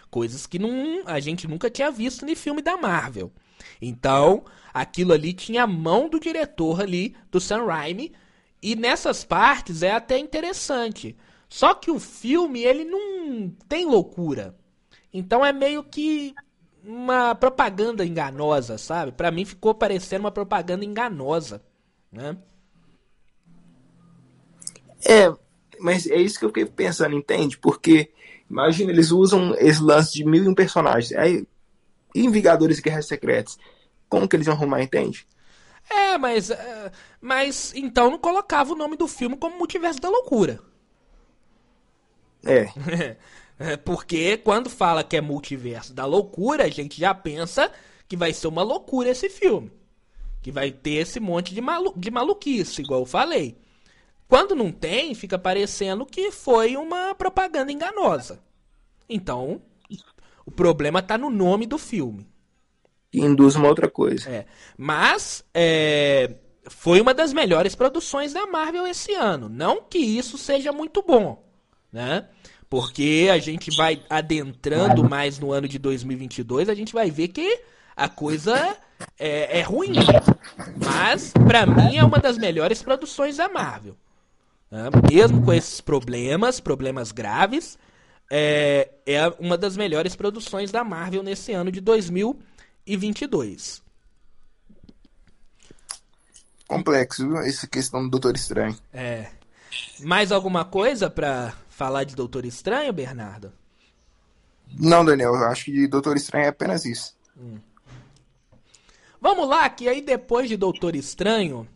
Coisas 0.09 0.47
que 0.47 0.57
não, 0.57 1.03
a 1.05 1.19
gente 1.19 1.45
nunca 1.45 1.69
tinha 1.69 1.91
visto 1.91 2.25
em 2.25 2.35
filme 2.35 2.61
da 2.61 2.77
Marvel. 2.77 3.33
Então, 3.81 4.45
aquilo 4.73 5.11
ali 5.11 5.33
tinha 5.33 5.63
a 5.63 5.67
mão 5.67 6.07
do 6.07 6.19
diretor 6.19 6.81
ali, 6.81 7.15
do 7.29 7.41
Sam 7.41 7.65
Raimi, 7.65 8.13
e 8.63 8.77
nessas 8.77 9.25
partes 9.25 9.83
é 9.83 9.91
até 9.91 10.17
interessante. 10.17 11.17
Só 11.49 11.73
que 11.73 11.91
o 11.91 11.99
filme, 11.99 12.63
ele 12.63 12.85
não 12.85 13.49
tem 13.67 13.85
loucura. 13.85 14.55
Então 15.13 15.45
é 15.45 15.51
meio 15.51 15.83
que 15.83 16.33
uma 16.81 17.35
propaganda 17.35 18.05
enganosa, 18.05 18.77
sabe? 18.77 19.11
Para 19.11 19.31
mim 19.31 19.43
ficou 19.43 19.75
parecendo 19.75 20.23
uma 20.23 20.31
propaganda 20.31 20.85
enganosa, 20.85 21.61
né? 22.09 22.37
É, 25.05 25.31
mas 25.79 26.07
é 26.07 26.15
isso 26.15 26.39
que 26.39 26.45
eu 26.45 26.49
fiquei 26.49 26.65
pensando, 26.65 27.15
entende? 27.15 27.57
Porque, 27.57 28.11
imagina, 28.49 28.91
eles 28.91 29.11
usam 29.11 29.53
esse 29.55 29.83
lance 29.83 30.13
de 30.13 30.25
mil 30.25 30.45
e 30.45 30.47
um 30.47 30.55
personagens. 30.55 31.11
Aí, 31.11 31.45
em 32.15 32.31
Vingadores 32.31 32.79
e 32.79 32.81
Guerras 32.81 33.07
Secretas, 33.07 33.57
como 34.07 34.27
que 34.27 34.37
eles 34.37 34.45
vão 34.45 34.55
arrumar, 34.55 34.81
entende? 34.81 35.27
É, 35.89 36.17
mas. 36.17 36.49
É, 36.49 36.91
mas 37.23 37.73
então 37.73 38.11
não 38.11 38.19
colocava 38.19 38.73
o 38.73 38.75
nome 38.75 38.97
do 38.97 39.07
filme 39.07 39.37
como 39.37 39.57
Multiverso 39.57 40.01
da 40.01 40.09
Loucura. 40.09 40.59
É. 42.45 42.67
é. 43.57 43.77
Porque 43.77 44.35
quando 44.35 44.69
fala 44.69 45.05
que 45.05 45.15
é 45.15 45.21
Multiverso 45.21 45.93
da 45.93 46.05
Loucura, 46.05 46.65
a 46.65 46.69
gente 46.69 46.99
já 46.99 47.13
pensa 47.13 47.71
que 48.09 48.17
vai 48.17 48.33
ser 48.33 48.47
uma 48.47 48.61
loucura 48.61 49.09
esse 49.09 49.29
filme. 49.29 49.71
Que 50.41 50.51
vai 50.51 50.69
ter 50.69 50.95
esse 50.95 51.17
monte 51.21 51.53
de, 51.53 51.61
malu 51.61 51.93
de 51.95 52.11
maluquice, 52.11 52.81
igual 52.81 52.99
eu 52.99 53.05
falei. 53.05 53.57
Quando 54.27 54.53
não 54.53 54.69
tem, 54.69 55.15
fica 55.15 55.39
parecendo 55.39 56.05
que 56.05 56.29
foi 56.29 56.75
uma 56.75 57.15
propaganda 57.15 57.71
enganosa. 57.71 58.43
Então, 59.07 59.61
o 60.45 60.51
problema 60.51 60.99
está 60.99 61.17
no 61.17 61.29
nome 61.29 61.65
do 61.65 61.77
filme. 61.77 62.27
Que 63.09 63.21
induz 63.21 63.55
uma 63.55 63.69
outra 63.69 63.89
coisa. 63.89 64.29
É. 64.29 64.45
Mas 64.77 65.45
é, 65.53 66.35
foi 66.67 67.01
uma 67.01 67.13
das 67.13 67.33
melhores 67.33 67.75
produções 67.75 68.33
da 68.33 68.47
Marvel 68.47 68.87
esse 68.87 69.13
ano. 69.13 69.49
Não 69.49 69.81
que 69.81 69.97
isso 69.97 70.37
seja 70.37 70.71
muito 70.71 71.01
bom, 71.01 71.43
né? 71.91 72.27
Porque 72.69 73.29
a 73.31 73.37
gente 73.37 73.75
vai 73.75 74.01
adentrando 74.09 75.07
mais 75.07 75.37
no 75.37 75.51
ano 75.51 75.67
de 75.67 75.77
2022, 75.77 76.69
a 76.69 76.73
gente 76.73 76.93
vai 76.93 77.11
ver 77.11 77.27
que 77.27 77.61
a 77.95 78.09
coisa 78.09 78.75
é, 79.19 79.59
é 79.59 79.61
ruim. 79.61 79.93
Mas, 80.83 81.31
para 81.47 81.65
mim, 81.65 81.97
é 81.97 82.03
uma 82.03 82.17
das 82.17 82.37
melhores 82.37 82.81
produções 82.81 83.37
da 83.37 83.47
Marvel. 83.47 83.95
Né? 84.71 84.89
Mesmo 85.11 85.43
com 85.43 85.53
esses 85.53 85.81
problemas, 85.81 86.59
problemas 86.59 87.11
graves, 87.11 87.77
é, 88.31 88.89
é 89.05 89.27
uma 89.39 89.55
das 89.55 89.77
melhores 89.77 90.15
produções 90.15 90.71
da 90.71 90.83
Marvel 90.83 91.21
nesse 91.21 91.51
ano 91.51 91.71
de 91.71 91.79
2022. 91.79 93.82
Complexo, 96.67 97.27
viu? 97.27 97.37
Essa 97.37 97.67
questão 97.67 98.03
do 98.03 98.09
Doutor 98.09 98.35
Estranho. 98.35 98.77
É. 98.93 99.27
Mais 100.01 100.31
alguma 100.31 100.63
coisa 100.65 101.09
para 101.09 101.53
falar 101.69 102.03
de 102.03 102.15
Doutor 102.15 102.45
Estranho, 102.45 102.93
Bernardo? 102.93 103.51
Não, 104.79 105.03
Daniel, 105.03 105.35
eu 105.35 105.45
acho 105.45 105.65
que 105.65 105.87
Doutor 105.87 106.15
Estranho 106.15 106.45
é 106.45 106.49
apenas 106.49 106.85
isso. 106.85 107.15
Hum. 107.37 107.59
Vamos 109.21 109.47
lá, 109.47 109.69
que 109.69 109.87
aí 109.87 110.01
depois 110.01 110.49
de 110.49 110.57
Doutor 110.57 110.95
Estranho, 110.95 111.67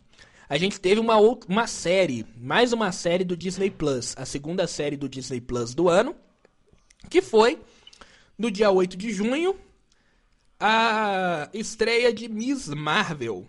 a 0.48 0.58
gente 0.58 0.80
teve 0.80 1.00
uma, 1.00 1.16
uma 1.18 1.66
série, 1.66 2.26
mais 2.36 2.72
uma 2.72 2.92
série 2.92 3.24
do 3.24 3.36
Disney 3.36 3.70
Plus, 3.70 4.14
a 4.16 4.24
segunda 4.24 4.66
série 4.66 4.96
do 4.96 5.08
Disney 5.08 5.40
Plus 5.40 5.74
do 5.74 5.88
ano, 5.88 6.14
que 7.08 7.22
foi 7.22 7.60
no 8.36 8.50
dia 8.50 8.70
8 8.70 8.96
de 8.96 9.12
junho, 9.12 9.56
a 10.58 11.48
estreia 11.52 12.12
de 12.12 12.28
Miss 12.28 12.68
Marvel. 12.68 13.46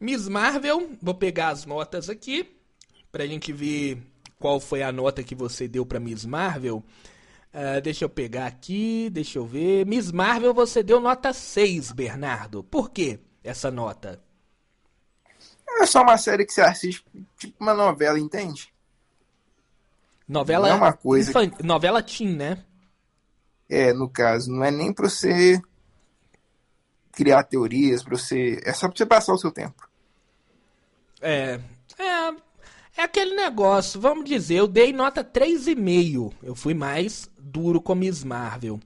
Miss 0.00 0.28
Marvel, 0.28 0.90
vou 1.02 1.14
pegar 1.14 1.48
as 1.48 1.66
notas 1.66 2.08
aqui, 2.08 2.56
pra 3.10 3.26
gente 3.26 3.52
ver 3.52 4.00
qual 4.38 4.60
foi 4.60 4.82
a 4.82 4.92
nota 4.92 5.24
que 5.24 5.34
você 5.34 5.66
deu 5.66 5.84
pra 5.84 5.98
Miss 5.98 6.24
Marvel. 6.24 6.84
Uh, 7.52 7.80
deixa 7.82 8.04
eu 8.04 8.08
pegar 8.08 8.46
aqui, 8.46 9.10
deixa 9.10 9.38
eu 9.38 9.46
ver. 9.46 9.84
Miss 9.86 10.12
Marvel, 10.12 10.54
você 10.54 10.82
deu 10.82 11.00
nota 11.00 11.32
6, 11.32 11.92
Bernardo. 11.92 12.62
Por 12.62 12.90
que 12.90 13.18
essa 13.42 13.70
nota? 13.70 14.22
É 15.80 15.86
só 15.86 16.02
uma 16.02 16.16
série 16.16 16.46
que 16.46 16.52
você 16.52 16.60
assiste, 16.60 17.04
tipo 17.38 17.56
uma 17.60 17.74
novela, 17.74 18.18
entende? 18.18 18.72
Novela 20.28 20.68
não 20.68 20.74
é 20.74 20.78
uma 20.78 20.92
coisa. 20.92 21.30
Infan... 21.30 21.50
Novela 21.64 22.02
teen, 22.02 22.36
né? 22.36 22.64
É, 23.68 23.92
no 23.92 24.08
caso, 24.08 24.50
não 24.50 24.62
é 24.62 24.70
nem 24.70 24.92
pra 24.92 25.08
você 25.08 25.60
criar 27.12 27.42
teorias, 27.44 28.02
pra 28.02 28.16
você. 28.16 28.60
É 28.64 28.72
só 28.72 28.88
pra 28.88 28.96
você 28.96 29.06
passar 29.06 29.32
o 29.32 29.38
seu 29.38 29.50
tempo. 29.50 29.87
É. 31.20 31.60
É. 31.98 32.48
É 32.96 33.02
aquele 33.04 33.36
negócio, 33.36 34.00
vamos 34.00 34.24
dizer, 34.24 34.56
eu 34.56 34.66
dei 34.66 34.92
nota 34.92 35.22
3,5. 35.22 36.32
Eu 36.42 36.56
fui 36.56 36.74
mais 36.74 37.30
duro 37.38 37.80
com 37.80 37.94
Miss 37.94 38.24
Marvel. 38.24 38.80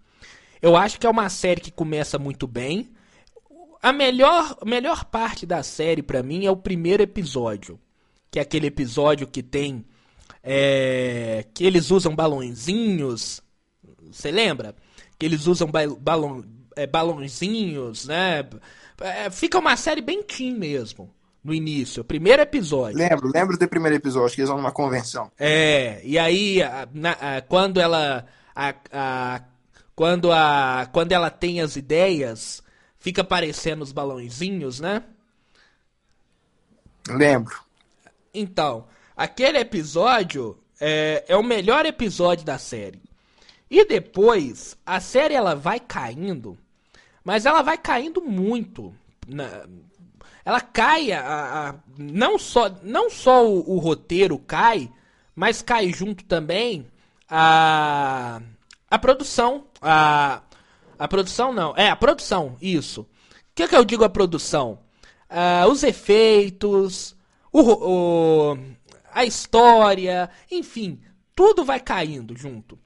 Eu 0.60 0.76
acho 0.76 1.00
que 1.00 1.06
é 1.06 1.10
uma 1.10 1.30
série 1.30 1.62
que 1.62 1.70
começa 1.70 2.18
muito 2.18 2.46
bem 2.46 2.92
a 3.82 3.92
melhor, 3.92 4.56
melhor 4.64 5.04
parte 5.04 5.44
da 5.44 5.62
série 5.62 6.02
para 6.02 6.22
mim 6.22 6.46
é 6.46 6.50
o 6.50 6.56
primeiro 6.56 7.02
episódio, 7.02 7.80
que 8.30 8.38
é 8.38 8.42
aquele 8.42 8.68
episódio 8.68 9.26
que 9.26 9.42
tem 9.42 9.84
é, 10.40 11.44
que 11.52 11.64
eles 11.64 11.90
usam 11.90 12.14
balãozinhos, 12.14 13.42
você 14.10 14.30
lembra? 14.30 14.76
Que 15.18 15.26
eles 15.26 15.46
usam 15.48 15.68
balão, 15.98 16.44
é, 16.76 16.86
né? 18.06 18.48
É, 19.00 19.30
fica 19.30 19.58
uma 19.58 19.76
série 19.76 20.00
bem 20.00 20.22
teen 20.22 20.54
mesmo 20.54 21.12
no 21.42 21.52
início, 21.52 22.02
o 22.02 22.04
primeiro 22.04 22.40
episódio. 22.42 22.96
Lembro, 22.96 23.30
lembro 23.32 23.58
do 23.58 23.68
primeiro 23.68 23.96
episódio, 23.96 24.34
que 24.34 24.40
eles 24.40 24.48
vão 24.48 24.58
numa 24.58 24.70
convenção. 24.70 25.30
É, 25.38 26.00
e 26.04 26.18
aí, 26.18 26.62
a, 26.62 26.88
na, 26.92 27.12
a, 27.12 27.40
quando 27.42 27.80
ela. 27.80 28.26
A, 28.54 28.74
a, 28.92 29.42
quando, 29.94 30.32
a, 30.32 30.88
quando 30.92 31.12
ela 31.12 31.30
tem 31.30 31.60
as 31.60 31.76
ideias, 31.76 32.62
fica 32.98 33.22
aparecendo 33.22 33.82
os 33.82 33.92
balãozinhos, 33.92 34.80
né? 34.80 35.02
Lembro. 37.08 37.60
Então, 38.32 38.86
aquele 39.16 39.58
episódio 39.58 40.58
é, 40.80 41.24
é 41.28 41.36
o 41.36 41.42
melhor 41.42 41.84
episódio 41.84 42.44
da 42.44 42.58
série. 42.58 43.00
E 43.70 43.84
depois, 43.84 44.76
a 44.84 45.00
série 45.00 45.34
ela 45.34 45.54
vai 45.54 45.80
caindo, 45.80 46.58
mas 47.24 47.46
ela 47.46 47.62
vai 47.62 47.76
caindo 47.76 48.20
muito. 48.20 48.94
Na, 49.26 49.64
ela 50.44 50.60
cai, 50.60 51.12
a, 51.12 51.20
a, 51.20 51.74
não 51.96 52.38
só, 52.38 52.70
não 52.82 53.10
só 53.10 53.46
o, 53.46 53.76
o, 53.76 53.78
roteiro 53.78 54.38
cai, 54.38 54.90
mas 55.34 55.62
cai 55.62 55.92
junto 55.92 56.24
também 56.24 56.86
a, 57.28 58.40
a 58.90 58.98
produção, 58.98 59.64
a, 59.80 60.42
a 60.98 61.08
produção 61.08 61.52
não. 61.52 61.74
É, 61.76 61.88
a 61.88 61.96
produção, 61.96 62.56
isso. 62.60 63.02
O 63.02 63.06
que, 63.54 63.68
que 63.68 63.76
eu 63.76 63.84
digo 63.84 64.04
a 64.04 64.08
produção? 64.08 64.80
Uh, 65.30 65.70
os 65.70 65.82
efeitos, 65.82 67.16
o, 67.52 67.60
o, 67.60 68.58
a 69.12 69.24
história, 69.24 70.28
enfim, 70.50 71.00
tudo 71.34 71.64
vai 71.64 71.80
caindo 71.80 72.36
junto. 72.36 72.78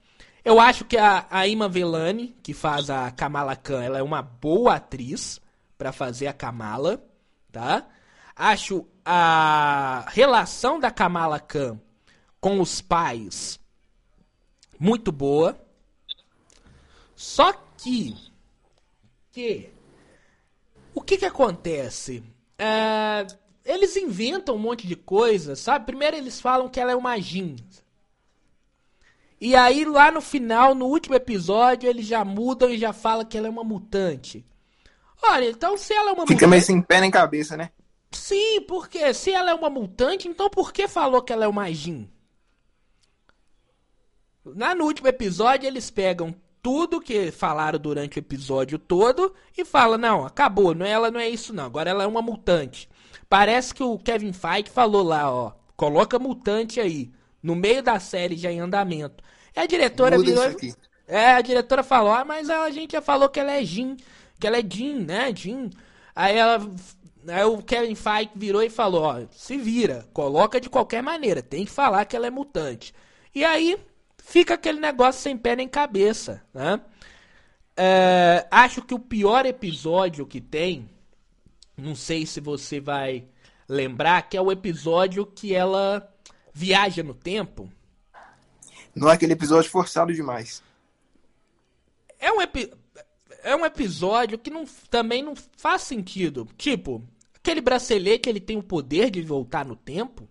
Eu 0.45 0.59
acho 0.59 0.85
que 0.85 0.97
a, 0.97 1.25
a 1.29 1.45
Ima 1.47 1.67
Velani, 1.67 2.35
que 2.41 2.53
faz 2.53 2.89
a 2.89 3.11
Kamala 3.11 3.55
Khan, 3.55 3.83
ela 3.83 3.99
é 3.99 4.03
uma 4.03 4.21
boa 4.21 4.75
atriz 4.75 5.41
para 5.77 5.91
fazer 5.91 6.27
a 6.27 6.33
Kamala, 6.33 7.03
tá? 7.51 7.87
Acho 8.35 8.85
a 9.03 10.05
relação 10.09 10.79
da 10.79 10.91
Kamala 10.91 11.39
Khan 11.39 11.79
com 12.39 12.59
os 12.59 12.81
pais 12.81 13.59
muito 14.79 15.11
boa. 15.11 15.57
Só 17.15 17.51
que, 17.77 18.15
que 19.31 19.69
o 20.93 21.01
que 21.01 21.17
que 21.17 21.25
acontece? 21.25 22.23
É, 22.57 23.25
eles 23.65 23.95
inventam 23.95 24.55
um 24.55 24.59
monte 24.59 24.87
de 24.87 24.95
coisa, 24.95 25.55
sabe? 25.55 25.85
Primeiro 25.85 26.17
eles 26.17 26.39
falam 26.39 26.69
que 26.69 26.79
ela 26.79 26.91
é 26.91 26.95
uma 26.95 27.19
Jin. 27.19 27.55
E 29.39 29.55
aí 29.55 29.85
lá 29.85 30.11
no 30.11 30.21
final, 30.21 30.73
no 30.73 30.85
último 30.85 31.15
episódio, 31.15 31.89
eles 31.89 32.05
já 32.07 32.25
mudam 32.25 32.69
e 32.69 32.77
já 32.77 32.91
falam 32.91 33.25
que 33.25 33.37
ela 33.37 33.47
é 33.47 33.49
uma 33.49 33.63
mutante. 33.63 34.45
Olha, 35.23 35.49
então 35.49 35.77
se 35.77 35.93
ela 35.93 36.11
é 36.11 36.13
uma 36.13 36.27
Fica 36.27 36.33
mutante... 36.33 36.49
meio 36.49 36.61
sem 36.61 36.81
pé 36.81 37.01
nem 37.01 37.11
cabeça, 37.11 37.57
né? 37.57 37.71
Sim, 38.11 38.61
porque 38.61 39.13
se 39.13 39.31
ela 39.31 39.51
é 39.51 39.53
uma 39.53 39.69
mutante, 39.69 40.27
então 40.27 40.49
por 40.49 40.71
que 40.71 40.87
falou 40.87 41.21
que 41.21 41.33
ela 41.33 41.45
é 41.45 41.47
uma 41.47 41.71
Jin? 41.71 42.09
Lá 44.45 44.73
no 44.73 44.85
último 44.85 45.07
episódio, 45.07 45.67
eles 45.67 45.89
pegam 45.91 46.33
tudo 46.61 47.01
que 47.01 47.31
falaram 47.31 47.79
durante 47.79 48.17
o 48.17 48.19
episódio 48.19 48.79
todo 48.79 49.33
e 49.57 49.65
falam: 49.65 49.97
não, 49.97 50.25
acabou, 50.25 50.73
não, 50.73 50.85
ela 50.85 51.11
não 51.11 51.19
é 51.19 51.29
isso 51.29 51.53
não, 51.53 51.65
agora 51.65 51.89
ela 51.89 52.03
é 52.03 52.07
uma 52.07 52.21
mutante. 52.21 52.89
Parece 53.29 53.73
que 53.73 53.83
o 53.83 53.97
Kevin 53.97 54.31
Feige 54.31 54.69
falou 54.69 55.03
lá, 55.03 55.31
ó, 55.31 55.51
coloca 55.75 56.17
mutante 56.17 56.79
aí, 56.79 57.11
no 57.43 57.55
meio 57.55 57.83
da 57.83 57.99
série 57.99 58.37
já 58.37 58.51
em 58.51 58.59
andamento. 58.59 59.23
E 59.55 59.59
a 59.59 59.65
diretora 59.65 60.17
Muda 60.17 60.49
virou. 60.49 60.71
É, 61.07 61.33
a 61.33 61.41
diretora 61.41 61.83
falou, 61.83 62.11
ah, 62.11 62.25
mas 62.25 62.49
a 62.49 62.69
gente 62.69 62.91
já 62.91 63.01
falou 63.01 63.29
que 63.29 63.39
ela 63.39 63.53
é 63.53 63.63
Jean, 63.63 63.95
que 64.39 64.47
ela 64.47 64.57
é 64.57 64.63
Jean, 64.67 64.99
né, 64.99 65.33
Jean. 65.35 65.69
Aí 66.15 66.35
ela, 66.37 66.59
aí 67.27 67.43
o 67.43 67.61
Kevin 67.61 67.95
Feige 67.95 68.31
virou 68.35 68.63
e 68.63 68.69
falou, 68.69 69.03
ó, 69.03 69.21
se 69.31 69.57
vira, 69.57 70.07
coloca 70.13 70.59
de 70.59 70.69
qualquer 70.69 71.01
maneira, 71.03 71.41
tem 71.41 71.65
que 71.65 71.71
falar 71.71 72.05
que 72.05 72.15
ela 72.15 72.27
é 72.27 72.31
mutante. 72.31 72.93
E 73.33 73.43
aí 73.45 73.77
fica 74.17 74.55
aquele 74.55 74.79
negócio 74.79 75.21
sem 75.21 75.37
pé 75.37 75.55
nem 75.55 75.67
cabeça, 75.67 76.43
né? 76.53 76.81
É, 77.75 78.47
acho 78.49 78.81
que 78.81 78.93
o 78.95 78.99
pior 78.99 79.45
episódio 79.45 80.25
que 80.25 80.41
tem, 80.41 80.89
não 81.77 81.95
sei 81.95 82.25
se 82.25 82.41
você 82.41 82.79
vai 82.79 83.25
lembrar, 83.69 84.23
que 84.27 84.35
é 84.35 84.41
o 84.41 84.51
episódio 84.51 85.25
que 85.25 85.53
ela 85.53 86.11
viaja 86.51 87.03
no 87.03 87.13
tempo. 87.13 87.71
Não 88.95 89.07
é 89.09 89.13
aquele 89.13 89.33
episódio 89.33 89.69
forçado 89.69 90.11
demais. 90.11 90.63
é 92.19 92.31
um, 92.31 92.41
epi- 92.41 92.73
é 93.47 93.55
um 93.55 93.65
episódio 93.65 94.37
que 94.37 94.49
não, 94.49 94.65
também 94.89 95.23
não 95.23 95.33
faz 95.35 95.81
sentido. 95.83 96.47
Tipo, 96.57 97.03
aquele 97.35 97.61
bracelete 97.61 98.29
ele 98.29 98.39
tem 98.39 98.57
o 98.57 98.63
poder 98.63 99.09
de 99.09 99.21
voltar 99.21 99.65
no 99.65 99.75
tempo. 99.75 100.27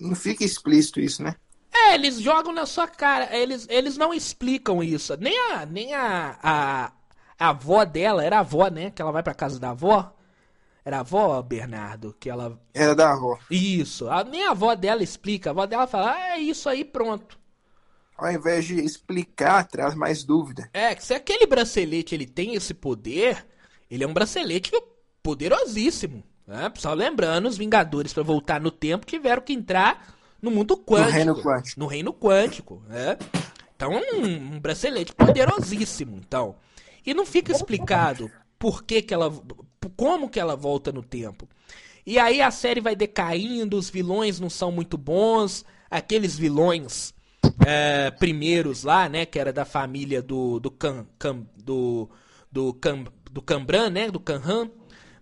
Não 0.00 0.14
fica 0.14 0.44
explícito 0.44 1.00
isso, 1.00 1.22
né? 1.22 1.36
É, 1.74 1.94
eles 1.94 2.20
jogam 2.20 2.52
na 2.52 2.66
sua 2.66 2.86
cara. 2.88 3.34
Eles, 3.34 3.66
eles 3.70 3.96
não 3.96 4.12
explicam 4.12 4.82
isso. 4.82 5.16
Nem 5.16 5.36
a, 5.52 5.66
nem 5.66 5.94
a, 5.94 6.38
a, 6.42 6.92
a 7.38 7.48
avó 7.48 7.84
dela, 7.84 8.24
era 8.24 8.36
a 8.36 8.40
avó, 8.40 8.68
né? 8.68 8.90
Que 8.90 9.00
ela 9.02 9.12
vai 9.12 9.22
pra 9.22 9.34
casa 9.34 9.58
da 9.58 9.70
avó. 9.70 10.14
Era 10.84 10.98
a 10.98 11.00
avó, 11.00 11.40
Bernardo, 11.42 12.14
que 12.18 12.28
ela. 12.28 12.60
Era 12.74 12.94
da 12.94 13.12
avó. 13.12 13.38
Isso. 13.50 14.08
A- 14.10 14.24
nem 14.24 14.44
a 14.46 14.50
avó 14.50 14.74
dela 14.74 15.02
explica. 15.02 15.50
A 15.50 15.52
avó 15.52 15.66
dela 15.66 15.86
fala, 15.86 16.12
ah, 16.12 16.36
é 16.36 16.38
isso 16.40 16.68
aí, 16.68 16.84
pronto. 16.84 17.38
Ao 18.22 18.30
invés 18.30 18.64
de 18.64 18.76
explicar, 18.80 19.66
traz 19.66 19.96
mais 19.96 20.22
dúvida. 20.22 20.70
É, 20.72 20.94
que 20.94 21.04
se 21.04 21.12
aquele 21.12 21.44
bracelete 21.44 22.14
ele 22.14 22.24
tem 22.24 22.54
esse 22.54 22.72
poder, 22.72 23.44
ele 23.90 24.04
é 24.04 24.06
um 24.06 24.14
bracelete 24.14 24.70
poderosíssimo. 25.20 26.22
Né? 26.46 26.72
Só 26.76 26.92
lembrando, 26.94 27.48
os 27.48 27.56
Vingadores, 27.56 28.12
para 28.12 28.22
voltar 28.22 28.60
no 28.60 28.70
tempo, 28.70 29.04
tiveram 29.04 29.42
que 29.42 29.52
entrar 29.52 30.14
no 30.40 30.52
mundo 30.52 30.76
quântico. 30.76 31.10
reino 31.10 31.42
quântico. 31.42 31.80
No 31.80 31.86
reino 31.86 32.14
quântico, 32.14 32.82
né? 32.88 33.18
Então, 33.74 33.90
um, 33.90 34.54
um 34.54 34.60
bracelete 34.60 35.12
poderosíssimo, 35.12 36.16
então. 36.16 36.54
E 37.04 37.12
não 37.12 37.26
fica 37.26 37.50
explicado 37.50 38.30
por 38.56 38.84
que 38.84 39.02
que 39.02 39.12
ela... 39.12 39.32
Como 39.96 40.30
que 40.30 40.38
ela 40.38 40.54
volta 40.54 40.92
no 40.92 41.02
tempo. 41.02 41.48
E 42.06 42.20
aí 42.20 42.40
a 42.40 42.52
série 42.52 42.80
vai 42.80 42.94
decaindo, 42.94 43.76
os 43.76 43.90
vilões 43.90 44.38
não 44.38 44.48
são 44.48 44.70
muito 44.70 44.96
bons. 44.96 45.64
Aqueles 45.90 46.38
vilões 46.38 47.12
é, 47.66 48.10
primeiros 48.10 48.82
lá, 48.84 49.08
né? 49.08 49.26
Que 49.26 49.38
era 49.38 49.52
da 49.52 49.64
família 49.64 50.22
do... 50.22 50.60
Do 50.60 50.70
Cam, 50.70 51.06
Cam- 51.18 51.46
do, 51.56 52.08
do, 52.50 52.74
Cam, 52.74 53.04
do 53.30 53.42
Cambran, 53.42 53.90
né? 53.90 54.10
Do 54.10 54.20
Canhan. 54.20 54.70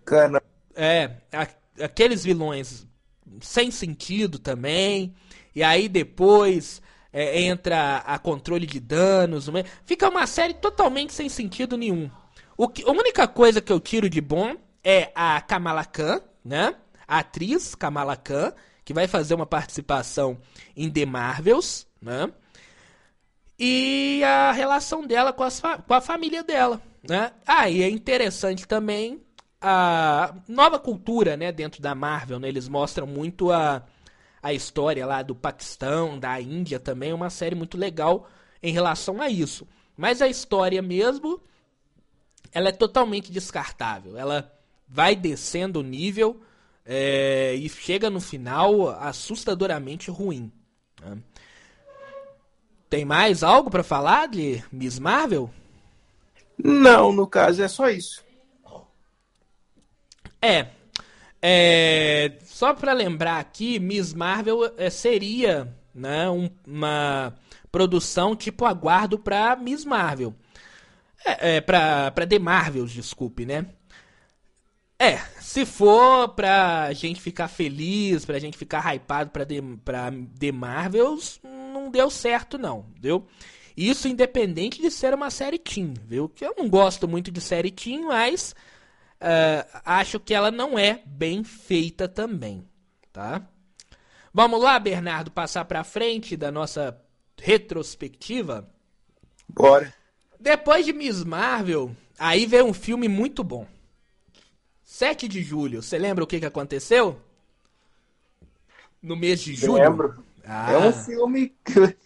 Cana. 0.04 0.42
É, 0.74 1.10
a- 1.32 1.84
aqueles 1.84 2.24
vilões 2.24 2.86
sem 3.40 3.70
sentido 3.70 4.38
também. 4.38 5.14
E 5.54 5.62
aí 5.62 5.88
depois 5.88 6.80
é, 7.12 7.42
entra 7.42 7.98
a 7.98 8.18
controle 8.18 8.66
de 8.66 8.80
danos. 8.80 9.48
Fica 9.84 10.08
uma 10.08 10.26
série 10.26 10.54
totalmente 10.54 11.12
sem 11.12 11.28
sentido 11.28 11.76
nenhum. 11.76 12.10
O 12.56 12.68
que, 12.68 12.82
a 12.82 12.90
única 12.90 13.26
coisa 13.26 13.60
que 13.60 13.72
eu 13.72 13.80
tiro 13.80 14.08
de 14.08 14.20
bom 14.20 14.54
é 14.84 15.10
a 15.14 15.40
Kamala 15.40 15.84
Khan, 15.84 16.20
né? 16.44 16.74
A 17.06 17.18
atriz 17.18 17.74
Kamala 17.74 18.16
Khan, 18.16 18.52
que 18.84 18.92
vai 18.92 19.06
fazer 19.08 19.34
uma 19.34 19.46
participação 19.46 20.38
em 20.76 20.90
The 20.90 21.06
Marvels, 21.06 21.86
né? 22.00 22.32
e 23.62 24.24
a 24.24 24.52
relação 24.52 25.06
dela 25.06 25.34
com, 25.34 25.44
com 25.86 25.94
a 25.94 26.00
família 26.00 26.42
dela, 26.42 26.80
né? 27.06 27.30
Ah, 27.46 27.68
e 27.68 27.82
é 27.82 27.90
interessante 27.90 28.66
também 28.66 29.20
a 29.60 30.34
nova 30.48 30.78
cultura, 30.78 31.36
né, 31.36 31.52
dentro 31.52 31.82
da 31.82 31.94
Marvel, 31.94 32.40
né? 32.40 32.48
Eles 32.48 32.66
mostram 32.66 33.06
muito 33.06 33.52
a, 33.52 33.84
a 34.42 34.54
história 34.54 35.04
lá 35.04 35.22
do 35.22 35.34
Paquistão, 35.34 36.18
da 36.18 36.40
Índia 36.40 36.80
também, 36.80 37.10
é 37.10 37.14
uma 37.14 37.28
série 37.28 37.54
muito 37.54 37.76
legal 37.76 38.26
em 38.62 38.72
relação 38.72 39.20
a 39.20 39.28
isso. 39.28 39.68
Mas 39.94 40.22
a 40.22 40.28
história 40.28 40.80
mesmo, 40.80 41.38
ela 42.52 42.70
é 42.70 42.72
totalmente 42.72 43.30
descartável. 43.30 44.16
Ela 44.16 44.50
vai 44.88 45.14
descendo 45.14 45.80
o 45.80 45.82
nível 45.82 46.40
é, 46.86 47.54
e 47.56 47.68
chega 47.68 48.08
no 48.08 48.22
final 48.22 48.88
assustadoramente 48.88 50.10
ruim. 50.10 50.50
né? 51.02 51.18
Tem 52.90 53.04
mais 53.04 53.42
algo 53.44 53.70
pra 53.70 53.82
falar 53.84 54.26
de 54.28 54.62
Miss 54.70 54.98
Marvel? 54.98 55.48
Não, 56.58 57.12
no 57.12 57.26
caso 57.26 57.62
é 57.62 57.68
só 57.68 57.88
isso. 57.88 58.22
É. 60.42 60.66
é 61.40 62.32
só 62.44 62.74
pra 62.74 62.92
lembrar 62.92 63.38
aqui, 63.38 63.78
Miss 63.78 64.12
Marvel 64.12 64.74
é, 64.76 64.90
seria 64.90 65.72
né, 65.94 66.28
um- 66.28 66.50
uma 66.66 67.34
produção 67.70 68.34
tipo 68.34 68.64
aguardo 68.64 69.18
pra 69.18 69.54
Miss 69.56 69.84
Marvel. 69.84 70.34
É, 71.24 71.56
é 71.56 71.60
pra, 71.60 72.10
pra 72.10 72.26
The 72.26 72.38
Marvels, 72.38 72.90
desculpe, 72.90 73.46
né? 73.46 73.66
É, 74.98 75.16
se 75.40 75.64
for 75.64 76.28
pra 76.30 76.92
gente 76.92 77.20
ficar 77.22 77.48
feliz, 77.48 78.24
pra 78.24 78.38
gente 78.38 78.58
ficar 78.58 78.80
hypado 78.94 79.30
pra 79.30 79.46
The, 79.46 79.62
pra 79.84 80.12
The 80.38 80.52
Marvels, 80.52 81.40
não 81.90 81.92
deu 81.92 82.08
certo 82.08 82.56
não, 82.56 82.86
viu? 83.00 83.26
Isso 83.76 84.06
independente 84.06 84.80
de 84.80 84.90
ser 84.90 85.12
uma 85.12 85.30
série 85.30 85.58
teen, 85.58 85.94
viu? 86.06 86.28
Que 86.28 86.44
eu 86.44 86.54
não 86.56 86.68
gosto 86.68 87.08
muito 87.08 87.30
de 87.30 87.40
série 87.40 87.70
teen, 87.70 88.04
mas 88.04 88.54
é, 89.20 89.66
acho 89.84 90.20
que 90.20 90.32
ela 90.32 90.50
não 90.50 90.78
é 90.78 91.02
bem 91.04 91.42
feita 91.42 92.08
também, 92.08 92.64
tá? 93.12 93.42
Vamos 94.32 94.62
lá, 94.62 94.78
Bernardo, 94.78 95.30
passar 95.30 95.64
pra 95.64 95.82
frente 95.82 96.36
da 96.36 96.52
nossa 96.52 96.96
retrospectiva? 97.36 98.68
Bora. 99.48 99.92
Depois 100.38 100.86
de 100.86 100.92
Miss 100.92 101.24
Marvel, 101.24 101.94
aí 102.18 102.46
veio 102.46 102.66
um 102.66 102.72
filme 102.72 103.08
muito 103.08 103.42
bom. 103.42 103.66
7 104.84 105.26
de 105.26 105.42
julho, 105.42 105.82
você 105.82 105.98
lembra 105.98 106.22
o 106.22 106.26
que, 106.26 106.38
que 106.38 106.46
aconteceu? 106.46 107.20
No 109.02 109.16
mês 109.16 109.40
de 109.40 109.54
julho? 109.54 109.82
Lembro. 109.82 110.29
Ah, 110.44 110.72
É 110.72 110.78
um 110.78 110.92
filme 110.92 111.54
que. 111.64 111.96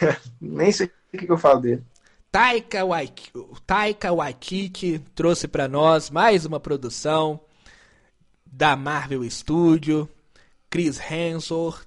Nem 0.40 0.72
sei 0.72 0.90
o 1.12 1.18
que 1.18 1.30
eu 1.30 1.38
falo 1.38 1.60
dele. 1.60 1.82
Taika, 2.30 2.84
Waik- 2.84 3.30
Taika 3.66 4.10
Waititi 4.12 4.98
trouxe 5.14 5.46
pra 5.46 5.68
nós 5.68 6.08
mais 6.08 6.46
uma 6.46 6.58
produção 6.58 7.40
da 8.46 8.74
Marvel 8.74 9.28
Studio, 9.30 10.08
Chris 10.70 10.98
Hemsworth, 10.98 11.86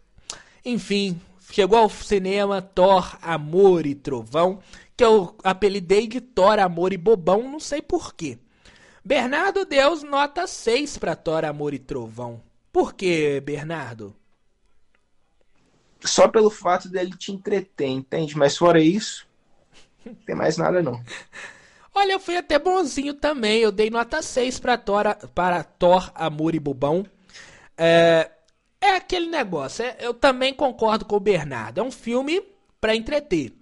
enfim, 0.63 1.19
chegou 1.51 1.79
ao 1.79 1.89
cinema 1.89 2.61
Thor, 2.61 3.17
Amor 3.21 3.85
e 3.87 3.95
Trovão, 3.95 4.59
que 4.95 5.03
eu 5.03 5.35
apelidei 5.43 6.07
de 6.07 6.21
Thor, 6.21 6.59
Amor 6.59 6.93
e 6.93 6.97
Bobão, 6.97 7.41
não 7.49 7.59
sei 7.59 7.81
porquê. 7.81 8.37
Bernardo 9.03 9.65
Deus 9.65 10.03
nota 10.03 10.45
6 10.47 10.97
pra 10.99 11.15
Thor, 11.15 11.43
Amor 11.45 11.73
e 11.73 11.79
Trovão. 11.79 12.41
Por 12.71 12.93
quê, 12.93 13.41
Bernardo? 13.43 14.15
Só 16.05 16.27
pelo 16.27 16.49
fato 16.49 16.89
dele 16.89 17.11
te 17.17 17.31
entreter, 17.31 17.87
entende? 17.87 18.37
Mas 18.37 18.57
fora 18.57 18.79
isso, 18.81 19.27
não 20.05 20.13
tem 20.15 20.35
mais 20.35 20.57
nada 20.57 20.81
não. 20.81 21.01
Olha, 21.93 22.13
eu 22.13 22.19
fui 22.19 22.35
até 22.37 22.59
bonzinho 22.59 23.13
também. 23.13 23.61
Eu 23.61 23.71
dei 23.71 23.89
nota 23.89 24.21
6 24.21 24.59
pra 24.59 24.77
Thor, 24.77 25.05
para 25.33 25.63
Thor, 25.63 26.11
Amor 26.13 26.53
e 26.53 26.59
Bobão. 26.59 27.05
É, 27.77 28.29
é 28.81 28.95
aquele 28.95 29.27
negócio. 29.27 29.83
é- 29.85 29.97
eu 29.99 30.13
também 30.13 30.53
concordo 30.53 31.05
com 31.05 31.15
o 31.15 31.19
Bernardo. 31.19 31.79
É 31.79 31.83
um 31.83 31.91
filme 31.91 32.41
pra 32.81 32.95
entreter. 32.95 33.53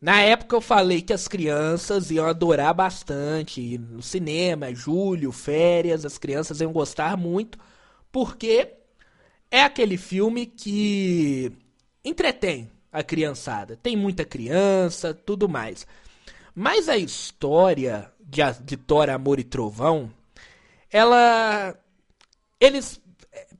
Na 0.00 0.20
época 0.20 0.56
eu 0.56 0.60
falei 0.60 1.00
que 1.02 1.12
as 1.12 1.28
crianças 1.28 2.10
iam 2.10 2.26
adorar 2.26 2.74
bastante. 2.74 3.78
No 3.78 4.02
cinema, 4.02 4.74
julho, 4.74 5.32
férias, 5.32 6.04
as 6.04 6.18
crianças 6.18 6.60
iam 6.60 6.72
gostar 6.72 7.16
muito. 7.16 7.58
Porque 8.12 8.68
é 9.50 9.62
aquele 9.62 9.96
filme 9.96 10.46
que 10.46 11.52
entretém 12.04 12.70
a 12.92 13.02
criançada. 13.02 13.76
Tem 13.76 13.96
muita 13.96 14.24
criança, 14.24 15.14
tudo 15.14 15.48
mais. 15.48 15.86
Mas 16.54 16.88
a 16.88 16.96
história 16.96 18.12
de, 18.20 18.40
de 18.64 18.76
Thor, 18.76 19.10
Amor 19.10 19.40
e 19.40 19.44
Trovão, 19.44 20.12
ela. 20.90 21.76
Eles. 22.60 23.00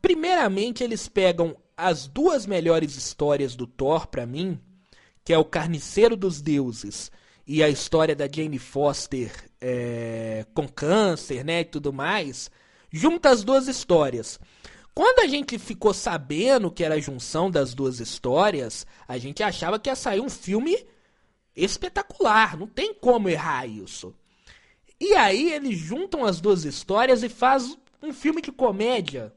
Primeiramente, 0.01 0.85
eles 0.85 1.09
pegam 1.09 1.57
as 1.77 2.07
duas 2.07 2.47
melhores 2.47 2.97
histórias 2.97 3.57
do 3.57 3.67
Thor 3.67 4.07
pra 4.07 4.25
mim, 4.25 4.61
que 5.25 5.33
é 5.33 5.39
o 5.39 5.45
Carniceiro 5.45 6.17
dos 6.17 6.41
Deuses, 6.41 7.11
e 7.47 7.63
a 7.63 7.69
história 7.69 8.15
da 8.15 8.29
Jane 8.31 8.59
Foster 8.59 9.33
é, 9.61 10.47
com 10.55 10.69
câncer, 10.69 11.45
né, 11.45 11.61
e 11.61 11.65
tudo 11.65 11.93
mais, 11.93 12.51
junta 12.93 13.31
as 13.31 13.43
duas 13.43 13.67
histórias. 13.67 14.39
Quando 14.95 15.21
a 15.21 15.27
gente 15.27 15.59
ficou 15.59 15.93
sabendo 15.93 16.71
que 16.71 16.85
era 16.85 16.95
a 16.95 17.01
junção 17.01 17.51
das 17.51 17.75
duas 17.75 17.99
histórias, 17.99 18.87
a 19.09 19.19
gente 19.19 19.43
achava 19.43 19.79
que 19.79 19.91
ia 19.91 19.97
sair 19.97 20.21
um 20.21 20.31
filme 20.31 20.87
espetacular, 21.57 22.57
não 22.57 22.67
tem 22.69 22.95
como 22.95 23.29
errar 23.29 23.67
isso. 23.67 24.15
E 25.01 25.15
aí 25.15 25.53
eles 25.53 25.77
juntam 25.77 26.25
as 26.25 26.41
duas 26.41 26.65
histórias 26.65 27.23
e 27.25 27.29
faz 27.29 27.77
um 28.01 28.13
filme 28.13 28.41
de 28.41 28.53
comédia. 28.53 29.33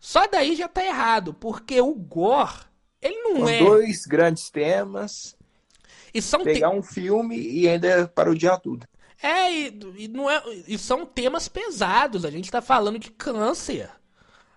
Só 0.00 0.26
daí 0.26 0.56
já 0.56 0.68
tá 0.68 0.84
errado, 0.84 1.32
porque 1.32 1.80
o 1.80 1.94
Gore, 1.94 2.66
ele 3.00 3.22
não 3.22 3.36
Com 3.36 3.48
é. 3.48 3.58
dois 3.58 4.04
grandes 4.04 4.50
temas, 4.50 5.36
E 6.12 6.20
são 6.20 6.42
pegar 6.42 6.70
um 6.70 6.82
filme 6.82 7.38
e 7.38 7.68
ainda 7.68 8.08
parodiar 8.08 8.60
tudo. 8.60 8.86
É, 9.22 9.50
e, 9.50 9.80
e 9.96 10.08
não 10.08 10.28
é, 10.28 10.42
e 10.66 10.76
são 10.76 11.06
temas 11.06 11.48
pesados. 11.48 12.24
A 12.24 12.30
gente 12.30 12.50
tá 12.50 12.60
falando 12.60 12.98
de 12.98 13.10
câncer. 13.10 13.90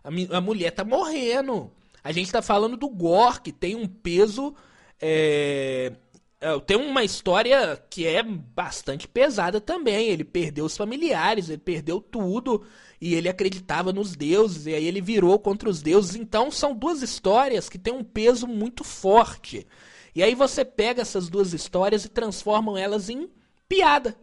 A, 0.07 0.37
a 0.37 0.41
mulher 0.41 0.71
tá 0.71 0.85
morrendo. 0.85 1.69
A 2.01 2.13
gente 2.13 2.31
tá 2.31 2.41
falando 2.41 2.77
do 2.77 2.87
Gore, 2.87 3.41
que 3.41 3.51
tem 3.51 3.75
um 3.75 3.85
peso. 3.85 4.55
é, 5.01 5.91
é, 6.39 6.59
tem 6.61 6.77
uma 6.77 7.03
história 7.03 7.75
que 7.89 8.07
é 8.07 8.23
bastante 8.23 9.07
pesada 9.07 9.59
também. 9.59 10.07
Ele 10.07 10.23
perdeu 10.23 10.63
os 10.63 10.77
familiares, 10.77 11.49
ele 11.49 11.57
perdeu 11.57 11.99
tudo. 11.99 12.65
E 13.01 13.13
ele 13.13 13.27
acreditava 13.27 13.91
nos 13.91 14.15
deuses, 14.15 14.65
e 14.65 14.73
aí 14.73 14.85
ele 14.85 15.01
virou 15.01 15.37
contra 15.37 15.69
os 15.69 15.81
deuses. 15.81 16.15
Então 16.15 16.49
são 16.49 16.73
duas 16.73 17.01
histórias 17.01 17.67
que 17.67 17.77
têm 17.77 17.93
um 17.93 18.03
peso 18.03 18.47
muito 18.47 18.83
forte. 18.83 19.67
E 20.15 20.23
aí 20.23 20.33
você 20.33 20.63
pega 20.63 21.01
essas 21.01 21.29
duas 21.29 21.53
histórias 21.53 22.05
e 22.05 22.09
transformam 22.09 22.77
elas 22.77 23.09
em 23.09 23.29
piada. 23.67 24.15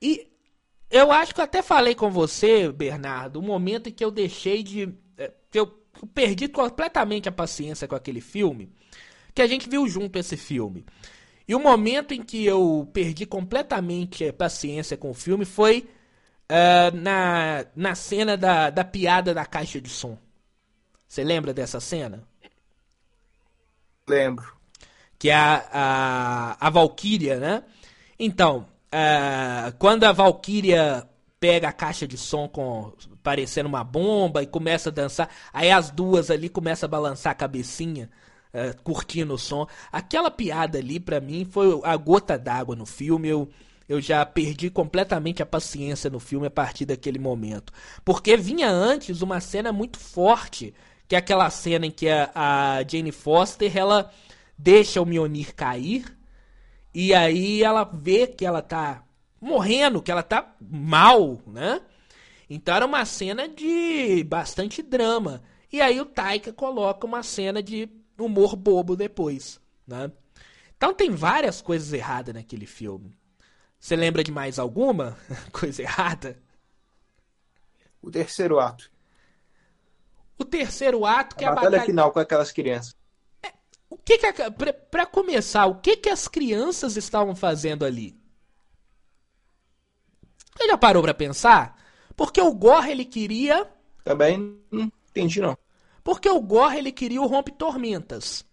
E 0.00 0.28
eu 0.94 1.10
acho 1.10 1.34
que 1.34 1.40
eu 1.40 1.44
até 1.44 1.60
falei 1.60 1.92
com 1.92 2.08
você, 2.08 2.70
Bernardo, 2.70 3.40
o 3.40 3.42
momento 3.42 3.88
em 3.88 3.92
que 3.92 4.04
eu 4.04 4.12
deixei 4.12 4.62
de. 4.62 4.94
é, 5.18 5.32
que 5.50 5.58
eu 5.58 5.66
perdi 6.14 6.46
completamente 6.46 7.28
a 7.28 7.32
paciência 7.32 7.88
com 7.88 7.96
aquele 7.96 8.20
filme. 8.20 8.72
Que 9.34 9.42
a 9.42 9.46
gente 9.48 9.68
viu 9.68 9.88
junto 9.88 10.16
esse 10.16 10.36
filme. 10.36 10.86
E 11.48 11.54
o 11.54 11.58
momento 11.58 12.14
em 12.14 12.22
que 12.22 12.46
eu 12.46 12.88
perdi 12.92 13.26
completamente 13.26 14.24
a 14.28 14.32
paciência 14.32 14.96
com 14.96 15.10
o 15.10 15.14
filme 15.14 15.44
foi 15.44 15.90
é, 16.48 16.92
na, 16.92 17.66
na 17.74 17.96
cena 17.96 18.36
da, 18.36 18.70
da 18.70 18.84
piada 18.84 19.34
da 19.34 19.44
caixa 19.44 19.80
de 19.80 19.88
som. 19.88 20.16
Você 21.08 21.24
lembra 21.24 21.52
dessa 21.52 21.80
cena? 21.80 22.22
Lembro. 24.08 24.46
que 25.18 25.28
é 25.28 25.34
a, 25.34 25.68
a, 25.72 26.66
a 26.68 26.70
Valkyria, 26.70 27.40
né? 27.40 27.64
Então, 28.16 28.68
ah, 28.96 29.72
quando 29.76 30.04
a 30.04 30.12
Valkyria 30.12 31.04
pega 31.40 31.68
a 31.68 31.72
caixa 31.72 32.06
de 32.06 32.16
som 32.16 32.46
com 32.46 32.92
parecendo 33.24 33.68
uma 33.68 33.82
bomba 33.82 34.40
e 34.40 34.46
começa 34.46 34.88
a 34.88 34.92
dançar, 34.92 35.28
aí 35.52 35.68
as 35.68 35.90
duas 35.90 36.30
ali 36.30 36.48
começam 36.48 36.86
a 36.86 36.90
balançar 36.90 37.32
a 37.32 37.34
cabecinha, 37.34 38.08
ah, 38.52 38.72
curtindo 38.84 39.34
o 39.34 39.38
som. 39.38 39.66
Aquela 39.90 40.30
piada 40.30 40.78
ali, 40.78 41.00
pra 41.00 41.20
mim, 41.20 41.44
foi 41.44 41.80
a 41.82 41.96
gota 41.96 42.38
d'água 42.38 42.76
no 42.76 42.86
filme. 42.86 43.28
Eu, 43.28 43.50
eu 43.88 44.00
já 44.00 44.24
perdi 44.24 44.70
completamente 44.70 45.42
a 45.42 45.46
paciência 45.46 46.08
no 46.08 46.20
filme 46.20 46.46
a 46.46 46.50
partir 46.50 46.84
daquele 46.84 47.18
momento. 47.18 47.72
Porque 48.04 48.36
vinha 48.36 48.70
antes 48.70 49.22
uma 49.22 49.40
cena 49.40 49.72
muito 49.72 49.98
forte, 49.98 50.72
que 51.08 51.16
é 51.16 51.18
aquela 51.18 51.50
cena 51.50 51.86
em 51.86 51.90
que 51.90 52.08
a, 52.08 52.30
a 52.32 52.84
Jane 52.88 53.10
Foster, 53.10 53.76
ela 53.76 54.08
deixa 54.56 55.02
o 55.02 55.06
Mionir 55.06 55.52
cair, 55.52 56.04
e 56.94 57.12
aí 57.12 57.62
ela 57.62 57.82
vê 57.84 58.26
que 58.26 58.46
ela 58.46 58.62
tá 58.62 59.04
morrendo, 59.40 60.00
que 60.00 60.12
ela 60.12 60.22
tá 60.22 60.54
mal, 60.60 61.42
né? 61.46 61.82
Então 62.48 62.76
era 62.76 62.86
uma 62.86 63.04
cena 63.04 63.48
de 63.48 64.22
bastante 64.24 64.80
drama. 64.80 65.42
E 65.72 65.80
aí 65.80 66.00
o 66.00 66.06
Taika 66.06 66.52
coloca 66.52 67.06
uma 67.06 67.22
cena 67.22 67.60
de 67.60 67.88
humor 68.16 68.54
bobo 68.54 68.94
depois, 68.94 69.60
né? 69.86 70.12
Então 70.76 70.94
tem 70.94 71.10
várias 71.10 71.60
coisas 71.60 71.92
erradas 71.92 72.34
naquele 72.34 72.66
filme. 72.66 73.18
Você 73.80 73.96
lembra 73.96 74.22
de 74.22 74.30
mais 74.30 74.58
alguma 74.58 75.16
coisa 75.52 75.82
errada? 75.82 76.38
O 78.00 78.10
terceiro 78.10 78.60
ato. 78.60 78.90
O 80.38 80.44
terceiro 80.44 81.04
ato, 81.04 81.36
que 81.36 81.44
a 81.44 81.48
é 81.48 81.50
a 81.50 81.54
batalha 81.54 81.70
batalha... 81.72 81.86
final 81.86 82.12
com 82.12 82.18
aquelas 82.20 82.52
crianças. 82.52 82.94
O 83.94 83.98
que 84.04 84.18
que 84.18 84.26
a... 84.26 84.50
pra, 84.50 84.72
pra 84.72 85.06
começar, 85.06 85.66
o 85.66 85.80
que 85.80 85.96
que 85.96 86.10
as 86.10 86.26
crianças 86.28 86.96
estavam 86.96 87.34
fazendo 87.36 87.84
ali? 87.84 88.16
Você 90.56 90.66
já 90.66 90.76
parou 90.76 91.02
pra 91.02 91.14
pensar? 91.14 91.76
Porque 92.16 92.40
o 92.40 92.52
Gore 92.52 92.90
ele 92.90 93.04
queria, 93.04 93.68
Também 94.04 94.58
não 94.70 94.90
entendi, 95.10 95.40
não. 95.40 95.56
porque 96.02 96.28
o 96.28 96.40
Gore 96.40 96.76
ele 96.78 96.92
queria 96.92 97.20
o 97.22 97.26
Rompe 97.26 97.52
Tormentas. 97.52 98.44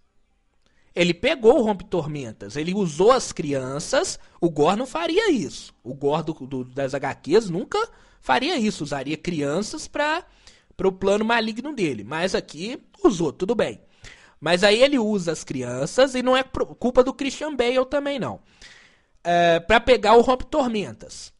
Ele 0.94 1.14
pegou 1.14 1.60
o 1.60 1.64
Rompe 1.64 1.86
Tormentas, 1.86 2.56
ele 2.58 2.74
usou 2.74 3.12
as 3.12 3.32
crianças. 3.32 4.20
O 4.42 4.50
Gore 4.50 4.78
não 4.78 4.86
faria 4.86 5.32
isso. 5.32 5.74
O 5.84 5.94
Gore 5.94 6.24
do, 6.26 6.34
do- 6.34 6.66
das 6.66 6.94
HQs 6.94 7.50
nunca 7.50 7.78
faria 8.20 8.58
isso, 8.58 8.84
usaria 8.84 9.16
crianças 9.16 9.88
para 9.88 10.26
o 10.84 10.92
plano 10.92 11.24
maligno 11.24 11.74
dele. 11.74 12.04
Mas 12.04 12.36
aqui 12.36 12.78
usou, 13.04 13.32
tudo 13.32 13.56
bem. 13.56 13.82
Mas 14.42 14.64
aí 14.64 14.82
ele 14.82 14.98
usa 14.98 15.32
as 15.32 15.44
crianças 15.44 16.16
e 16.16 16.24
não 16.24 16.36
é 16.36 16.44
culpa 16.44 17.04
do 17.04 17.14
Christian 17.14 17.56
Bale 17.56 17.86
também 17.86 18.18
não. 18.18 18.42
É, 19.24 19.60
para 19.60 19.80
pegar 19.80 20.16
o 20.16 20.22
Rompe 20.22 20.48
Tormentas. 20.48 21.32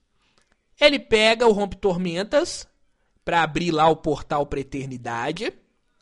Ele 0.80 1.00
pega 1.00 1.48
o 1.48 1.52
Rompe 1.52 1.78
Tormentas 1.78 2.68
para 3.26 3.42
abrir 3.42 3.72
lá 3.72 3.90
o 3.90 3.96
portal 3.96 4.46
pra 4.46 4.60
eternidade, 4.60 5.52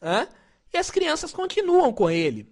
hã? 0.02 0.28
e 0.74 0.78
as 0.78 0.92
crianças 0.92 1.32
continuam 1.32 1.94
com 1.94 2.10
ele. 2.10 2.52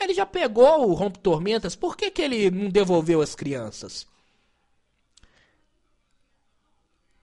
Ele 0.00 0.14
já 0.14 0.24
pegou 0.24 0.88
o 0.88 0.94
Rompe 0.94 1.18
Tormentas, 1.18 1.74
por 1.74 1.96
que, 1.96 2.10
que 2.10 2.22
ele 2.22 2.50
não 2.50 2.70
devolveu 2.70 3.20
as 3.20 3.34
crianças? 3.34 4.06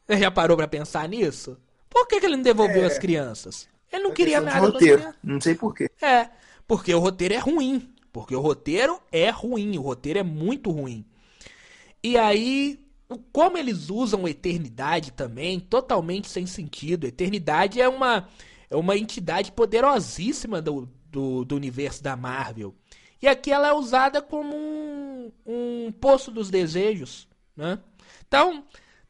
Você 0.06 0.18
já 0.18 0.30
parou 0.30 0.56
pra 0.56 0.68
pensar 0.68 1.08
nisso? 1.08 1.58
Por 1.90 2.08
que, 2.08 2.20
que 2.20 2.26
ele 2.26 2.36
não 2.36 2.44
devolveu 2.44 2.86
as 2.86 3.00
crianças? 3.00 3.68
Ele 3.92 4.04
não 4.04 4.14
queria 4.14 4.38
É 4.38 4.40
de 4.40 4.46
nada 4.46 4.60
roteiro. 4.60 5.14
Não 5.24 5.42
sei 5.42 5.56
porquê. 5.56 5.90
É, 6.02 6.30
porque 6.68 6.94
o 6.94 7.00
roteiro 7.00 7.34
é 7.34 7.38
ruim. 7.38 7.94
Porque 8.12 8.36
o 8.36 8.42
roteiro 8.42 9.00
é 9.12 9.30
ruim, 9.30 9.78
o 9.78 9.82
roteiro 9.82 10.20
é 10.20 10.24
muito 10.24 10.72
ruim. 10.72 11.06
E 12.04 12.18
aí, 12.18 12.80
como 13.32 13.58
eles 13.58 13.90
usam 13.90 14.28
eternidade 14.28 15.12
também, 15.12 15.60
totalmente 15.60 16.28
sem 16.28 16.46
sentido. 16.46 17.06
Eternidade 17.06 17.80
é 17.80 17.88
uma, 17.88 18.28
é 18.70 18.76
uma 18.76 18.98
entidade 18.98 19.52
poderosíssima 19.52 20.62
do, 20.62 20.90
do, 21.10 21.46
do 21.46 21.56
universo 21.56 22.04
da 22.04 22.16
Marvel. 22.16 22.76
E 23.22 23.28
aqui 23.28 23.52
ela 23.52 23.70
é 23.70 23.74
usada 23.74 24.22
como 24.22 24.56
um, 24.56 25.32
um 25.46 25.92
poço 25.92 26.32
dos 26.32 26.50
desejos, 26.50 27.28
né? 27.56 27.80
Então, 28.28 28.64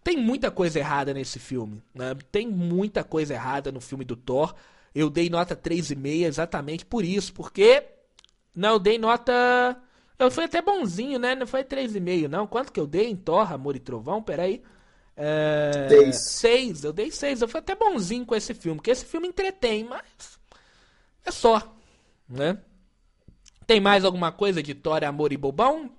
tem 0.04 0.16
muita 0.16 0.50
coisa 0.50 0.80
errada 0.80 1.14
nesse 1.14 1.40
filme, 1.40 1.84
né? 1.94 2.16
Tem 2.32 2.48
muita 2.48 3.04
coisa 3.04 3.34
errada 3.34 3.72
no 3.72 3.82
filme 3.82 4.06
do 4.06 4.16
Thor. 4.16 4.56
Eu 4.98 5.12
dei 5.12 5.30
nota 5.30 5.56
3,5 5.56 6.26
exatamente 6.26 6.84
por 6.84 7.06
isso, 7.06 7.32
porque 7.32 7.84
não, 8.56 8.74
eu 8.74 8.80
dei 8.80 8.98
nota. 8.98 9.80
Eu 10.18 10.32
fui 10.32 10.46
até 10.46 10.60
bonzinho, 10.60 11.20
né? 11.20 11.36
Não 11.36 11.46
foi 11.46 11.64
3,5, 11.64 12.28
não. 12.28 12.48
Quanto 12.48 12.74
que 12.74 12.80
eu 12.80 12.88
dei 12.88 13.08
em 13.08 13.16
Thor, 13.16 13.54
Amor 13.54 13.76
e 13.76 13.80
Trovão? 13.80 14.24
Peraí. 14.24 14.64
É... 15.16 15.88
Seis. 15.88 16.32
6. 16.32 16.84
Eu 16.86 16.94
dei 16.94 17.12
6. 17.12 17.44
Eu 17.44 17.48
fui 17.48 17.60
até 17.60 17.76
bonzinho 17.76 18.26
com 18.26 18.36
esse 18.36 18.56
filme, 18.56 18.78
porque 18.78 18.90
esse 18.90 19.06
filme 19.06 19.28
entretém, 19.28 19.84
mas. 19.84 20.40
É 21.24 21.30
só. 21.30 21.76
Né? 22.28 22.58
Tem 23.68 23.80
mais 23.80 24.04
alguma 24.04 24.32
coisa 24.32 24.64
de 24.64 24.74
Thor, 24.74 25.04
Amor 25.04 25.32
e 25.32 25.38
Bobão? 25.38 25.92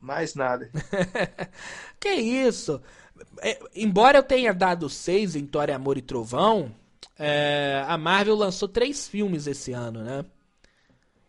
Mais 0.00 0.34
nada. 0.34 0.70
Que 2.00 2.10
isso? 2.10 2.80
É, 3.40 3.58
embora 3.74 4.18
eu 4.18 4.22
tenha 4.22 4.52
dado 4.54 4.88
6 4.88 5.36
em 5.36 5.46
Thor, 5.46 5.70
Amor 5.70 5.96
e 5.96 6.02
Trovão, 6.02 6.74
é, 7.18 7.84
a 7.86 7.96
Marvel 7.96 8.36
lançou 8.36 8.68
três 8.68 9.08
filmes 9.08 9.46
esse 9.46 9.72
ano, 9.72 10.02
né? 10.02 10.24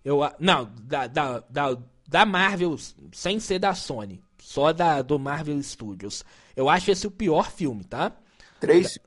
Eu, 0.03 0.19
não, 0.39 0.71
da, 0.81 1.07
da, 1.07 1.39
da, 1.49 1.77
da 2.07 2.25
Marvel, 2.25 2.75
sem 3.11 3.39
ser 3.39 3.59
da 3.59 3.73
Sony. 3.73 4.21
Só 4.39 4.71
da, 4.71 5.01
do 5.01 5.19
Marvel 5.19 5.61
Studios. 5.61 6.23
Eu 6.55 6.69
acho 6.69 6.89
esse 6.91 7.05
o 7.05 7.11
pior 7.11 7.51
filme, 7.51 7.83
tá? 7.83 8.13
Três. 8.59 8.97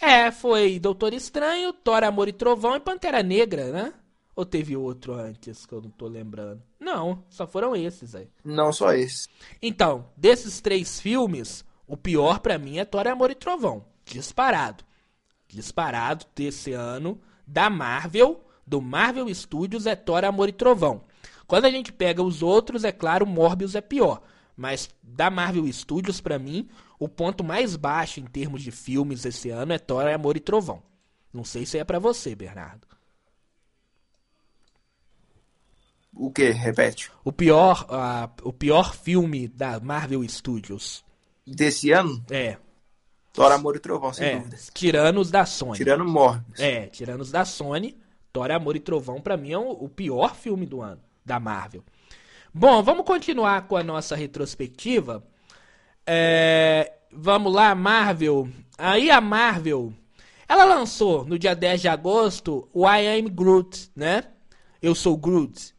É, 0.00 0.30
foi 0.30 0.78
Doutor 0.78 1.12
Estranho, 1.12 1.72
Thor, 1.72 2.04
Amor 2.04 2.28
e 2.28 2.32
Trovão 2.32 2.76
e 2.76 2.80
Pantera 2.80 3.22
Negra, 3.22 3.72
né? 3.72 3.92
Ou 4.34 4.46
teve 4.46 4.76
outro 4.76 5.14
antes 5.14 5.66
que 5.66 5.72
eu 5.74 5.82
não 5.82 5.90
tô 5.90 6.06
lembrando? 6.06 6.62
Não, 6.80 7.24
só 7.28 7.46
foram 7.46 7.76
esses 7.76 8.14
aí. 8.14 8.28
Não 8.44 8.72
só 8.72 8.94
esse. 8.94 9.28
Então, 9.60 10.08
desses 10.16 10.60
três 10.60 11.00
filmes, 11.00 11.64
o 11.86 11.96
pior 11.96 12.40
pra 12.40 12.58
mim 12.58 12.78
é 12.78 12.84
Thor, 12.84 13.06
Amor 13.06 13.30
e 13.30 13.34
Trovão. 13.34 13.84
Disparado. 14.04 14.84
Disparado 15.52 16.24
desse 16.34 16.72
ano, 16.72 17.20
da 17.46 17.68
Marvel, 17.68 18.42
do 18.66 18.80
Marvel 18.80 19.32
Studios 19.34 19.86
é 19.86 19.94
Thor, 19.94 20.24
Amor 20.24 20.48
e 20.48 20.52
Trovão. 20.52 21.02
Quando 21.46 21.66
a 21.66 21.70
gente 21.70 21.92
pega 21.92 22.22
os 22.22 22.42
outros, 22.42 22.84
é 22.84 22.90
claro, 22.90 23.26
Morbius 23.26 23.74
é 23.74 23.82
pior. 23.82 24.22
Mas 24.56 24.88
da 25.02 25.30
Marvel 25.30 25.70
Studios, 25.70 26.22
para 26.22 26.38
mim, 26.38 26.68
o 26.98 27.06
ponto 27.06 27.44
mais 27.44 27.76
baixo 27.76 28.18
em 28.18 28.24
termos 28.24 28.62
de 28.62 28.70
filmes 28.70 29.26
esse 29.26 29.50
ano 29.50 29.74
é 29.74 29.78
Thor, 29.78 30.06
Amor 30.06 30.38
e 30.38 30.40
Trovão. 30.40 30.82
Não 31.30 31.44
sei 31.44 31.66
se 31.66 31.76
é 31.76 31.84
para 31.84 31.98
você, 31.98 32.34
Bernardo. 32.34 32.86
O 36.14 36.30
que? 36.30 36.50
Repete. 36.50 37.10
O 37.22 37.30
pior, 37.30 37.86
uh, 37.90 38.48
o 38.48 38.52
pior 38.52 38.94
filme 38.94 39.48
da 39.48 39.78
Marvel 39.80 40.26
Studios. 40.26 41.04
Desse 41.46 41.90
ano? 41.90 42.24
É. 42.30 42.56
Thor, 43.32 43.50
Amor 43.50 43.76
e 43.76 43.78
Trovão, 43.78 44.12
sem 44.12 44.26
é, 44.26 44.36
dúvida. 44.36 44.58
Tirando 44.74 45.20
os 45.20 45.30
da 45.30 45.46
Sony. 45.46 45.76
Tirando 45.76 46.04
Morbius. 46.04 46.60
É, 46.60 46.86
tirando 46.86 47.22
os 47.22 47.30
da 47.30 47.44
Sony, 47.44 47.96
Thor, 48.32 48.50
Amor 48.50 48.76
e 48.76 48.80
Trovão, 48.80 49.20
pra 49.20 49.36
mim, 49.36 49.52
é 49.52 49.58
o, 49.58 49.70
o 49.70 49.88
pior 49.88 50.34
filme 50.34 50.66
do 50.66 50.82
ano, 50.82 51.00
da 51.24 51.40
Marvel. 51.40 51.82
Bom, 52.52 52.82
vamos 52.82 53.06
continuar 53.06 53.66
com 53.66 53.76
a 53.76 53.82
nossa 53.82 54.14
retrospectiva. 54.14 55.24
É, 56.06 56.92
vamos 57.10 57.52
lá, 57.54 57.74
Marvel. 57.74 58.48
Aí 58.76 59.10
a 59.10 59.20
Marvel, 59.20 59.94
ela 60.46 60.64
lançou 60.64 61.24
no 61.24 61.38
dia 61.38 61.54
10 61.54 61.80
de 61.80 61.88
agosto 61.88 62.68
o 62.72 62.86
I 62.86 63.18
Am 63.18 63.28
Groot, 63.30 63.90
né? 63.96 64.24
Eu 64.82 64.94
sou 64.94 65.16
Groot. 65.16 65.74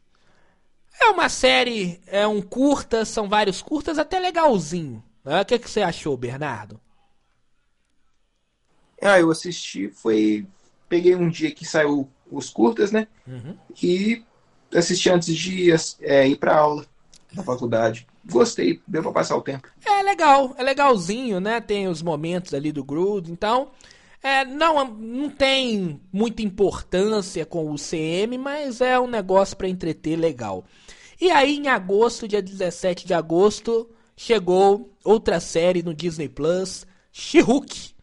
É 1.00 1.06
uma 1.10 1.28
série, 1.28 2.00
é 2.06 2.26
um 2.26 2.42
curta, 2.42 3.04
são 3.04 3.28
vários 3.28 3.62
curtas, 3.62 3.98
até 3.98 4.18
legalzinho. 4.18 5.04
Né? 5.24 5.40
O 5.40 5.44
que, 5.44 5.58
que 5.58 5.70
você 5.70 5.82
achou, 5.82 6.16
Bernardo? 6.16 6.80
Ah, 9.00 9.18
eu 9.18 9.30
assisti, 9.30 9.88
foi. 9.88 10.46
Peguei 10.88 11.14
um 11.14 11.28
dia 11.28 11.50
que 11.50 11.64
saiu 11.64 12.08
os 12.30 12.50
curtas, 12.50 12.92
né? 12.92 13.08
Uhum. 13.26 13.56
E 13.82 14.22
assisti 14.74 15.10
antes 15.10 15.34
de 15.34 15.70
é, 16.00 16.26
ir 16.26 16.36
pra 16.36 16.56
aula 16.56 16.86
na 17.32 17.42
faculdade. 17.42 18.06
Gostei, 18.24 18.80
deu 18.86 19.02
pra 19.02 19.12
passar 19.12 19.36
o 19.36 19.42
tempo. 19.42 19.68
É 19.84 20.02
legal, 20.02 20.54
é 20.56 20.62
legalzinho, 20.62 21.40
né? 21.40 21.60
Tem 21.60 21.88
os 21.88 22.02
momentos 22.02 22.54
ali 22.54 22.72
do 22.72 22.84
Groot, 22.84 23.30
então. 23.30 23.70
É, 24.22 24.42
não, 24.42 24.82
não 24.88 25.28
tem 25.28 26.00
muita 26.10 26.40
importância 26.40 27.44
com 27.44 27.70
o 27.70 27.76
CM, 27.76 28.38
mas 28.38 28.80
é 28.80 28.98
um 28.98 29.06
negócio 29.06 29.54
para 29.54 29.68
entreter 29.68 30.16
legal. 30.16 30.64
E 31.20 31.30
aí, 31.30 31.58
em 31.58 31.68
agosto, 31.68 32.26
dia 32.26 32.40
17 32.40 33.06
de 33.06 33.12
agosto, 33.12 33.86
chegou 34.16 34.90
outra 35.04 35.40
série 35.40 35.82
no 35.82 35.92
Disney 35.92 36.28
Plus, 36.28 36.86
She-Hulk. 37.12 37.93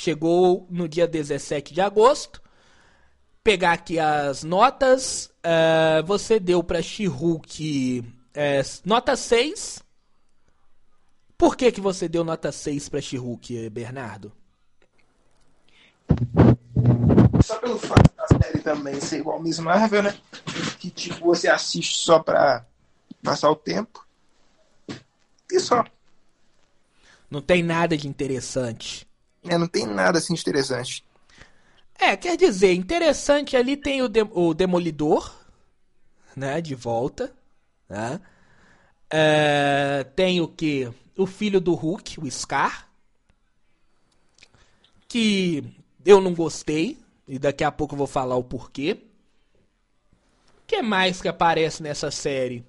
Chegou 0.00 0.64
no 0.70 0.88
dia 0.88 1.08
17 1.08 1.74
de 1.74 1.80
agosto. 1.80 2.40
Pegar 3.42 3.72
aqui 3.72 3.98
as 3.98 4.44
notas. 4.44 5.28
Uh, 5.38 6.06
você 6.06 6.38
deu 6.38 6.62
para 6.62 6.80
She-Hulk 6.80 8.04
é, 8.32 8.62
nota 8.84 9.16
6. 9.16 9.82
Por 11.36 11.56
que, 11.56 11.72
que 11.72 11.80
você 11.80 12.08
deu 12.08 12.22
nota 12.22 12.52
6 12.52 12.88
para 12.88 13.00
She-Hulk, 13.00 13.70
Bernardo? 13.70 14.30
Só 17.42 17.56
pelo 17.58 17.76
fato 17.80 18.08
da 18.16 18.40
série 18.40 18.60
também 18.60 19.00
ser 19.00 19.18
igual 19.18 19.42
Miss 19.42 19.58
Marvel, 19.58 20.04
né? 20.04 20.16
Que 20.78 20.90
tipo, 20.90 21.24
você 21.24 21.48
assiste 21.48 21.98
só 21.98 22.20
pra 22.20 22.64
passar 23.20 23.50
o 23.50 23.56
tempo. 23.56 24.06
E 25.50 25.58
só. 25.58 25.84
Não 27.28 27.42
tem 27.42 27.64
nada 27.64 27.96
de 27.96 28.06
interessante. 28.06 29.07
É, 29.48 29.58
não 29.58 29.66
tem 29.66 29.86
nada 29.86 30.18
assim 30.18 30.34
de 30.34 30.40
interessante. 30.40 31.04
É, 31.98 32.16
quer 32.16 32.36
dizer, 32.36 32.72
interessante 32.74 33.56
ali 33.56 33.76
tem 33.76 34.02
o, 34.02 34.08
de 34.08 34.22
o 34.32 34.54
Demolidor, 34.54 35.34
né, 36.36 36.60
de 36.60 36.74
volta, 36.74 37.32
né? 37.88 38.20
É, 39.10 40.04
tem 40.14 40.40
o 40.40 40.46
que? 40.46 40.92
O 41.16 41.26
filho 41.26 41.60
do 41.60 41.74
Hulk, 41.74 42.20
o 42.20 42.30
Scar, 42.30 42.88
que 45.08 45.64
eu 46.04 46.20
não 46.20 46.34
gostei, 46.34 46.98
e 47.26 47.38
daqui 47.38 47.64
a 47.64 47.72
pouco 47.72 47.94
eu 47.94 47.98
vou 47.98 48.06
falar 48.06 48.36
o 48.36 48.44
porquê. 48.44 49.02
O 50.58 50.66
que 50.66 50.80
mais 50.82 51.20
que 51.20 51.28
aparece 51.28 51.82
nessa 51.82 52.10
série? 52.10 52.64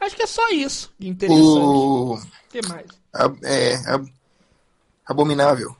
Acho 0.00 0.16
que 0.16 0.22
é 0.22 0.26
só 0.26 0.48
isso 0.50 0.92
de 0.98 1.08
interessante. 1.08 1.44
O 1.44 2.18
que 2.48 2.66
mais? 2.68 2.86
É, 3.44 3.74
Abominável. 5.06 5.76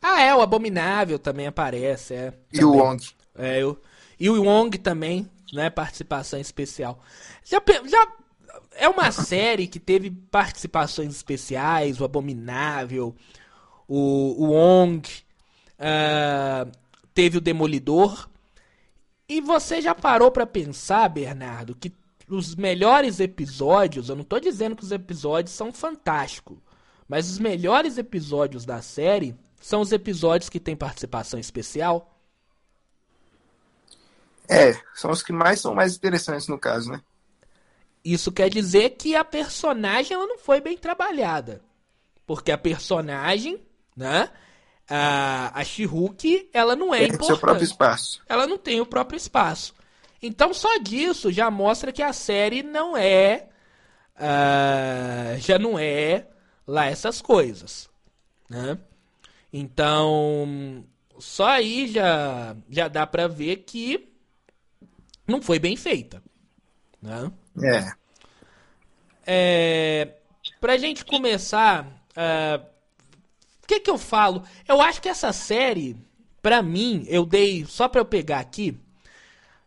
Ah, 0.00 0.22
é, 0.22 0.34
o 0.34 0.40
Abominável 0.40 1.18
também 1.18 1.46
aparece, 1.46 2.14
é. 2.14 2.32
E 2.52 2.58
também. 2.58 2.80
o 2.80 2.84
Wong. 2.84 3.08
É, 3.36 3.62
eu, 3.62 3.80
e 4.18 4.30
o 4.30 4.42
Wong 4.42 4.76
também, 4.78 5.28
né, 5.52 5.70
participação 5.70 6.38
especial. 6.38 7.00
Já, 7.44 7.60
já 7.86 8.06
é 8.76 8.88
uma 8.88 9.10
série 9.12 9.66
que 9.66 9.80
teve 9.80 10.10
participações 10.10 11.14
especiais, 11.14 12.00
o 12.00 12.04
Abominável, 12.04 13.14
o, 13.86 14.44
o 14.44 14.50
Wong, 14.52 15.08
uh, 15.78 16.70
teve 17.12 17.38
o 17.38 17.40
Demolidor. 17.40 18.28
E 19.28 19.40
você 19.40 19.82
já 19.82 19.94
parou 19.94 20.30
para 20.30 20.46
pensar, 20.46 21.08
Bernardo, 21.08 21.74
que 21.74 21.92
os 22.28 22.54
melhores 22.54 23.20
episódios, 23.20 24.08
eu 24.08 24.16
não 24.16 24.24
tô 24.24 24.38
dizendo 24.38 24.76
que 24.76 24.84
os 24.84 24.92
episódios 24.92 25.54
são 25.54 25.72
fantásticos, 25.72 26.58
mas 27.08 27.30
os 27.30 27.38
melhores 27.38 27.96
episódios 27.96 28.66
da 28.66 28.82
série 28.82 29.34
são 29.60 29.80
os 29.80 29.92
episódios 29.92 30.50
que 30.50 30.60
têm 30.60 30.76
participação 30.76 31.40
especial. 31.40 32.14
É, 34.48 34.78
são 34.94 35.10
os 35.10 35.22
que 35.22 35.32
mais 35.32 35.60
são 35.60 35.74
mais 35.74 35.96
interessantes 35.96 36.48
no 36.48 36.58
caso, 36.58 36.90
né? 36.90 37.00
Isso 38.04 38.30
quer 38.30 38.48
dizer 38.48 38.90
que 38.90 39.16
a 39.16 39.24
personagem 39.24 40.14
ela 40.14 40.26
não 40.26 40.38
foi 40.38 40.60
bem 40.60 40.76
trabalhada. 40.76 41.62
Porque 42.26 42.52
a 42.52 42.58
personagem, 42.58 43.60
né? 43.96 44.30
A, 44.88 45.58
a 45.58 45.64
She-Hulk, 45.64 46.50
ela 46.52 46.76
não 46.76 46.94
é, 46.94 47.00
é 47.00 47.04
importante. 47.04 47.26
seu 47.26 47.38
próprio 47.38 47.64
espaço. 47.64 48.22
Ela 48.28 48.46
não 48.46 48.56
tem 48.56 48.80
o 48.80 48.86
próprio 48.86 49.16
espaço. 49.16 49.74
Então 50.22 50.52
só 50.54 50.78
disso 50.78 51.30
já 51.30 51.50
mostra 51.50 51.92
que 51.92 52.02
a 52.02 52.12
série 52.12 52.62
não 52.62 52.96
é. 52.96 53.48
Uh, 54.16 55.38
já 55.38 55.58
não 55.58 55.78
é 55.78 56.26
lá 56.68 56.84
essas 56.84 57.22
coisas, 57.22 57.88
né? 58.48 58.78
Então, 59.50 60.84
só 61.18 61.46
aí 61.48 61.90
já 61.90 62.54
já 62.68 62.86
dá 62.86 63.06
para 63.06 63.26
ver 63.26 63.64
que 63.64 64.06
não 65.26 65.40
foi 65.40 65.58
bem 65.58 65.76
feita, 65.76 66.22
né? 67.00 67.32
É. 67.62 67.98
É, 69.30 70.14
pra 70.60 70.76
gente 70.76 71.04
começar, 71.04 71.86
uh, 71.86 72.64
o 73.62 73.66
que 73.66 73.80
que 73.80 73.90
eu 73.90 73.98
falo? 73.98 74.42
Eu 74.66 74.80
acho 74.80 75.00
que 75.00 75.08
essa 75.08 75.32
série, 75.32 75.96
pra 76.42 76.62
mim, 76.62 77.04
eu 77.08 77.24
dei, 77.24 77.64
só 77.66 77.88
pra 77.88 78.02
eu 78.02 78.06
pegar 78.06 78.40
aqui, 78.40 78.78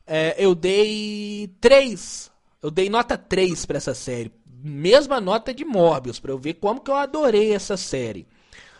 é, 0.05 0.35
eu 0.37 0.53
dei 0.55 1.51
3, 1.59 2.31
eu 2.61 2.71
dei 2.71 2.89
nota 2.89 3.17
3 3.17 3.65
pra 3.65 3.77
essa 3.77 3.93
série 3.93 4.31
mesma 4.63 5.19
nota 5.19 5.53
de 5.53 5.65
Morbius, 5.65 6.19
para 6.19 6.31
eu 6.31 6.37
ver 6.37 6.55
como 6.55 6.81
que 6.81 6.91
eu 6.91 6.95
adorei 6.95 7.53
essa 7.53 7.77
série. 7.77 8.27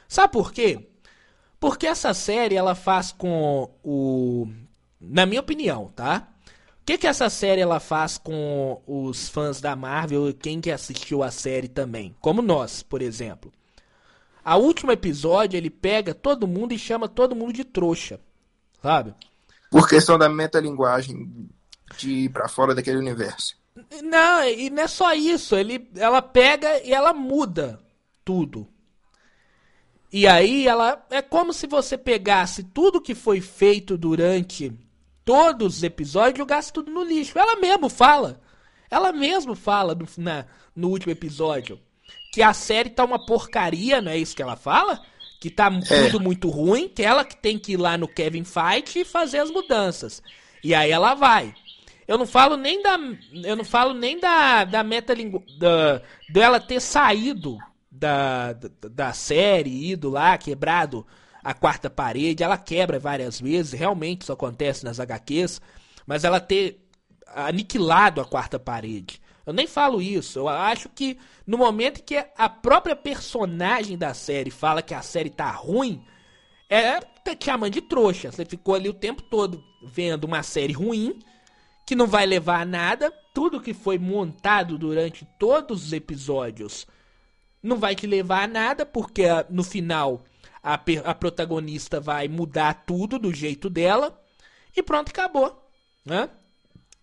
Sabe 0.07 0.33
por 0.33 0.51
quê? 0.51 0.87
Porque 1.59 1.87
essa 1.87 2.13
série 2.13 2.55
ela 2.55 2.75
faz 2.75 3.11
com 3.11 3.69
o 3.83 4.47
na 4.99 5.25
minha 5.25 5.41
opinião, 5.41 5.91
tá? 5.95 6.27
O 6.81 6.85
que 6.85 6.97
que 6.97 7.07
essa 7.07 7.29
série 7.29 7.61
ela 7.61 7.79
faz 7.79 8.17
com 8.17 8.81
os 8.85 9.29
fãs 9.29 9.61
da 9.61 9.75
Marvel 9.75 10.29
e 10.29 10.33
quem 10.33 10.59
que 10.59 10.71
assistiu 10.71 11.23
a 11.23 11.31
série 11.31 11.67
também, 11.67 12.15
como 12.19 12.41
nós, 12.41 12.83
por 12.83 13.01
exemplo? 13.01 13.51
A 14.43 14.57
último 14.57 14.91
episódio 14.91 15.57
ele 15.57 15.69
pega 15.69 16.13
todo 16.13 16.47
mundo 16.47 16.73
e 16.73 16.79
chama 16.79 17.07
todo 17.07 17.35
mundo 17.35 17.53
de 17.53 17.63
trouxa, 17.63 18.19
sabe? 18.81 19.13
Por 19.69 19.87
questão 19.87 20.17
da 20.17 20.27
metalinguagem 20.27 21.47
de 21.97 22.09
ir 22.09 22.29
para 22.29 22.47
fora 22.47 22.73
daquele 22.73 22.97
universo. 22.97 23.55
Não, 24.03 24.43
e 24.47 24.69
não 24.69 24.83
é 24.83 24.87
só 24.87 25.13
isso. 25.13 25.55
Ele, 25.55 25.89
ela 25.95 26.21
pega 26.21 26.81
e 26.83 26.93
ela 26.93 27.13
muda 27.13 27.79
tudo. 28.23 28.67
E 30.11 30.27
aí 30.27 30.67
ela 30.67 31.05
é 31.09 31.21
como 31.21 31.53
se 31.53 31.67
você 31.67 31.97
pegasse 31.97 32.63
tudo 32.63 33.01
que 33.01 33.15
foi 33.15 33.39
feito 33.39 33.97
durante 33.97 34.71
todos 35.23 35.77
os 35.77 35.83
episódios 35.83 36.35
e 36.35 36.37
jogasse 36.39 36.73
tudo 36.73 36.91
no 36.91 37.03
lixo. 37.03 37.39
Ela 37.39 37.55
mesmo 37.55 37.87
fala. 37.87 38.41
Ela 38.89 39.13
mesmo 39.13 39.55
fala 39.55 39.95
no, 39.95 40.05
na, 40.17 40.45
no 40.75 40.89
último 40.89 41.11
episódio 41.11 41.79
que 42.31 42.41
a 42.41 42.53
série 42.53 42.89
tá 42.89 43.03
uma 43.03 43.23
porcaria, 43.25 44.01
não 44.01 44.11
é 44.11 44.17
isso 44.17 44.35
que 44.35 44.41
ela 44.41 44.55
fala? 44.55 45.01
Que 45.39 45.49
tá 45.49 45.69
é. 45.89 46.05
tudo 46.05 46.19
muito 46.19 46.49
ruim, 46.49 46.87
que 46.87 47.03
ela 47.03 47.25
que 47.25 47.35
tem 47.35 47.59
que 47.59 47.73
ir 47.73 47.77
lá 47.77 47.97
no 47.97 48.07
Kevin 48.07 48.45
Fight 48.45 48.99
e 48.99 49.05
fazer 49.05 49.39
as 49.39 49.51
mudanças. 49.51 50.23
E 50.63 50.73
aí 50.73 50.91
ela 50.91 51.13
vai. 51.13 51.53
Eu 52.07 52.17
não 52.17 52.25
falo 52.25 52.57
nem 52.57 52.81
da. 52.81 52.97
Eu 53.43 53.55
não 53.55 53.63
falo 53.63 53.93
nem 53.93 54.19
da, 54.19 54.63
da 54.65 54.83
metalingu... 54.83 55.43
Da, 55.59 56.01
dela 56.29 56.59
ter 56.59 56.79
saído 56.79 57.57
da, 57.89 58.53
da, 58.53 58.69
da 58.89 59.13
série, 59.13 59.91
ido 59.91 60.09
lá, 60.09 60.37
quebrado 60.37 61.05
a 61.43 61.53
quarta 61.53 61.89
parede, 61.89 62.43
ela 62.43 62.57
quebra 62.57 62.99
várias 62.99 63.39
vezes, 63.41 63.73
realmente 63.73 64.21
isso 64.21 64.31
acontece 64.31 64.85
nas 64.85 64.99
HQs, 64.99 65.59
mas 66.05 66.23
ela 66.23 66.39
ter 66.39 66.85
aniquilado 67.27 68.21
a 68.21 68.25
quarta 68.25 68.59
parede. 68.59 69.21
Eu 69.45 69.53
nem 69.53 69.65
falo 69.65 70.01
isso, 70.01 70.39
eu 70.39 70.47
acho 70.47 70.87
que 70.89 71.17
no 71.47 71.57
momento 71.57 72.03
que 72.03 72.23
a 72.37 72.47
própria 72.47 72.95
personagem 72.95 73.97
da 73.97 74.13
série 74.13 74.51
fala 74.51 74.83
que 74.83 74.93
a 74.93 75.01
série 75.01 75.31
tá 75.31 75.49
ruim, 75.49 76.05
é 76.69 76.99
te 76.99 77.45
chamando 77.45 77.73
de 77.73 77.81
trouxa. 77.81 78.31
Você 78.31 78.45
ficou 78.45 78.75
ali 78.75 78.87
o 78.87 78.93
tempo 78.93 79.21
todo 79.23 79.61
vendo 79.83 80.23
uma 80.23 80.41
série 80.41 80.71
ruim, 80.71 81.19
que 81.85 81.95
não 81.95 82.07
vai 82.07 82.25
levar 82.25 82.61
a 82.61 82.65
nada, 82.65 83.11
tudo 83.33 83.61
que 83.61 83.73
foi 83.73 83.97
montado 83.97 84.77
durante 84.77 85.27
todos 85.37 85.85
os 85.85 85.93
episódios 85.93 86.87
não 87.61 87.77
vai 87.77 87.95
te 87.95 88.07
levar 88.07 88.43
a 88.43 88.47
nada, 88.47 88.85
porque 88.85 89.25
ah, 89.25 89.45
no 89.49 89.63
final 89.63 90.23
a, 90.63 90.73
a 90.73 91.15
protagonista 91.15 91.99
vai 91.99 92.27
mudar 92.27 92.85
tudo 92.85 93.19
do 93.19 93.33
jeito 93.33 93.69
dela 93.69 94.19
e 94.75 94.81
pronto, 94.81 95.09
acabou. 95.09 95.69
Né? 96.05 96.29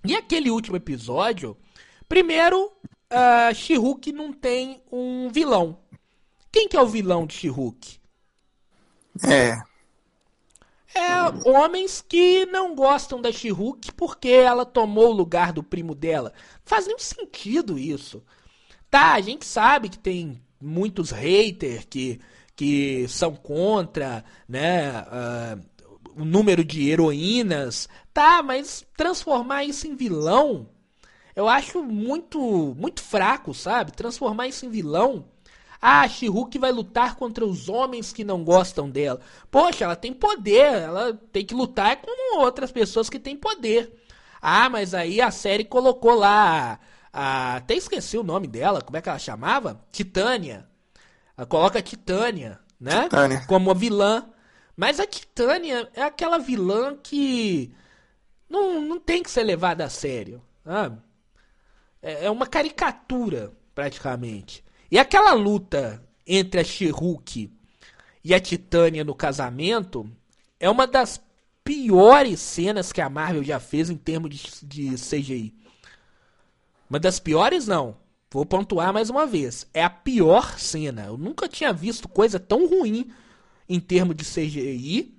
E 0.05 0.17
aquele 0.17 0.51
último 0.51 0.77
episódio, 0.77 1.57
primeiro, 2.09 2.73
uh, 3.13 3.55
She-Hulk 3.55 4.13
não 4.13 4.33
tem 4.33 4.83
um 4.91 5.29
vilão. 5.29 5.79
Quem 6.51 6.69
que 6.69 6.77
é 6.77 6.81
o 6.81 6.89
vilão 6.89 7.27
de 7.27 7.35
She-Hulk? 7.35 7.99
É. 9.29 9.68
É 10.99 11.49
homens 11.49 12.05
que 12.07 12.45
não 12.47 12.75
gostam 12.75 13.21
da 13.21 13.31
She-Hulk 13.31 13.93
porque 13.93 14.29
ela 14.29 14.67
tomou 14.67 15.11
o 15.11 15.17
lugar 15.17 15.53
do 15.53 15.63
primo 15.63 15.95
dela. 15.95 16.33
Não 16.35 16.63
faz 16.65 16.87
nenhum 16.87 16.99
sentido 16.99 17.79
isso. 17.79 18.23
Tá, 18.91 19.13
a 19.13 19.21
gente 19.21 19.47
sabe 19.47 19.89
que 19.89 19.99
tem 19.99 20.43
muitos 20.61 21.11
haters 21.11 21.87
que, 21.89 22.21
que 22.57 23.07
são 23.09 23.35
contra, 23.37 24.25
né? 24.49 25.03
Uh, 25.03 26.23
o 26.23 26.25
número 26.25 26.65
de 26.65 26.89
heroínas. 26.91 27.89
Tá, 28.13 28.43
mas 28.43 28.85
transformar 28.97 29.65
isso 29.65 29.87
em 29.87 29.95
vilão, 29.95 30.69
eu 31.37 31.49
acho 31.49 31.83
muito, 31.85 32.75
muito 32.77 33.01
fraco, 33.01 33.55
sabe? 33.55 33.93
Transformar 33.93 34.49
isso 34.49 34.67
em 34.67 34.71
vilão. 34.71 35.25
Ah, 35.81 36.01
a 36.01 36.09
She-Hulk 36.09 36.59
vai 36.59 36.73
lutar 36.73 37.15
contra 37.15 37.45
os 37.45 37.69
homens 37.69 38.13
que 38.13 38.25
não 38.25 38.43
gostam 38.43 38.91
dela. 38.91 39.21
Poxa, 39.51 39.85
ela 39.85 39.97
tem 39.97 40.13
poder, 40.13 40.75
ela 40.75 41.15
tem 41.33 41.45
que 41.45 41.55
lutar 41.55 41.97
com 41.97 42.39
outras 42.41 42.73
pessoas 42.73 43.09
que 43.09 43.19
têm 43.19 43.37
poder. 43.37 43.93
Ah, 44.41 44.69
mas 44.69 44.95
aí 44.95 45.21
a 45.21 45.31
série 45.31 45.65
colocou 45.65 46.15
lá 46.15 46.81
a, 47.13 47.57
até 47.57 47.75
esqueci 47.75 48.17
o 48.17 48.23
nome 48.23 48.47
dela, 48.47 48.83
como 48.83 48.97
é 48.97 49.03
que 49.03 49.09
ela 49.09 49.19
chamava? 49.19 49.81
Titânia. 49.91 50.69
Ela 51.37 51.47
coloca 51.47 51.79
a 51.79 51.83
Titânia, 51.83 52.61
né? 52.81 53.05
Titânia. 53.05 53.45
Como 53.47 53.71
a 53.71 53.75
vilã. 53.75 54.29
Mas 54.77 55.01
a 55.01 55.07
Titânia 55.07 55.89
é 55.95 56.03
aquela 56.03 56.39
vilã 56.39 56.97
que 56.97 57.75
não, 58.49 58.81
não 58.81 59.01
tem 59.01 59.23
que 59.23 59.31
ser 59.31 59.43
levada 59.43 59.85
a 59.85 59.91
sério. 59.91 60.43
Sabe? 60.65 61.01
É, 62.01 62.27
é 62.27 62.31
uma 62.31 62.47
caricatura, 62.47 63.53
praticamente. 63.75 64.65
E 64.91 64.99
aquela 64.99 65.33
luta 65.35 66.03
entre 66.27 66.61
a 66.61 66.65
She-Hulk 66.65 67.51
e 68.25 68.35
a 68.35 68.41
Titânia 68.41 69.05
no 69.05 69.15
casamento 69.15 70.11
é 70.59 70.69
uma 70.69 70.87
das 70.87 71.21
piores 71.63 72.41
cenas 72.41 72.93
que 72.93 73.01
a 73.01 73.11
Marvel 73.11 73.45
já 73.45 73.61
fez 73.61 73.91
em 73.91 73.97
termos 73.97 74.31
de, 74.31 74.67
de 74.67 74.95
CGI. 74.97 75.55
Uma 76.89 76.99
das 76.99 77.21
piores, 77.21 77.67
não. 77.67 77.97
Vou 78.31 78.45
pontuar 78.45 78.93
mais 78.93 79.11
uma 79.11 79.27
vez. 79.27 79.67
É 79.73 79.83
a 79.83 79.91
pior 79.91 80.59
cena. 80.59 81.07
Eu 81.07 81.19
nunca 81.19 81.49
tinha 81.49 81.73
visto 81.73 82.09
coisa 82.09 82.39
tão 82.39 82.67
ruim 82.67 83.11
em 83.69 83.79
termos 83.79 84.17
de 84.17 84.25
CGI 84.25 85.15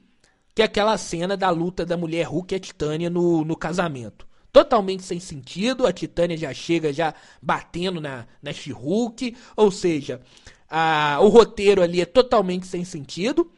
que 0.55 0.61
aquela 0.61 0.97
cena 0.97 1.37
da 1.37 1.49
luta 1.49 1.85
da 1.85 1.95
mulher 1.95 2.27
Hulk 2.27 2.53
e 2.53 2.57
a 2.57 2.59
Titânia 2.59 3.09
no, 3.09 3.45
no 3.45 3.55
casamento. 3.55 4.27
Totalmente 4.51 5.03
sem 5.03 5.19
sentido, 5.19 5.85
a 5.85 5.93
Titânia 5.93 6.35
já 6.35 6.53
chega 6.53 6.91
já 6.91 7.13
batendo 7.41 8.01
na, 8.01 8.25
na 8.41 8.51
She-Hulk, 8.51 9.35
ou 9.55 9.69
seja, 9.69 10.21
a, 10.67 11.19
o 11.21 11.27
roteiro 11.27 11.81
ali 11.81 12.01
é 12.01 12.05
totalmente 12.05 12.65
sem 12.65 12.83
sentido 12.83 13.51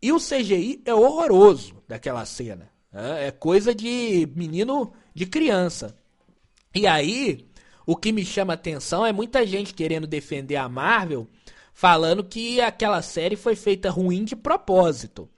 e 0.00 0.12
o 0.12 0.18
CGI 0.18 0.82
é 0.84 0.94
horroroso 0.94 1.82
daquela 1.86 2.24
cena. 2.24 2.70
É 2.92 3.30
coisa 3.30 3.74
de 3.74 4.28
menino 4.34 4.92
de 5.14 5.26
criança. 5.26 5.96
E 6.74 6.86
aí, 6.86 7.46
o 7.86 7.94
que 7.94 8.10
me 8.10 8.24
chama 8.24 8.54
atenção 8.54 9.04
é 9.04 9.12
muita 9.12 9.46
gente 9.46 9.74
querendo 9.74 10.06
defender 10.06 10.56
a 10.56 10.68
Marvel, 10.68 11.28
falando 11.72 12.24
que 12.24 12.60
aquela 12.60 13.02
série 13.02 13.36
foi 13.36 13.54
feita 13.54 13.90
ruim 13.90 14.24
de 14.24 14.34
propósito. 14.34 15.28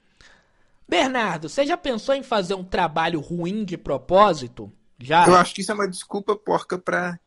Bernardo, 0.87 1.47
você 1.49 1.65
já 1.65 1.77
pensou 1.77 2.15
em 2.15 2.23
fazer 2.23 2.53
um 2.53 2.63
trabalho 2.63 3.19
ruim 3.19 3.63
de 3.63 3.77
propósito? 3.77 4.71
Já? 5.03 5.27
Eu 5.27 5.35
acho 5.35 5.53
que 5.53 5.61
isso 5.61 5.71
é 5.71 5.75
uma 5.75 5.87
desculpa 5.87 6.35
porca 6.35 6.77
pra 6.77 7.19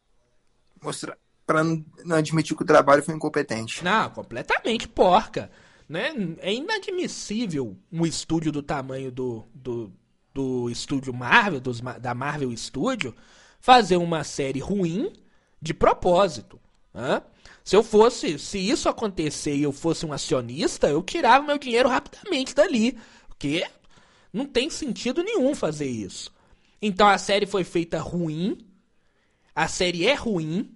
mostrar, 0.83 1.17
para 1.47 1.63
não 1.63 2.17
admitir 2.17 2.57
que 2.57 2.63
o 2.63 2.67
trabalho 2.67 3.03
foi 3.03 3.15
incompetente. 3.15 3.85
Não, 3.85 4.11
completamente 4.11 4.89
porca. 4.89 5.51
Né? 5.89 6.13
É 6.39 6.53
inadmissível 6.53 7.77
um 7.93 8.05
estúdio 8.05 8.51
do 8.51 8.63
tamanho 8.63 9.13
do, 9.13 9.45
do, 9.55 9.93
do 10.35 10.71
estúdio 10.71 11.15
Marvel, 11.15 11.61
dos, 11.61 11.81
da 11.81 12.15
Marvel 12.15 12.57
Studio, 12.57 13.15
fazer 13.61 13.97
uma 13.97 14.25
série 14.25 14.59
ruim 14.59 15.13
de 15.61 15.73
propósito. 15.73 16.59
Né? 16.93 17.23
Se 17.63 17.77
eu 17.77 17.83
fosse, 17.83 18.39
se 18.39 18.59
isso 18.59 18.89
acontecer 18.89 19.55
e 19.55 19.63
eu 19.63 19.73
fosse 19.73 20.05
um 20.07 20.13
acionista, 20.13 20.89
eu 20.89 21.03
tirava 21.03 21.47
meu 21.47 21.59
dinheiro 21.59 21.89
rapidamente 21.89 22.55
dali, 22.55 22.99
porque 23.29 23.65
não 24.33 24.47
tem 24.47 24.71
sentido 24.71 25.23
nenhum 25.23 25.55
fazer 25.55 25.87
isso. 25.87 26.33
Então 26.81 27.09
a 27.09 27.19
série 27.19 27.47
foi 27.47 27.65
feita 27.65 27.99
ruim, 28.01 28.59
a 29.55 29.69
série 29.69 30.07
é 30.07 30.15
ruim 30.15 30.71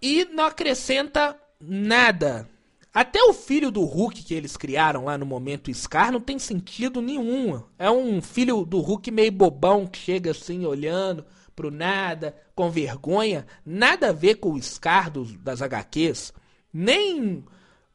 e 0.00 0.24
não 0.26 0.44
acrescenta 0.44 1.36
nada 1.60 2.48
até 2.92 3.22
o 3.22 3.32
filho 3.32 3.70
do 3.70 3.84
Hulk 3.84 4.24
que 4.24 4.34
eles 4.34 4.56
criaram 4.56 5.04
lá 5.04 5.16
no 5.16 5.24
momento 5.24 5.72
Scar 5.72 6.10
não 6.10 6.20
tem 6.20 6.40
sentido 6.40 7.00
nenhum. 7.00 7.62
É 7.78 7.88
um 7.88 8.20
filho 8.20 8.64
do 8.64 8.80
Hulk 8.80 9.12
meio 9.12 9.30
bobão 9.30 9.86
que 9.86 9.98
chega 9.98 10.32
assim 10.32 10.66
olhando 10.66 11.24
pro 11.54 11.70
nada, 11.70 12.34
com 12.52 12.68
vergonha. 12.68 13.46
Nada 13.64 14.08
a 14.08 14.12
ver 14.12 14.36
com 14.36 14.52
o 14.52 14.62
Scar 14.62 15.08
dos, 15.08 15.36
das 15.36 15.62
HQs. 15.62 16.32
Nem 16.72 17.44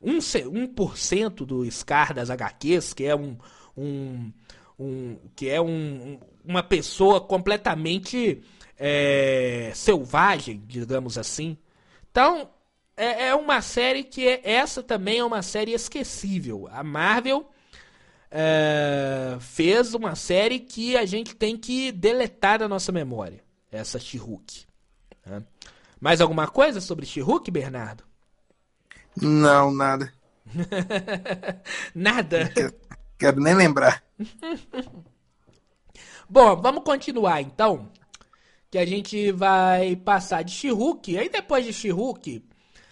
um, 0.02 0.20
1% 0.20 1.46
do 1.46 1.70
Scar 1.70 2.14
das 2.14 2.30
HQs, 2.30 2.94
que 2.94 3.04
é 3.04 3.16
um. 3.16 3.38
um, 3.76 4.32
um 4.78 5.18
que 5.36 5.50
é 5.50 5.62
um, 5.62 6.20
uma 6.44 6.64
pessoa 6.64 7.22
completamente 7.22 8.42
é, 8.78 9.72
selvagem, 9.74 10.64
digamos 10.68 11.18
assim. 11.18 11.58
Então, 12.12 12.50
é, 12.96 13.28
é 13.28 13.36
uma 13.36 13.62
série 13.62 14.04
que 14.04 14.28
é, 14.28 14.42
essa 14.44 14.82
também 14.82 15.20
é 15.20 15.24
uma 15.24 15.42
série 15.42 15.74
esquecível. 15.74 16.68
A 16.72 16.84
Marvel 16.84 17.50
é, 18.32 19.38
fez 19.40 19.94
uma 19.94 20.16
série 20.16 20.60
que 20.60 20.96
a 20.98 21.06
gente 21.06 21.36
tem 21.36 21.58
que 21.58 21.92
deletar 21.92 22.60
da 22.60 22.68
nossa 22.68 22.92
memória. 22.92 23.44
Essa 23.72 24.00
She-Hulk. 24.00 24.66
Né? 25.26 25.44
Mais 26.00 26.22
alguma 26.22 26.48
coisa 26.48 26.80
sobre 26.80 27.06
She-Hulk, 27.06 27.50
Bernardo? 27.52 28.04
Não, 29.22 29.72
nada. 29.72 30.14
nada? 31.96 32.52
Quero, 33.18 33.40
nem 33.40 33.54
lembrar. 33.54 34.04
Bom, 36.30 36.56
vamos 36.56 36.84
continuar 36.84 37.42
então. 37.42 37.90
Que 38.70 38.78
a 38.78 38.86
gente 38.86 39.32
vai 39.32 39.96
passar 39.96 40.44
de 40.44 40.52
She-Hulk. 40.52 41.18
Aí 41.18 41.30
depois 41.30 41.66
de 41.66 41.72
She-Hulk, 41.72 42.44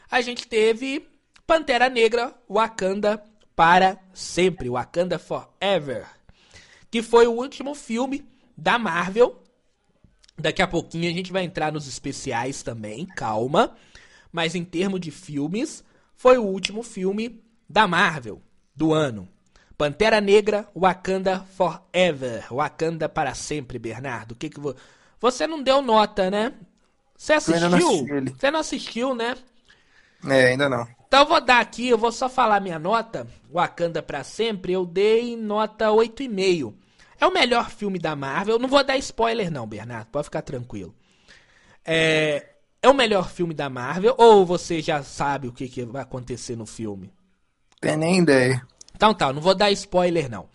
a 0.09 0.21
gente 0.21 0.47
teve 0.47 1.07
Pantera 1.45 1.89
Negra 1.89 2.33
Wakanda 2.49 3.21
para 3.55 3.99
sempre, 4.13 4.69
Wakanda 4.69 5.19
Forever, 5.19 6.07
que 6.89 7.01
foi 7.03 7.27
o 7.27 7.31
último 7.31 7.75
filme 7.75 8.25
da 8.57 8.79
Marvel. 8.79 9.41
Daqui 10.37 10.61
a 10.61 10.67
pouquinho 10.67 11.09
a 11.09 11.13
gente 11.13 11.31
vai 11.31 11.43
entrar 11.43 11.71
nos 11.71 11.87
especiais 11.87 12.63
também, 12.63 13.05
calma. 13.05 13.75
Mas 14.31 14.55
em 14.55 14.63
termos 14.63 14.99
de 14.99 15.11
filmes, 15.11 15.83
foi 16.15 16.37
o 16.37 16.43
último 16.43 16.81
filme 16.81 17.43
da 17.69 17.87
Marvel 17.87 18.41
do 18.75 18.93
ano. 18.93 19.27
Pantera 19.77 20.21
Negra, 20.21 20.67
Wakanda 20.75 21.45
Forever. 21.55 22.45
Wakanda 22.51 23.09
para 23.09 23.33
sempre, 23.33 23.79
Bernardo. 23.79 24.33
O 24.33 24.35
que 24.35 24.49
que 24.49 24.59
vo... 24.59 24.75
você 25.19 25.47
não 25.47 25.61
deu 25.61 25.81
nota, 25.81 26.29
né? 26.29 26.53
Você 27.17 27.33
assistiu? 27.33 27.69
Não 27.69 28.33
você 28.35 28.51
não 28.51 28.59
assistiu, 28.59 29.15
né? 29.15 29.35
É, 30.27 30.47
ainda 30.47 30.69
não. 30.69 30.87
Então 31.07 31.21
eu 31.21 31.27
vou 31.27 31.41
dar 31.41 31.59
aqui, 31.59 31.89
eu 31.89 31.97
vou 31.97 32.11
só 32.11 32.27
falar 32.27 32.59
minha 32.59 32.79
nota. 32.79 33.27
Wakanda 33.51 34.01
para 34.01 34.23
sempre, 34.23 34.73
eu 34.73 34.85
dei 34.85 35.35
nota 35.35 35.89
8,5. 35.89 36.73
É 37.19 37.27
o 37.27 37.33
melhor 37.33 37.69
filme 37.69 37.99
da 37.99 38.15
Marvel. 38.15 38.59
Não 38.59 38.67
vou 38.67 38.83
dar 38.83 38.97
spoiler 38.97 39.51
não, 39.51 39.67
Bernardo, 39.67 40.07
pode 40.07 40.25
ficar 40.25 40.41
tranquilo. 40.41 40.93
É, 41.85 42.53
é 42.81 42.89
o 42.89 42.93
melhor 42.93 43.29
filme 43.29 43.53
da 43.53 43.69
Marvel 43.69 44.15
ou 44.17 44.45
você 44.45 44.81
já 44.81 45.03
sabe 45.03 45.47
o 45.47 45.53
que, 45.53 45.67
que 45.67 45.85
vai 45.85 46.01
acontecer 46.01 46.55
no 46.55 46.65
filme? 46.65 47.13
Tem 47.79 47.97
nem 47.97 48.19
ideia. 48.19 48.65
Então 48.95 49.13
tá, 49.13 49.31
não 49.31 49.41
vou 49.41 49.55
dar 49.55 49.71
spoiler 49.71 50.29
não. 50.29 50.47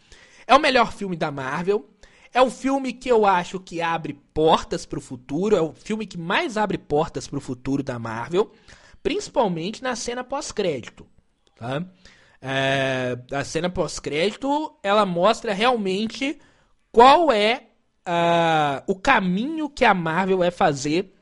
É 0.46 0.54
o 0.54 0.60
melhor 0.60 0.92
filme 0.92 1.16
da 1.16 1.30
Marvel. 1.30 1.88
É 2.32 2.42
um 2.42 2.50
filme 2.50 2.92
que 2.92 3.10
eu 3.10 3.26
acho 3.26 3.58
que 3.58 3.80
abre 3.80 4.14
portas 4.32 4.84
para 4.86 4.98
o 4.98 5.02
futuro. 5.02 5.56
É 5.56 5.60
o 5.60 5.72
filme 5.72 6.06
que 6.06 6.18
mais 6.18 6.56
abre 6.56 6.78
portas 6.78 7.26
para 7.26 7.38
o 7.38 7.42
futuro 7.42 7.82
da 7.82 7.98
Marvel, 7.98 8.52
principalmente 9.02 9.82
na 9.82 9.96
cena 9.96 10.22
pós-crédito. 10.22 11.06
Tá? 11.56 11.84
É, 12.40 13.18
a 13.32 13.44
cena 13.44 13.68
pós-crédito 13.68 14.78
ela 14.82 15.04
mostra 15.04 15.52
realmente 15.52 16.38
qual 16.92 17.32
é 17.32 17.68
uh, 18.06 18.82
o 18.86 18.94
caminho 18.94 19.68
que 19.68 19.84
a 19.84 19.92
Marvel 19.92 20.38
vai 20.38 20.50
fazer 20.50 21.14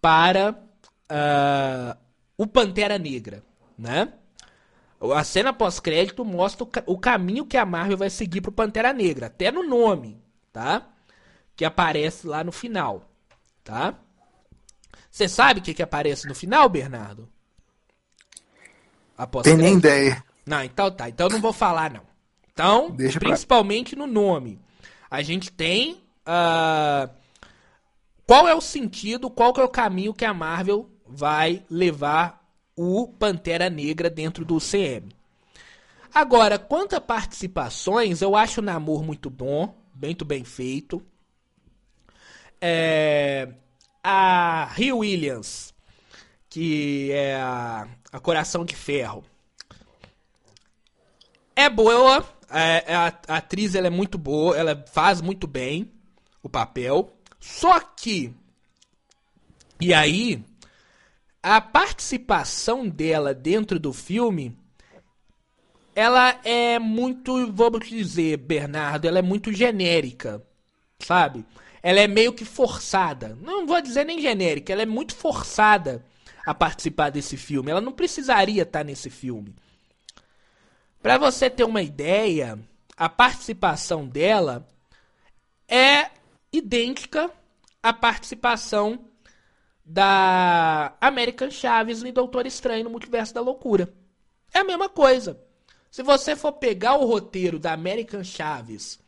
para 0.00 0.52
uh, 0.52 1.98
o 2.36 2.46
Pantera 2.46 2.98
Negra, 2.98 3.42
né? 3.78 4.12
A 5.00 5.24
cena 5.24 5.52
pós-crédito 5.52 6.24
mostra 6.24 6.64
o, 6.64 6.66
ca 6.66 6.82
o, 6.86 6.98
caminho 6.98 7.44
que 7.44 7.56
a 7.56 7.66
Marvel 7.66 7.98
vai 7.98 8.10
seguir 8.10 8.40
pro 8.40 8.50
Pantera 8.50 8.92
Negra, 8.92 9.26
até 9.26 9.52
no 9.52 9.62
nome, 9.62 10.22
tá? 10.52 10.88
Que 11.54 11.64
aparece 11.64 12.26
lá 12.26 12.42
no 12.42 12.50
final, 12.50 13.10
tá? 13.62 13.94
Você 15.10 15.28
sabe 15.28 15.60
o 15.60 15.62
que, 15.62 15.74
que 15.74 15.82
aparece 15.82 16.26
no 16.26 16.34
final, 16.34 16.68
Bernardo? 16.68 17.28
Tem 19.42 19.56
nem 19.56 19.76
ideia. 19.76 20.22
Não, 20.44 20.62
então 20.62 20.90
tá. 20.90 21.08
Então 21.08 21.26
eu 21.26 21.32
não 21.32 21.40
vou 21.40 21.52
falar, 21.52 21.90
não. 21.90 22.02
Então, 22.52 22.90
Deixa 22.90 23.18
principalmente 23.18 23.96
pra... 23.96 24.06
no 24.06 24.12
nome. 24.12 24.60
A 25.10 25.22
gente 25.22 25.50
tem. 25.50 26.02
Uh, 26.26 27.08
qual 28.26 28.48
é 28.48 28.54
o 28.54 28.60
sentido, 28.60 29.30
qual 29.30 29.54
é 29.56 29.62
o 29.62 29.68
caminho 29.68 30.12
que 30.12 30.24
a 30.24 30.34
Marvel 30.34 30.90
vai 31.06 31.64
levar 31.70 32.45
o 32.76 33.08
Pantera 33.08 33.70
Negra 33.70 34.10
dentro 34.10 34.44
do 34.44 34.58
CM. 34.60 35.08
Agora, 36.14 36.58
quanto 36.58 36.94
a 36.94 37.00
participações, 37.00 38.22
eu 38.22 38.36
acho 38.36 38.60
o 38.60 38.64
Namor 38.64 39.02
muito 39.02 39.30
bom, 39.30 39.74
muito 39.94 40.24
bem 40.24 40.44
feito. 40.44 41.02
É, 42.60 43.48
a 44.02 44.66
Rio 44.74 44.98
Williams, 44.98 45.74
que 46.48 47.10
é 47.12 47.36
a, 47.36 47.88
a 48.12 48.20
Coração 48.20 48.64
de 48.64 48.74
Ferro, 48.74 49.24
é 51.54 51.68
boa. 51.68 52.24
É, 52.50 52.94
a, 52.94 53.06
a 53.28 53.36
atriz 53.38 53.74
ela 53.74 53.88
é 53.88 53.90
muito 53.90 54.16
boa, 54.16 54.56
ela 54.56 54.84
faz 54.92 55.20
muito 55.20 55.46
bem 55.46 55.90
o 56.42 56.48
papel. 56.48 57.12
Só 57.40 57.80
que. 57.80 58.32
E 59.80 59.92
aí, 59.92 60.44
a 61.48 61.60
participação 61.60 62.88
dela 62.88 63.32
dentro 63.32 63.78
do 63.78 63.92
filme 63.92 64.58
ela 65.94 66.40
é 66.42 66.76
muito, 66.76 67.52
vamos 67.52 67.88
dizer, 67.88 68.38
Bernardo, 68.38 69.06
ela 69.06 69.20
é 69.20 69.22
muito 69.22 69.52
genérica, 69.52 70.44
sabe? 70.98 71.46
Ela 71.80 72.00
é 72.00 72.08
meio 72.08 72.32
que 72.32 72.44
forçada. 72.44 73.38
Não 73.40 73.64
vou 73.64 73.80
dizer 73.80 74.04
nem 74.04 74.20
genérica, 74.20 74.72
ela 74.72 74.82
é 74.82 74.86
muito 74.86 75.14
forçada 75.14 76.04
a 76.44 76.52
participar 76.52 77.10
desse 77.10 77.36
filme. 77.36 77.70
Ela 77.70 77.80
não 77.80 77.92
precisaria 77.92 78.64
estar 78.64 78.82
nesse 78.82 79.08
filme. 79.08 79.54
Para 81.00 81.16
você 81.16 81.48
ter 81.48 81.62
uma 81.62 81.80
ideia, 81.80 82.58
a 82.96 83.08
participação 83.08 84.04
dela 84.04 84.66
é 85.68 86.10
idêntica 86.52 87.30
à 87.80 87.92
participação 87.92 89.06
da 89.88 90.96
American 91.00 91.48
Chaves 91.48 92.02
em 92.02 92.12
Doutor 92.12 92.44
Estranho 92.44 92.82
no 92.82 92.90
Multiverso 92.90 93.32
da 93.32 93.40
Loucura. 93.40 93.94
É 94.52 94.58
a 94.58 94.64
mesma 94.64 94.88
coisa. 94.88 95.40
Se 95.88 96.02
você 96.02 96.34
for 96.34 96.52
pegar 96.52 96.96
o 96.96 97.06
roteiro 97.06 97.56
da 97.56 97.72
American 97.72 98.24
Chaves 98.24 98.98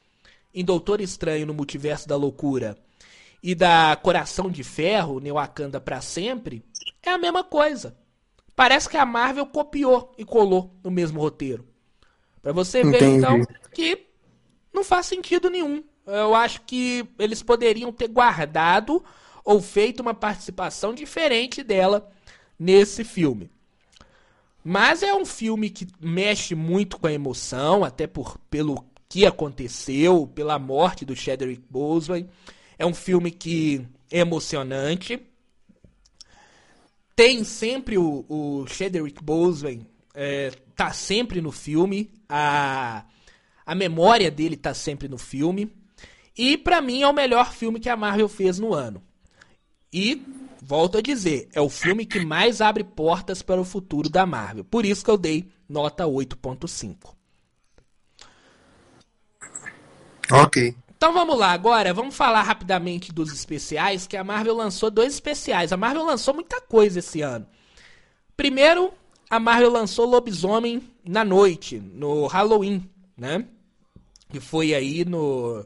em 0.54 0.64
Doutor 0.64 1.00
Estranho 1.00 1.46
no 1.46 1.52
Multiverso 1.52 2.06
da 2.06 2.14
Loucura 2.14 2.78
e 3.42 3.56
da 3.56 3.98
Coração 4.00 4.48
de 4.48 4.62
Ferro, 4.62 5.20
em 5.22 5.32
Wakanda 5.32 5.80
para 5.80 6.00
sempre, 6.00 6.62
é 7.02 7.10
a 7.10 7.18
mesma 7.18 7.42
coisa. 7.42 7.96
Parece 8.54 8.88
que 8.88 8.96
a 8.96 9.04
Marvel 9.04 9.46
copiou 9.46 10.14
e 10.16 10.24
colou 10.24 10.72
no 10.82 10.90
mesmo 10.90 11.20
roteiro. 11.20 11.66
Para 12.40 12.52
você 12.52 12.84
ver 12.84 13.02
Entendi. 13.02 13.18
então 13.18 13.42
que 13.74 14.06
não 14.72 14.84
faz 14.84 15.06
sentido 15.06 15.50
nenhum. 15.50 15.82
Eu 16.06 16.34
acho 16.34 16.62
que 16.62 17.06
eles 17.18 17.42
poderiam 17.42 17.92
ter 17.92 18.08
guardado 18.08 19.04
ou 19.48 19.62
feito 19.62 20.00
uma 20.00 20.12
participação 20.12 20.92
diferente 20.92 21.62
dela 21.62 22.12
nesse 22.58 23.02
filme. 23.02 23.50
Mas 24.62 25.02
é 25.02 25.14
um 25.14 25.24
filme 25.24 25.70
que 25.70 25.88
mexe 25.98 26.54
muito 26.54 26.98
com 26.98 27.06
a 27.06 27.12
emoção, 27.14 27.82
até 27.82 28.06
por, 28.06 28.36
pelo 28.50 28.84
que 29.08 29.24
aconteceu, 29.24 30.30
pela 30.34 30.58
morte 30.58 31.06
do 31.06 31.16
Chadwick 31.16 31.62
Boseman. 31.70 32.28
É 32.78 32.84
um 32.84 32.92
filme 32.92 33.30
que 33.30 33.88
é 34.10 34.18
emocionante. 34.18 35.18
Tem 37.16 37.42
sempre 37.42 37.96
o, 37.96 38.26
o 38.28 38.66
Chadwick 38.66 39.24
Boseman, 39.24 39.80
é, 40.12 40.50
tá 40.76 40.92
sempre 40.92 41.40
no 41.40 41.50
filme. 41.50 42.10
A, 42.28 43.02
a 43.64 43.74
memória 43.74 44.30
dele 44.30 44.58
tá 44.58 44.74
sempre 44.74 45.08
no 45.08 45.16
filme. 45.16 45.72
E 46.36 46.58
para 46.58 46.82
mim 46.82 47.00
é 47.00 47.08
o 47.08 47.14
melhor 47.14 47.54
filme 47.54 47.80
que 47.80 47.88
a 47.88 47.96
Marvel 47.96 48.28
fez 48.28 48.58
no 48.58 48.74
ano. 48.74 49.07
E, 49.92 50.22
volto 50.62 50.98
a 50.98 51.00
dizer, 51.00 51.48
é 51.52 51.60
o 51.60 51.68
filme 51.68 52.04
que 52.04 52.24
mais 52.24 52.60
abre 52.60 52.84
portas 52.84 53.42
para 53.42 53.60
o 53.60 53.64
futuro 53.64 54.08
da 54.08 54.26
Marvel. 54.26 54.64
Por 54.64 54.84
isso 54.84 55.04
que 55.04 55.10
eu 55.10 55.16
dei 55.16 55.48
nota 55.68 56.04
8.5. 56.04 57.14
Ok. 60.30 60.76
Então 60.96 61.12
vamos 61.12 61.38
lá, 61.38 61.52
agora 61.52 61.94
vamos 61.94 62.16
falar 62.16 62.42
rapidamente 62.42 63.12
dos 63.12 63.32
especiais, 63.32 64.06
que 64.06 64.16
a 64.16 64.24
Marvel 64.24 64.56
lançou 64.56 64.90
dois 64.90 65.14
especiais. 65.14 65.72
A 65.72 65.76
Marvel 65.76 66.04
lançou 66.04 66.34
muita 66.34 66.60
coisa 66.60 66.98
esse 66.98 67.22
ano. 67.22 67.46
Primeiro, 68.36 68.92
a 69.30 69.38
Marvel 69.38 69.70
lançou 69.70 70.06
Lobisomem 70.06 70.82
na 71.04 71.24
noite, 71.24 71.78
no 71.78 72.26
Halloween, 72.26 72.88
né? 73.16 73.46
Que 74.28 74.40
foi 74.40 74.74
aí 74.74 75.04
no 75.04 75.64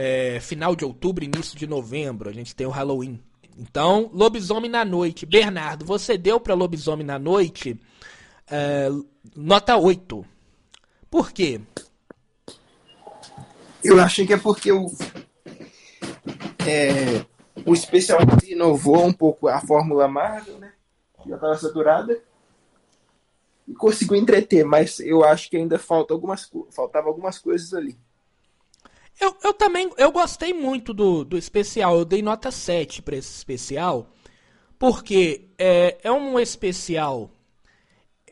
é, 0.00 0.38
final 0.38 0.76
de 0.76 0.84
outubro, 0.84 1.24
início 1.24 1.58
de 1.58 1.66
novembro. 1.66 2.30
A 2.30 2.32
gente 2.32 2.54
tem 2.54 2.64
o 2.64 2.70
Halloween. 2.70 3.20
Então, 3.58 4.08
Lobisomem 4.14 4.70
na 4.70 4.84
Noite. 4.84 5.26
Bernardo, 5.26 5.84
você 5.84 6.16
deu 6.16 6.38
para 6.38 6.54
Lobisomem 6.54 7.04
na 7.04 7.18
Noite 7.18 7.76
é, 8.48 8.88
nota 9.34 9.76
8. 9.76 10.24
Por 11.10 11.32
quê? 11.32 11.60
Eu 13.82 14.00
achei 14.00 14.24
que 14.24 14.32
é 14.32 14.38
porque 14.38 14.70
o, 14.70 14.86
é, 16.64 17.24
o 17.66 17.74
especial 17.74 18.20
inovou 18.46 19.04
um 19.04 19.12
pouco 19.12 19.48
a 19.48 19.60
fórmula 19.60 20.06
Marvel, 20.06 20.58
né? 20.58 20.74
Já 21.26 21.34
estava 21.34 21.56
saturada. 21.56 22.22
E 23.66 23.74
conseguiu 23.74 24.16
entreter, 24.16 24.64
mas 24.64 25.00
eu 25.00 25.24
acho 25.24 25.50
que 25.50 25.56
ainda 25.56 25.76
falta 25.76 26.14
algumas, 26.14 26.48
faltava 26.70 27.08
algumas 27.08 27.36
coisas 27.36 27.74
ali. 27.74 27.98
Eu, 29.20 29.36
eu 29.42 29.52
também 29.52 29.90
eu 29.96 30.12
gostei 30.12 30.52
muito 30.52 30.94
do, 30.94 31.24
do 31.24 31.36
especial. 31.36 31.98
Eu 31.98 32.04
dei 32.04 32.22
nota 32.22 32.50
7 32.50 33.02
para 33.02 33.16
esse 33.16 33.34
especial. 33.34 34.10
Porque 34.78 35.48
é, 35.58 35.98
é 36.02 36.12
um 36.12 36.38
especial. 36.38 37.30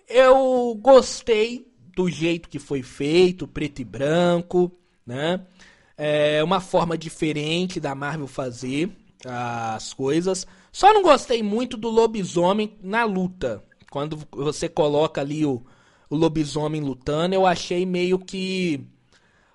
Eu 0.08 0.78
gostei 0.80 1.66
do 1.94 2.08
jeito 2.08 2.48
que 2.48 2.58
foi 2.58 2.82
feito, 2.82 3.48
preto 3.48 3.80
e 3.80 3.84
branco, 3.84 4.70
né? 5.04 5.44
É 5.96 6.44
uma 6.44 6.60
forma 6.60 6.96
diferente 6.96 7.80
da 7.80 7.94
Marvel 7.94 8.26
fazer 8.26 8.90
as 9.24 9.92
coisas. 9.94 10.46
Só 10.70 10.92
não 10.92 11.02
gostei 11.02 11.42
muito 11.42 11.76
do 11.76 11.88
lobisomem 11.88 12.76
na 12.82 13.04
luta. 13.04 13.64
Quando 13.90 14.18
você 14.30 14.68
coloca 14.68 15.20
ali 15.20 15.44
o, 15.46 15.62
o 16.10 16.16
lobisomem 16.16 16.82
lutando, 16.82 17.34
eu 17.34 17.46
achei 17.46 17.86
meio 17.86 18.18
que 18.18 18.86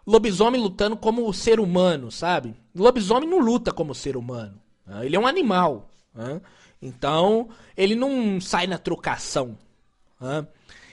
lobisomem 0.06 0.62
lutando 0.62 0.98
como 0.98 1.32
ser 1.34 1.60
humano, 1.60 2.12
sabe? 2.12 2.56
Lobisomem 2.76 3.30
não 3.30 3.40
luta 3.40 3.72
como 3.72 3.96
ser 3.96 4.18
humano. 4.18 4.60
Né? 4.86 5.06
Ele 5.06 5.16
é 5.16 5.20
um 5.20 5.28
animal. 5.28 5.90
Né? 6.14 6.42
Então, 6.82 7.50
ele 7.76 7.96
não 7.96 8.40
sai 8.42 8.68
na 8.68 8.78
trocação. 8.78 9.58
Né? 10.20 10.46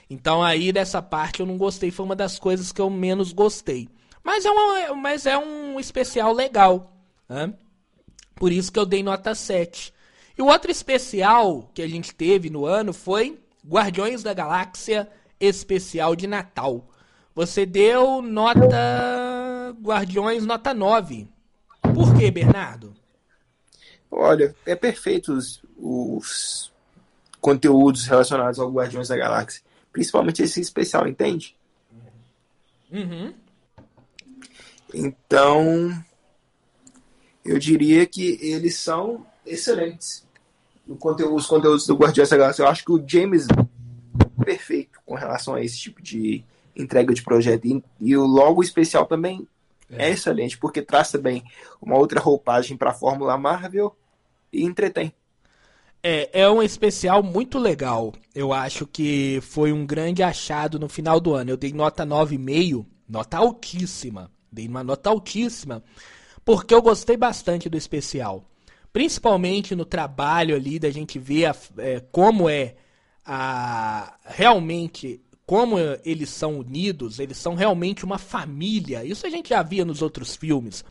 Então, 0.09 0.43
aí, 0.43 0.71
dessa 0.71 1.01
parte 1.01 1.39
eu 1.39 1.45
não 1.45 1.57
gostei. 1.57 1.91
Foi 1.91 2.05
uma 2.05 2.15
das 2.15 2.39
coisas 2.39 2.71
que 2.71 2.81
eu 2.81 2.89
menos 2.89 3.31
gostei. 3.31 3.89
Mas 4.23 4.45
é, 4.45 4.51
uma, 4.51 4.95
mas 4.95 5.25
é 5.25 5.37
um 5.37 5.79
especial 5.79 6.33
legal. 6.33 6.93
Né? 7.27 7.53
Por 8.35 8.51
isso 8.51 8.71
que 8.71 8.79
eu 8.79 8.85
dei 8.85 9.03
nota 9.03 9.35
7. 9.35 9.93
E 10.37 10.41
o 10.41 10.47
outro 10.47 10.71
especial 10.71 11.69
que 11.73 11.81
a 11.81 11.87
gente 11.87 12.15
teve 12.15 12.49
no 12.49 12.65
ano 12.65 12.93
foi 12.93 13.39
Guardiões 13.67 14.23
da 14.23 14.33
Galáxia 14.33 15.09
Especial 15.39 16.15
de 16.15 16.27
Natal. 16.27 16.88
Você 17.39 17.65
deu 17.65 18.21
nota 18.21 19.73
Guardiões 19.81 20.45
nota 20.45 20.73
9. 20.73 21.25
Por 21.95 22.13
que, 22.13 22.29
Bernardo? 22.29 22.93
Olha, 24.11 24.53
é 24.65 24.75
perfeito 24.75 25.31
os, 25.31 25.63
os 25.77 26.69
conteúdos 27.39 28.05
relacionados 28.07 28.59
ao 28.59 28.69
Guardiões 28.69 29.07
da 29.07 29.15
Galáxia. 29.15 29.63
Principalmente 29.89 30.43
esse 30.43 30.59
especial, 30.59 31.07
entende? 31.07 31.55
Uhum. 32.91 33.33
Então, 34.93 36.03
eu 37.45 37.57
diria 37.57 38.05
que 38.05 38.37
eles 38.41 38.75
são 38.75 39.25
excelentes. 39.45 40.27
Os 40.85 41.47
conteúdos 41.47 41.87
do 41.87 41.95
Guardiões 41.95 42.27
da 42.27 42.35
Galáxia. 42.35 42.63
Eu 42.63 42.67
acho 42.67 42.83
que 42.83 42.91
o 42.91 43.01
James 43.07 43.47
é 43.47 44.43
perfeito 44.43 44.99
com 45.05 45.15
relação 45.15 45.55
a 45.55 45.63
esse 45.63 45.79
tipo 45.79 46.01
de 46.01 46.43
entrega 46.75 47.13
de 47.13 47.23
projeto. 47.23 47.65
E, 47.65 47.83
e 47.99 48.17
o 48.17 48.25
logo 48.25 48.61
especial 48.61 49.05
também 49.05 49.47
é. 49.89 50.07
é 50.07 50.09
excelente, 50.11 50.57
porque 50.57 50.81
traz 50.81 51.11
também 51.11 51.43
uma 51.81 51.97
outra 51.97 52.19
roupagem 52.19 52.77
para 52.77 52.91
a 52.91 52.93
Fórmula 52.93 53.37
Marvel 53.37 53.95
e 54.51 54.63
entretém. 54.63 55.13
É, 56.01 56.41
é 56.41 56.49
um 56.49 56.63
especial 56.63 57.21
muito 57.21 57.59
legal. 57.59 58.13
Eu 58.33 58.53
acho 58.53 58.87
que 58.87 59.39
foi 59.41 59.73
um 59.73 59.85
grande 59.85 60.23
achado 60.23 60.79
no 60.79 60.87
final 60.87 61.19
do 61.19 61.33
ano. 61.33 61.51
Eu 61.51 61.57
dei 61.57 61.73
nota 61.73 62.05
9,5, 62.05 62.85
nota 63.07 63.37
altíssima. 63.37 64.31
Dei 64.51 64.67
uma 64.67 64.83
nota 64.83 65.09
altíssima, 65.09 65.83
porque 66.43 66.73
eu 66.73 66.81
gostei 66.81 67.15
bastante 67.15 67.69
do 67.69 67.77
especial. 67.77 68.43
Principalmente 68.91 69.75
no 69.75 69.85
trabalho 69.85 70.55
ali 70.55 70.79
da 70.79 70.89
gente 70.89 71.19
ver 71.19 71.45
a, 71.45 71.55
é, 71.77 71.99
como 72.11 72.49
é 72.49 72.75
a, 73.23 74.17
realmente 74.25 75.21
como 75.49 75.77
eles 76.05 76.29
são 76.29 76.59
unidos, 76.59 77.17
eles 77.17 77.35
são 77.35 77.55
realmente 77.55 78.05
uma 78.05 78.19
família. 78.19 79.03
Isso 79.03 79.25
a 79.25 79.31
gente 79.31 79.49
já 79.49 79.63
via 79.63 79.83
nos 79.83 79.99
outros 79.99 80.35
filmes. 80.35 80.85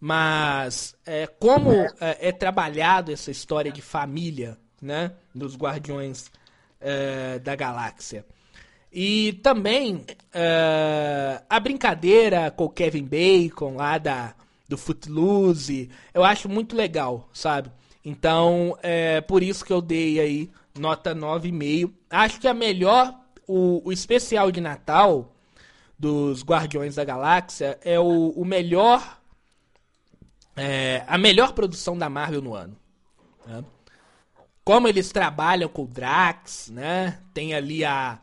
Mas 0.00 0.96
é, 1.06 1.28
como 1.28 1.70
é, 1.70 2.18
é 2.28 2.32
trabalhado 2.32 3.12
essa 3.12 3.30
história 3.30 3.70
de 3.70 3.80
família, 3.80 4.58
né, 4.82 5.12
dos 5.32 5.56
Guardiões 5.56 6.28
é, 6.80 7.38
da 7.38 7.54
Galáxia. 7.54 8.26
E 8.92 9.34
também 9.44 9.98
uh, 9.98 11.44
a 11.48 11.60
brincadeira 11.60 12.50
com 12.50 12.64
o 12.64 12.70
Kevin 12.70 13.04
Bacon 13.04 13.76
lá 13.76 13.96
da, 13.96 14.34
do 14.68 14.76
Footloose, 14.76 15.88
eu 16.12 16.24
acho 16.24 16.48
muito 16.48 16.74
legal, 16.74 17.28
sabe? 17.32 17.70
Então, 18.04 18.76
é 18.82 19.20
por 19.20 19.40
isso 19.40 19.64
que 19.64 19.72
eu 19.72 19.80
dei 19.80 20.18
aí 20.18 20.50
nota 20.76 21.14
9,5. 21.14 21.92
Acho 22.10 22.40
que 22.40 22.48
a 22.48 22.54
melhor, 22.54 23.23
o, 23.46 23.82
o 23.84 23.92
especial 23.92 24.50
de 24.50 24.60
Natal 24.60 25.32
dos 25.98 26.42
Guardiões 26.42 26.96
da 26.96 27.04
Galáxia 27.04 27.78
é 27.82 27.98
o, 27.98 28.30
o 28.30 28.44
melhor, 28.44 29.20
é, 30.56 31.04
a 31.06 31.16
melhor 31.16 31.52
produção 31.52 31.96
da 31.96 32.08
Marvel 32.08 32.42
no 32.42 32.54
ano. 32.54 32.76
Né? 33.46 33.64
Como 34.64 34.88
eles 34.88 35.10
trabalham 35.10 35.68
com 35.68 35.84
o 35.84 35.86
Drax, 35.86 36.70
né? 36.70 37.20
Tem 37.32 37.54
ali 37.54 37.84
a 37.84 38.18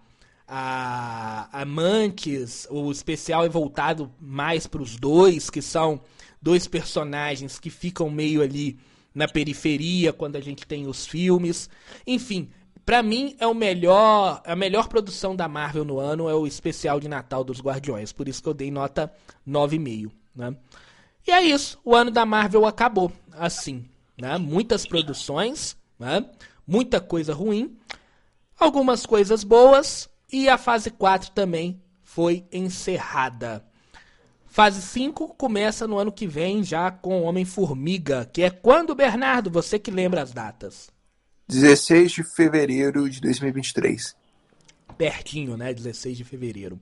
a 0.54 1.48
Amantes, 1.62 2.68
o 2.70 2.92
especial 2.92 3.46
é 3.46 3.48
voltado 3.48 4.12
mais 4.20 4.68
para 4.68 4.82
os 4.82 4.98
dois, 4.98 5.50
que 5.50 5.62
são 5.62 6.02
dois 6.42 6.68
personagens 6.68 7.58
que 7.58 7.70
ficam 7.70 8.10
meio 8.10 8.42
ali 8.42 8.78
na 9.16 9.30
periferia 9.30 10.12
quando 10.12 10.36
a 10.36 10.42
gente 10.42 10.68
tem 10.68 10.88
os 10.88 11.08
filmes. 11.08 11.70
Enfim, 12.06 12.50
para 12.86 13.04
mim 13.04 13.36
é 13.40 13.48
o 13.48 13.54
melhor, 13.54 14.42
a 14.46 14.56
melhor 14.56 14.88
produção 14.88 15.36
da 15.36 15.48
Marvel 15.48 15.86
no 15.86 16.00
ano 16.00 16.30
é 16.30 16.34
o 16.34 16.48
especial 16.48 17.00
de 17.00 17.08
Natal 17.08 17.44
dos 17.44 17.62
Guardiões, 17.62 18.12
por 18.12 18.28
isso 18.28 18.42
que 18.42 18.50
eu 18.50 18.54
dei 18.54 18.72
nota 18.72 19.12
9,5, 19.48 20.12
né? 20.36 20.56
E 21.28 21.32
é 21.32 21.42
isso, 21.42 21.80
o 21.86 21.96
ano 21.96 22.10
da 22.10 22.26
Marvel 22.26 22.66
acabou 22.66 23.12
assim, 23.34 23.86
né? 24.18 24.38
Muitas 24.38 24.86
produções, 24.86 25.78
né? 26.00 26.26
Muita 26.66 27.00
coisa 27.00 27.34
ruim, 27.34 27.78
algumas 28.60 29.06
coisas 29.06 29.44
boas, 29.44 30.10
e 30.32 30.48
a 30.48 30.58
fase 30.58 30.90
4 30.90 31.32
também 31.32 31.82
foi 32.04 32.46
encerrada. 32.52 33.66
Fase 34.46 34.82
5 34.82 35.36
começa 35.36 35.88
no 35.88 35.98
ano 35.98 36.12
que 36.12 36.28
vem 36.28 36.64
já 36.64 36.92
com 36.92 37.24
Homem-Formiga, 37.24 38.30
que 38.34 38.42
é 38.42 38.50
quando, 38.50 38.96
Bernardo? 38.96 39.50
Você 39.50 39.80
que 39.80 39.90
lembra 39.90 40.22
as 40.22 40.34
datas. 40.34 40.90
16 41.52 42.14
de 42.14 42.24
fevereiro 42.24 43.10
de 43.10 43.20
2023. 43.20 44.16
Pertinho, 44.98 45.58
né? 45.58 45.74
16 45.74 46.16
de 46.16 46.24
fevereiro. 46.24 46.80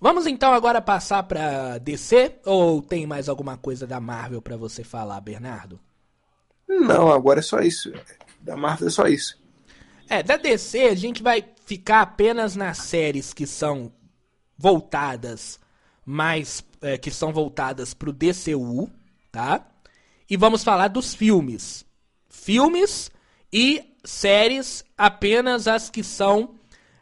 Vamos 0.00 0.24
então 0.28 0.52
agora 0.52 0.80
passar 0.80 1.24
para 1.24 1.78
DC 1.78 2.36
ou 2.44 2.80
tem 2.80 3.08
mais 3.08 3.28
alguma 3.28 3.56
coisa 3.56 3.88
da 3.88 3.98
Marvel 3.98 4.40
para 4.40 4.56
você 4.56 4.84
falar, 4.84 5.20
Bernardo? 5.20 5.80
Não, 6.68 7.10
agora 7.10 7.40
é 7.40 7.42
só 7.42 7.58
isso. 7.58 7.92
Da 8.40 8.56
Marvel 8.56 8.86
é 8.86 8.90
só 8.92 9.08
isso. 9.08 9.36
É, 10.08 10.22
da 10.22 10.36
DC 10.36 10.78
a 10.78 10.94
gente 10.94 11.20
vai 11.20 11.44
ficar 11.66 12.02
apenas 12.02 12.54
nas 12.54 12.78
séries 12.78 13.34
que 13.34 13.48
são 13.48 13.92
voltadas 14.56 15.58
mais 16.06 16.64
é, 16.80 16.96
que 16.96 17.10
são 17.10 17.32
voltadas 17.32 17.94
pro 17.94 18.12
DCU, 18.12 18.88
tá? 19.32 19.66
E 20.30 20.36
vamos 20.36 20.62
falar 20.62 20.86
dos 20.86 21.16
filmes. 21.16 21.84
Filmes 22.28 23.10
e 23.52 23.84
séries 24.04 24.84
apenas 24.96 25.68
as 25.68 25.90
que 25.90 26.02
são 26.02 26.54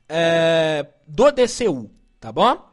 é, 0.08 0.86
do 1.06 1.30
DCU, 1.30 1.90
tá 2.20 2.30
bom? 2.32 2.64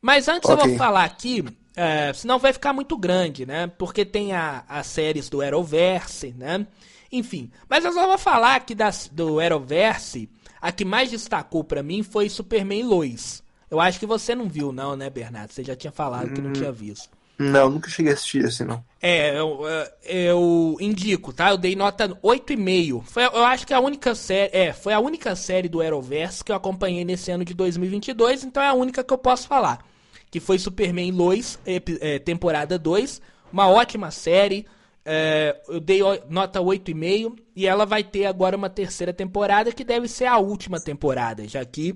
Mas 0.00 0.28
antes 0.28 0.48
okay. 0.48 0.64
eu 0.64 0.68
vou 0.68 0.78
falar 0.78 1.04
aqui, 1.04 1.44
é, 1.74 2.12
senão 2.12 2.38
vai 2.38 2.52
ficar 2.52 2.72
muito 2.72 2.96
grande, 2.96 3.46
né? 3.46 3.66
Porque 3.66 4.04
tem 4.04 4.32
a, 4.32 4.64
as 4.68 4.86
séries 4.86 5.28
do 5.28 5.40
Arrowverse, 5.40 6.34
né? 6.36 6.66
Enfim, 7.10 7.50
mas 7.68 7.84
eu 7.84 7.92
só 7.92 8.06
vou 8.06 8.18
falar 8.18 8.56
aqui 8.56 8.74
das, 8.74 9.08
do 9.10 9.40
Arrowverse 9.40 10.28
a 10.60 10.72
que 10.72 10.84
mais 10.84 11.10
destacou 11.10 11.62
para 11.62 11.82
mim 11.82 12.02
foi 12.02 12.28
Superman 12.28 12.84
Lois. 12.84 13.42
Eu 13.70 13.80
acho 13.80 13.98
que 13.98 14.06
você 14.06 14.34
não 14.34 14.48
viu, 14.48 14.72
não, 14.72 14.96
né, 14.96 15.10
Bernardo? 15.10 15.52
Você 15.52 15.64
já 15.64 15.76
tinha 15.76 15.92
falado 15.92 16.32
que 16.32 16.40
não 16.40 16.52
tinha 16.52 16.72
visto. 16.72 17.10
Não, 17.38 17.68
nunca 17.68 17.90
cheguei 17.90 18.12
a 18.12 18.14
assistir 18.14 18.44
assim, 18.44 18.64
não. 18.64 18.84
É, 19.02 19.36
eu, 19.38 19.60
eu 20.04 20.76
indico, 20.80 21.32
tá? 21.32 21.50
Eu 21.50 21.58
dei 21.58 21.74
nota 21.74 22.08
8,5. 22.08 23.02
Foi, 23.02 23.24
eu 23.24 23.44
acho 23.44 23.66
que 23.66 23.74
a 23.74 23.80
única 23.80 24.14
série. 24.14 24.56
É, 24.56 24.72
foi 24.72 24.92
a 24.92 25.00
única 25.00 25.34
série 25.34 25.68
do 25.68 25.82
Arrowverse 25.82 26.44
que 26.44 26.52
eu 26.52 26.56
acompanhei 26.56 27.04
nesse 27.04 27.30
ano 27.30 27.44
de 27.44 27.52
2022, 27.52 28.44
então 28.44 28.62
é 28.62 28.68
a 28.68 28.74
única 28.74 29.02
que 29.02 29.12
eu 29.12 29.18
posso 29.18 29.48
falar. 29.48 29.84
Que 30.30 30.38
foi 30.38 30.58
Superman 30.58 31.10
Lois, 31.12 31.58
é, 31.66 32.18
temporada 32.18 32.78
2. 32.78 33.20
Uma 33.52 33.68
ótima 33.68 34.10
série. 34.10 34.66
É, 35.04 35.60
eu 35.68 35.80
dei 35.80 36.00
nota 36.30 36.60
8,5 36.60 37.36
e 37.54 37.66
ela 37.66 37.84
vai 37.84 38.02
ter 38.02 38.26
agora 38.26 38.56
uma 38.56 38.70
terceira 38.70 39.12
temporada 39.12 39.70
que 39.70 39.84
deve 39.84 40.08
ser 40.08 40.24
a 40.24 40.38
última 40.38 40.80
temporada, 40.80 41.46
já 41.46 41.62
que 41.62 41.94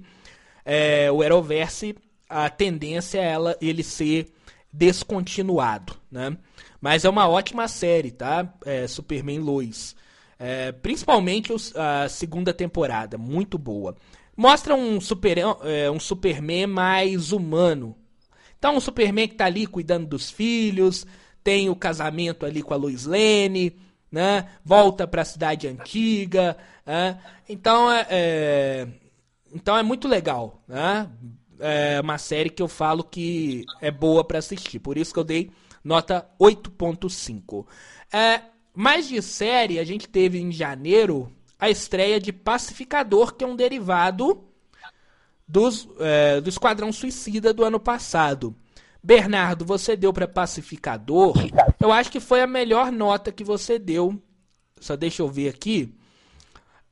é, 0.63 1.11
o 1.11 1.23
Arrowverse, 1.23 1.97
a 2.29 2.51
tendência 2.51 3.19
é 3.19 3.31
ela, 3.31 3.57
ele 3.63 3.83
ser 3.83 4.31
descontinuado, 4.73 5.95
né? 6.11 6.37
Mas 6.81 7.05
é 7.05 7.09
uma 7.09 7.29
ótima 7.29 7.67
série, 7.69 8.11
tá? 8.11 8.53
É, 8.65 8.87
Superman 8.87 9.41
Lois. 9.41 9.97
É, 10.39 10.71
principalmente 10.71 11.53
os, 11.53 11.75
a 11.75 12.09
segunda 12.09 12.53
temporada, 12.53 13.19
muito 13.19 13.59
boa. 13.59 13.97
Mostra 14.37 14.75
um, 14.75 15.01
super, 15.01 15.39
é, 15.39 15.91
um 15.91 15.99
Superman 15.99 16.69
mais 16.69 17.33
humano. 17.33 17.97
Então, 18.57 18.77
um 18.77 18.81
Superman 18.81 19.27
que 19.27 19.35
tá 19.35 19.47
ali 19.47 19.67
cuidando 19.67 20.07
dos 20.07 20.31
filhos, 20.31 21.07
tem 21.43 21.69
o 21.69 21.77
casamento 21.77 22.47
ali 22.47 22.63
com 22.63 22.75
a 22.75 22.77
Lois 22.77 23.05
Lane, 23.05 23.77
né? 24.11 24.49
Volta 24.65 25.07
para 25.07 25.23
a 25.23 25.25
cidade 25.25 25.67
antiga, 25.67 26.57
né? 26.85 27.19
Então 27.49 27.91
é, 27.91 28.07
é, 28.11 28.89
então 29.53 29.77
é 29.77 29.83
muito 29.83 30.09
legal, 30.09 30.63
né? 30.67 31.09
É 31.61 32.01
uma 32.01 32.19
série 32.19 32.51
que 32.51 32.63
eu 32.63 32.69
falo 32.69 33.03
que 33.03 33.65
é 33.81 33.91
boa 33.91 34.25
para 34.25 34.39
assistir, 34.39 34.79
por 34.79 34.97
isso 34.97 35.13
que 35.13 35.19
eu 35.19 35.25
dei 35.25 35.51
nota 35.83 36.29
8.5. 36.41 37.67
É, 38.13 38.43
mais 38.75 39.09
de 39.09 39.21
série, 39.23 39.79
a 39.79 39.85
gente 39.85 40.09
teve 40.09 40.39
em 40.39 40.53
janeiro 40.53 41.33
a 41.59 41.69
estreia 41.69 42.21
de 42.21 42.33
Pacificador, 42.33 43.35
que 43.35 43.45
é 43.45 43.47
um 43.47 43.57
derivado 43.57 44.45
dos, 45.47 45.89
é, 45.99 46.41
do 46.41 46.49
Esquadrão 46.49 46.93
Suicida 46.93 47.53
do 47.53 47.65
ano 47.65 47.81
passado. 47.81 48.55
Bernardo, 49.03 49.65
você 49.65 49.97
deu 49.97 50.13
para 50.13 50.29
pacificador. 50.29 51.35
Eu 51.81 51.91
acho 51.93 52.11
que 52.11 52.21
foi 52.21 52.43
a 52.43 52.47
melhor 52.47 52.93
nota 52.93 53.33
que 53.33 53.45
você 53.45 53.79
deu. 53.79 54.21
Só 54.81 54.97
deixa 54.97 55.23
eu 55.23 55.29
ver 55.29 55.49
aqui. 55.49 55.95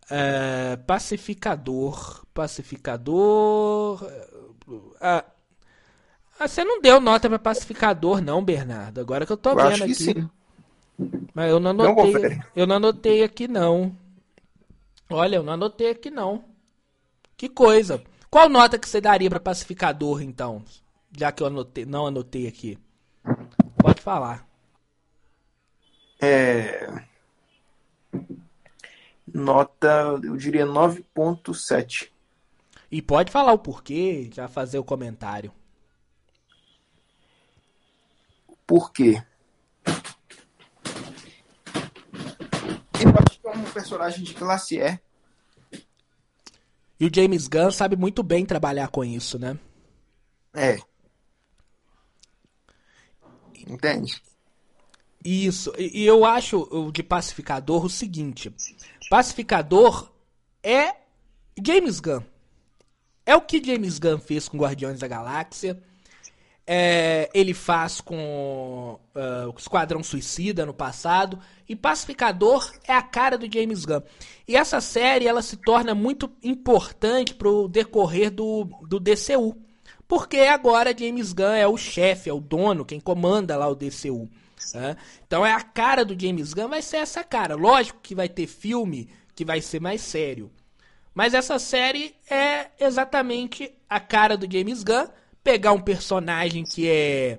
É, 0.09 0.77
pacificador. 0.77 2.25
Pacificador. 2.33 4.09
Você 6.39 6.65
não 6.65 6.81
deu 6.81 7.01
nota 7.01 7.29
para 7.29 7.39
pacificador, 7.39 8.21
não, 8.21 8.45
Bernardo. 8.45 9.01
Agora 9.01 9.25
que 9.25 9.33
eu 9.33 9.37
tô 9.37 9.51
eu 9.51 9.57
vendo 9.57 9.85
aqui. 9.85 9.95
Sim. 9.95 10.31
Mas 11.35 11.51
eu 11.51 11.61
não 11.61 11.71
anotei. 11.71 12.13
Não 12.13 12.45
eu 12.55 12.67
não 12.67 12.77
anotei 12.77 13.23
aqui, 13.23 13.47
não. 13.49 13.97
Olha, 15.11 15.37
eu 15.37 15.43
não 15.43 15.53
anotei 15.53 15.91
aqui, 15.91 16.11
não. 16.11 16.45
Que 17.37 17.49
coisa. 17.49 18.03
Qual 18.31 18.49
nota 18.49 18.79
que 18.79 18.89
você 18.89 19.01
daria 19.01 19.31
para 19.31 19.41
pacificador, 19.41 20.21
então? 20.21 20.65
já 21.17 21.33
que 21.33 21.43
eu 21.43 21.47
anotei, 21.47 21.87
não 21.87 22.07
anotei 22.07 22.47
aqui. 22.47 22.79
Pode 23.79 24.03
falar. 24.03 24.47
É... 26.21 27.03
Nota, 29.33 30.21
eu 30.23 30.37
diria 30.37 30.67
9.7. 30.67 32.11
E 32.91 33.03
pode 33.03 33.33
falar 33.33 33.53
o 33.53 33.59
porquê, 33.59 34.31
já 34.33 34.49
fazer 34.49 34.79
o 34.79 34.85
comentário. 34.85 35.53
Por 38.67 38.93
quê? 38.93 39.23
Eu 43.01 43.11
acho 43.11 43.41
que 43.41 43.47
é 43.47 43.51
um 43.51 43.65
personagem 43.65 44.25
de 44.25 44.35
classe 44.35 44.79
E. 44.79 44.99
E 46.99 47.07
o 47.07 47.11
James 47.15 47.47
Gunn 47.47 47.71
sabe 47.71 47.95
muito 47.95 48.23
bem 48.23 48.47
trabalhar 48.47 48.89
com 48.89 49.05
isso, 49.05 49.39
né? 49.39 49.59
É. 50.55 50.79
Entende? 53.67 54.23
Isso. 55.23 55.73
E, 55.77 56.03
e 56.03 56.07
eu 56.07 56.25
acho 56.25 56.61
o 56.71 56.91
de 56.91 57.03
Pacificador 57.03 57.85
o 57.85 57.91
seguinte: 57.91 58.55
Pacificador 59.11 60.11
é 60.63 60.95
James 61.63 62.01
Gunn. 62.01 62.23
É 63.27 63.35
o 63.35 63.41
que 63.41 63.63
James 63.63 63.99
Gunn 63.99 64.19
fez 64.19 64.49
com 64.49 64.57
Guardiões 64.57 65.01
da 65.01 65.09
Galáxia. 65.09 65.83
É, 66.65 67.29
ele 67.35 67.53
faz 67.53 68.01
com 68.01 68.99
uh, 69.15 69.51
o 69.53 69.59
Esquadrão 69.59 70.03
Suicida 70.03 70.65
no 70.65 70.73
passado. 70.73 71.39
E 71.69 71.75
Pacificador 71.75 72.73
é 72.87 72.93
a 72.93 73.03
cara 73.03 73.37
do 73.37 73.53
James 73.53 73.85
Gunn. 73.85 74.01
E 74.47 74.57
essa 74.57 74.81
série 74.81 75.27
ela 75.27 75.43
se 75.43 75.57
torna 75.57 75.93
muito 75.93 76.31
importante 76.41 77.35
para 77.35 77.49
o 77.49 77.67
decorrer 77.67 78.31
do, 78.31 78.65
do 78.89 79.01
DCU. 79.01 79.57
Porque 80.07 80.39
agora 80.39 80.97
James 80.97 81.33
Gunn 81.33 81.55
é 81.55 81.67
o 81.67 81.77
chefe, 81.77 82.31
é 82.31 82.33
o 82.33 82.41
dono, 82.41 82.85
quem 82.85 83.01
comanda 83.01 83.57
lá 83.57 83.67
o 83.67 83.75
DCU. 83.75 84.29
Né? 84.73 84.97
Então 85.27 85.45
é 85.45 85.53
a 85.53 85.61
cara 85.61 86.05
do 86.05 86.21
James 86.21 86.55
Gunn, 86.55 86.69
vai 86.69 86.83
ser 86.83 86.99
essa 86.99 87.25
cara. 87.25 87.57
Lógico 87.57 87.99
que 88.01 88.15
vai 88.15 88.29
ter 88.29 88.47
filme 88.47 89.09
que 89.35 89.45
vai 89.45 89.61
ser 89.61 89.81
mais 89.81 90.01
sério. 90.01 90.51
Mas 91.17 91.33
essa 91.33 91.59
série 91.59 92.15
é 92.31 92.67
exatamente 92.79 93.73
a 93.89 93.99
cara 93.99 94.37
do 94.37 94.47
James 94.53 94.85
Gunn. 94.85 95.07
Pegar 95.43 95.73
um 95.73 95.81
personagem 95.81 96.63
que 96.63 96.87
é, 96.87 97.39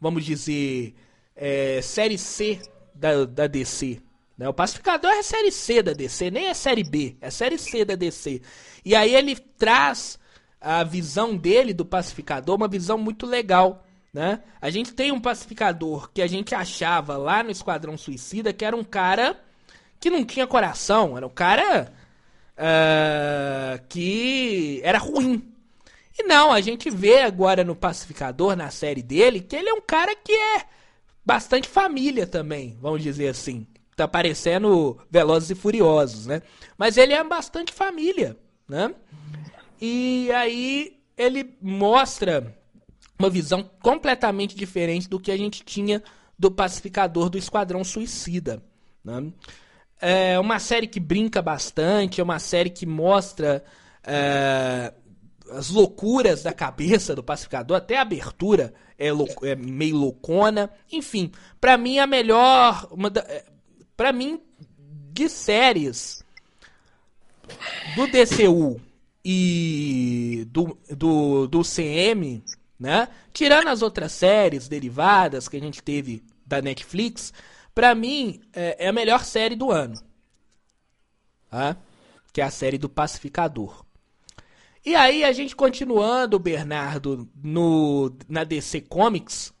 vamos 0.00 0.24
dizer, 0.24 0.94
é, 1.34 1.80
série 1.82 2.18
C 2.18 2.60
da, 2.94 3.24
da 3.24 3.48
DC. 3.48 4.00
Né? 4.38 4.48
O 4.48 4.54
Pacificador 4.54 5.10
é 5.10 5.24
série 5.24 5.50
C 5.50 5.82
da 5.82 5.92
DC, 5.92 6.30
nem 6.30 6.46
é 6.46 6.54
série 6.54 6.84
B, 6.84 7.16
é 7.20 7.28
série 7.28 7.58
C 7.58 7.84
da 7.84 7.96
DC. 7.96 8.42
E 8.84 8.94
aí 8.94 9.12
ele 9.12 9.34
traz 9.34 10.20
a 10.60 10.84
visão 10.84 11.36
dele 11.36 11.74
do 11.74 11.84
Pacificador, 11.84 12.54
uma 12.54 12.68
visão 12.68 12.96
muito 12.96 13.26
legal. 13.26 13.84
Né? 14.14 14.40
A 14.60 14.70
gente 14.70 14.94
tem 14.94 15.10
um 15.10 15.20
pacificador 15.20 16.12
que 16.12 16.22
a 16.22 16.28
gente 16.28 16.54
achava 16.54 17.16
lá 17.16 17.42
no 17.42 17.50
Esquadrão 17.50 17.98
Suicida 17.98 18.52
que 18.52 18.64
era 18.64 18.76
um 18.76 18.84
cara 18.84 19.36
que 19.98 20.10
não 20.10 20.24
tinha 20.24 20.46
coração, 20.46 21.16
era 21.16 21.26
um 21.26 21.30
cara 21.30 21.92
uh, 22.56 23.84
que 23.88 24.80
era 24.82 24.98
ruim. 24.98 25.52
E 26.18 26.22
não, 26.22 26.52
a 26.52 26.60
gente 26.60 26.88
vê 26.88 27.20
agora 27.20 27.62
no 27.62 27.76
Pacificador, 27.76 28.56
na 28.56 28.70
série 28.70 29.02
dele, 29.02 29.40
que 29.40 29.54
ele 29.54 29.68
é 29.68 29.74
um 29.74 29.82
cara 29.82 30.14
que 30.16 30.32
é 30.32 30.64
bastante 31.24 31.68
família 31.68 32.26
também, 32.26 32.76
vamos 32.80 33.02
dizer 33.02 33.28
assim. 33.28 33.66
Tá 33.94 34.06
parecendo 34.06 34.98
Velozes 35.10 35.50
e 35.50 35.54
Furiosos, 35.54 36.26
né? 36.26 36.42
Mas 36.76 36.96
ele 36.96 37.12
é 37.12 37.24
bastante 37.24 37.72
família, 37.72 38.36
né? 38.68 38.94
E 39.80 40.30
aí 40.32 40.98
ele 41.16 41.54
mostra 41.60 42.54
uma 43.18 43.30
visão 43.30 43.68
completamente 43.82 44.54
diferente 44.54 45.08
do 45.08 45.18
que 45.18 45.30
a 45.30 45.36
gente 45.36 45.64
tinha 45.64 46.02
do 46.38 46.50
pacificador 46.50 47.30
do 47.30 47.38
Esquadrão 47.38 47.82
Suicida. 47.82 48.62
Né? 49.02 49.32
É 50.00 50.38
uma 50.38 50.58
série 50.58 50.86
que 50.86 51.00
brinca 51.00 51.40
bastante, 51.40 52.20
é 52.20 52.24
uma 52.24 52.38
série 52.38 52.70
que 52.70 52.84
mostra 52.84 53.64
é, 54.04 54.92
as 55.50 55.70
loucuras 55.70 56.42
da 56.42 56.52
cabeça 56.52 57.14
do 57.14 57.22
pacificador, 57.22 57.76
até 57.76 57.96
a 57.96 58.02
abertura 58.02 58.74
é, 58.98 59.08
é 59.08 59.54
meio 59.54 59.96
loucona. 59.96 60.70
Enfim, 60.90 61.32
para 61.60 61.76
mim 61.76 61.98
a 61.98 62.06
melhor. 62.06 62.88
É, 63.28 63.44
para 63.96 64.12
mim, 64.12 64.40
de 65.12 65.28
séries 65.28 66.22
do 67.94 68.06
DCU 68.06 68.80
e 69.24 70.46
do, 70.50 70.76
do, 70.90 71.46
do 71.46 71.62
CM, 71.62 72.44
né? 72.78 73.08
Tirando 73.32 73.68
as 73.68 73.82
outras 73.82 74.12
séries 74.12 74.68
derivadas 74.68 75.48
que 75.48 75.56
a 75.56 75.60
gente 75.60 75.82
teve 75.82 76.22
da 76.46 76.60
Netflix, 76.60 77.32
pra 77.76 77.94
mim 77.94 78.40
é, 78.54 78.86
é 78.86 78.88
a 78.88 78.92
melhor 78.92 79.22
série 79.22 79.54
do 79.54 79.70
ano. 79.70 80.00
Tá? 81.50 81.76
Que 82.32 82.40
é 82.40 82.44
a 82.44 82.50
série 82.50 82.78
do 82.78 82.88
Pacificador. 82.88 83.84
E 84.82 84.94
aí, 84.94 85.22
a 85.22 85.30
gente 85.32 85.54
continuando, 85.54 86.38
Bernardo, 86.38 87.28
no, 87.42 88.16
na 88.28 88.44
DC 88.44 88.80
Comics, 88.82 89.52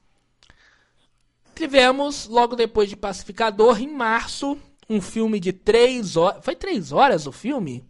tivemos, 1.54 2.26
logo 2.26 2.56
depois 2.56 2.88
de 2.88 2.96
Pacificador, 2.96 3.82
em 3.82 3.92
março, 3.92 4.56
um 4.88 5.00
filme 5.00 5.38
de 5.38 5.52
três 5.52 6.16
horas. 6.16 6.42
Foi 6.42 6.56
três 6.56 6.92
horas 6.92 7.26
o 7.26 7.32
filme? 7.32 7.84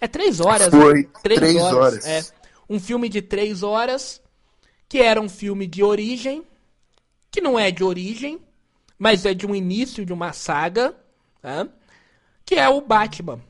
É 0.00 0.06
três 0.06 0.38
horas. 0.40 0.68
Foi 0.68 1.02
né? 1.02 1.08
três, 1.20 1.40
três 1.40 1.56
horas. 1.56 1.74
horas. 1.74 2.06
É 2.06 2.24
um 2.68 2.78
filme 2.78 3.08
de 3.08 3.22
três 3.22 3.64
horas, 3.64 4.22
que 4.88 4.98
era 4.98 5.20
um 5.20 5.28
filme 5.28 5.66
de 5.66 5.82
origem, 5.82 6.44
que 7.30 7.40
não 7.40 7.58
é 7.58 7.72
de 7.72 7.82
origem, 7.82 8.40
mas 9.00 9.24
é 9.24 9.32
de 9.32 9.46
um 9.46 9.54
início 9.54 10.04
de 10.04 10.12
uma 10.12 10.30
saga, 10.34 10.94
tá? 11.40 11.66
que 12.44 12.56
é 12.56 12.68
o 12.68 12.82
Batman. 12.82 13.40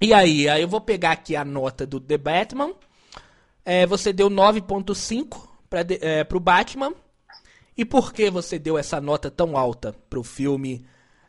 E 0.00 0.12
aí, 0.12 0.48
aí 0.48 0.60
eu 0.60 0.66
vou 0.66 0.80
pegar 0.80 1.12
aqui 1.12 1.36
a 1.36 1.44
nota 1.44 1.86
do 1.86 2.00
The 2.00 2.18
Batman. 2.18 2.74
É, 3.64 3.86
você 3.86 4.12
deu 4.12 4.28
9.5 4.28 5.48
para 5.70 5.82
é, 6.00 6.26
o 6.28 6.40
Batman. 6.40 6.92
E 7.76 7.84
por 7.84 8.12
que 8.12 8.28
você 8.28 8.58
deu 8.58 8.76
essa 8.76 9.00
nota 9.00 9.30
tão 9.30 9.56
alta 9.56 9.94
pro 10.10 10.24
filme, 10.24 10.84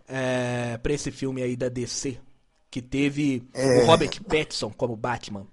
é, 0.07 0.75
para 0.79 0.93
esse 0.93 1.11
filme 1.11 1.43
aí 1.43 1.55
da 1.55 1.69
DC? 1.69 2.17
Que 2.71 2.81
teve 2.81 3.47
é... 3.53 3.83
o 3.83 3.85
Robert 3.85 4.19
Pattinson 4.23 4.71
como 4.71 4.95
Batman. 4.95 5.45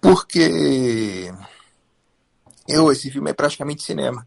Porque 0.00 1.30
eu, 2.68 2.90
esse 2.92 3.10
filme 3.10 3.30
é 3.30 3.34
praticamente 3.34 3.82
cinema. 3.82 4.26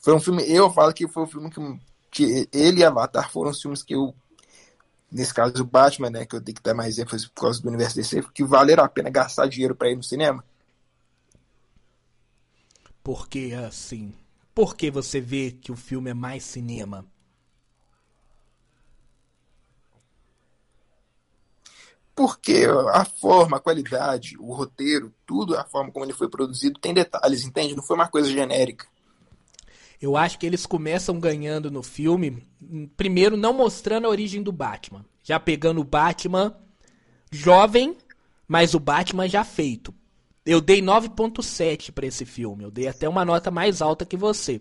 Foi 0.00 0.14
um 0.14 0.20
filme, 0.20 0.42
eu 0.48 0.70
falo 0.72 0.92
que 0.92 1.08
foi 1.08 1.24
um 1.24 1.26
filme 1.26 1.50
que, 1.50 1.80
que 2.10 2.48
ele 2.52 2.80
e 2.80 2.84
Avatar 2.84 3.30
foram 3.30 3.50
os 3.50 3.60
filmes 3.60 3.82
que 3.82 3.94
eu, 3.94 4.14
nesse 5.10 5.34
caso 5.34 5.62
o 5.62 5.66
Batman, 5.66 6.10
né, 6.10 6.26
que 6.26 6.36
eu 6.36 6.40
tenho 6.40 6.56
que 6.56 6.62
dar 6.62 6.74
mais 6.74 6.98
ênfase 6.98 7.28
por 7.28 7.42
causa 7.42 7.60
do 7.60 7.68
universo 7.68 7.96
DC, 7.96 8.22
que 8.32 8.44
valeram 8.44 8.84
a 8.84 8.88
pena 8.88 9.10
gastar 9.10 9.48
dinheiro 9.48 9.74
para 9.74 9.90
ir 9.90 9.96
no 9.96 10.02
cinema. 10.02 10.44
Porque 13.02 13.52
assim, 13.66 14.12
por 14.54 14.76
que 14.76 14.90
você 14.90 15.20
vê 15.20 15.50
que 15.50 15.70
o 15.70 15.76
filme 15.76 16.10
é 16.10 16.14
mais 16.14 16.44
cinema? 16.44 17.04
Porque 22.16 22.66
a 22.94 23.04
forma, 23.04 23.58
a 23.58 23.60
qualidade, 23.60 24.38
o 24.40 24.54
roteiro, 24.54 25.12
tudo, 25.26 25.54
a 25.54 25.64
forma 25.64 25.92
como 25.92 26.02
ele 26.02 26.14
foi 26.14 26.30
produzido 26.30 26.80
tem 26.80 26.94
detalhes, 26.94 27.44
entende? 27.44 27.76
Não 27.76 27.82
foi 27.82 27.94
uma 27.94 28.08
coisa 28.08 28.30
genérica. 28.30 28.86
Eu 30.00 30.16
acho 30.16 30.38
que 30.38 30.46
eles 30.46 30.64
começam 30.64 31.20
ganhando 31.20 31.70
no 31.70 31.82
filme, 31.82 32.42
primeiro 32.96 33.36
não 33.36 33.52
mostrando 33.52 34.06
a 34.06 34.10
origem 34.10 34.42
do 34.42 34.50
Batman, 34.50 35.04
já 35.22 35.38
pegando 35.38 35.80
o 35.80 35.84
Batman 35.84 36.56
jovem, 37.30 37.96
mas 38.48 38.72
o 38.72 38.80
Batman 38.80 39.28
já 39.28 39.44
feito. 39.44 39.94
Eu 40.44 40.60
dei 40.60 40.80
9.7 40.80 41.92
para 41.92 42.06
esse 42.06 42.24
filme, 42.24 42.64
eu 42.64 42.70
dei 42.70 42.88
até 42.88 43.06
uma 43.06 43.24
nota 43.24 43.50
mais 43.50 43.82
alta 43.82 44.06
que 44.06 44.16
você. 44.16 44.60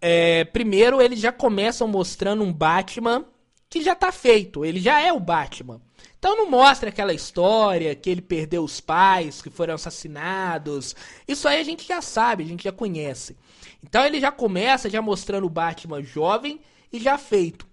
É, 0.00 0.44
primeiro, 0.44 1.00
eles 1.00 1.18
já 1.18 1.32
começam 1.32 1.88
mostrando 1.88 2.42
um 2.42 2.52
Batman 2.52 3.24
que 3.70 3.82
já 3.82 3.94
tá 3.94 4.12
feito, 4.12 4.64
ele 4.64 4.80
já 4.80 5.00
é 5.00 5.12
o 5.12 5.20
Batman. 5.20 5.80
Então 6.18 6.36
não 6.36 6.50
mostra 6.50 6.88
aquela 6.88 7.14
história 7.14 7.94
que 7.94 8.10
ele 8.10 8.20
perdeu 8.20 8.64
os 8.64 8.80
pais, 8.80 9.40
que 9.40 9.50
foram 9.50 9.74
assassinados. 9.74 10.96
Isso 11.26 11.46
aí 11.46 11.60
a 11.60 11.64
gente 11.64 11.86
já 11.86 12.02
sabe, 12.02 12.42
a 12.42 12.46
gente 12.46 12.64
já 12.64 12.72
conhece. 12.72 13.36
Então 13.82 14.04
ele 14.04 14.18
já 14.18 14.32
começa 14.32 14.90
já 14.90 15.00
mostrando 15.00 15.46
o 15.46 15.50
Batman 15.50 16.02
jovem 16.02 16.60
e 16.92 16.98
já 16.98 17.16
feito. 17.16 17.66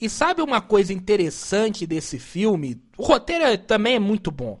E 0.00 0.10
sabe 0.10 0.42
uma 0.42 0.60
coisa 0.60 0.92
interessante 0.92 1.86
desse 1.86 2.18
filme? 2.18 2.82
O 2.98 3.04
roteiro 3.04 3.44
é, 3.44 3.56
também 3.56 3.94
é 3.94 4.00
muito 4.00 4.32
bom. 4.32 4.60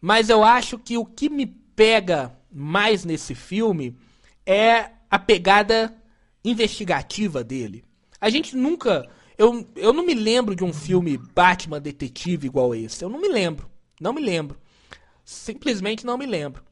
Mas 0.00 0.28
eu 0.28 0.42
acho 0.42 0.76
que 0.76 0.98
o 0.98 1.04
que 1.04 1.28
me 1.28 1.46
pega 1.46 2.36
mais 2.50 3.04
nesse 3.04 3.32
filme 3.32 3.96
é 4.44 4.90
a 5.08 5.20
pegada 5.20 5.94
investigativa 6.44 7.44
dele. 7.44 7.84
A 8.20 8.28
gente 8.28 8.56
nunca 8.56 9.08
eu, 9.42 9.66
eu 9.74 9.92
não 9.92 10.06
me 10.06 10.14
lembro 10.14 10.54
de 10.54 10.62
um 10.62 10.72
filme 10.72 11.18
Batman 11.18 11.80
detetive 11.80 12.46
igual 12.46 12.74
esse. 12.74 13.04
Eu 13.04 13.08
não 13.08 13.20
me 13.20 13.28
lembro. 13.28 13.68
Não 14.00 14.12
me 14.12 14.20
lembro. 14.20 14.56
Simplesmente 15.24 16.06
não 16.06 16.16
me 16.16 16.26
lembro. 16.26 16.62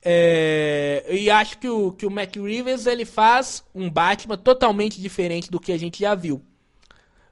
É, 0.00 1.04
e 1.10 1.28
acho 1.28 1.58
que 1.58 1.68
o, 1.68 1.90
que 1.90 2.06
o 2.06 2.10
Matt 2.10 2.36
Reeves 2.36 2.86
ele 2.86 3.04
faz 3.04 3.64
um 3.74 3.90
Batman 3.90 4.36
totalmente 4.36 5.00
diferente 5.00 5.50
do 5.50 5.58
que 5.58 5.72
a 5.72 5.76
gente 5.76 5.98
já 5.98 6.14
viu. 6.14 6.40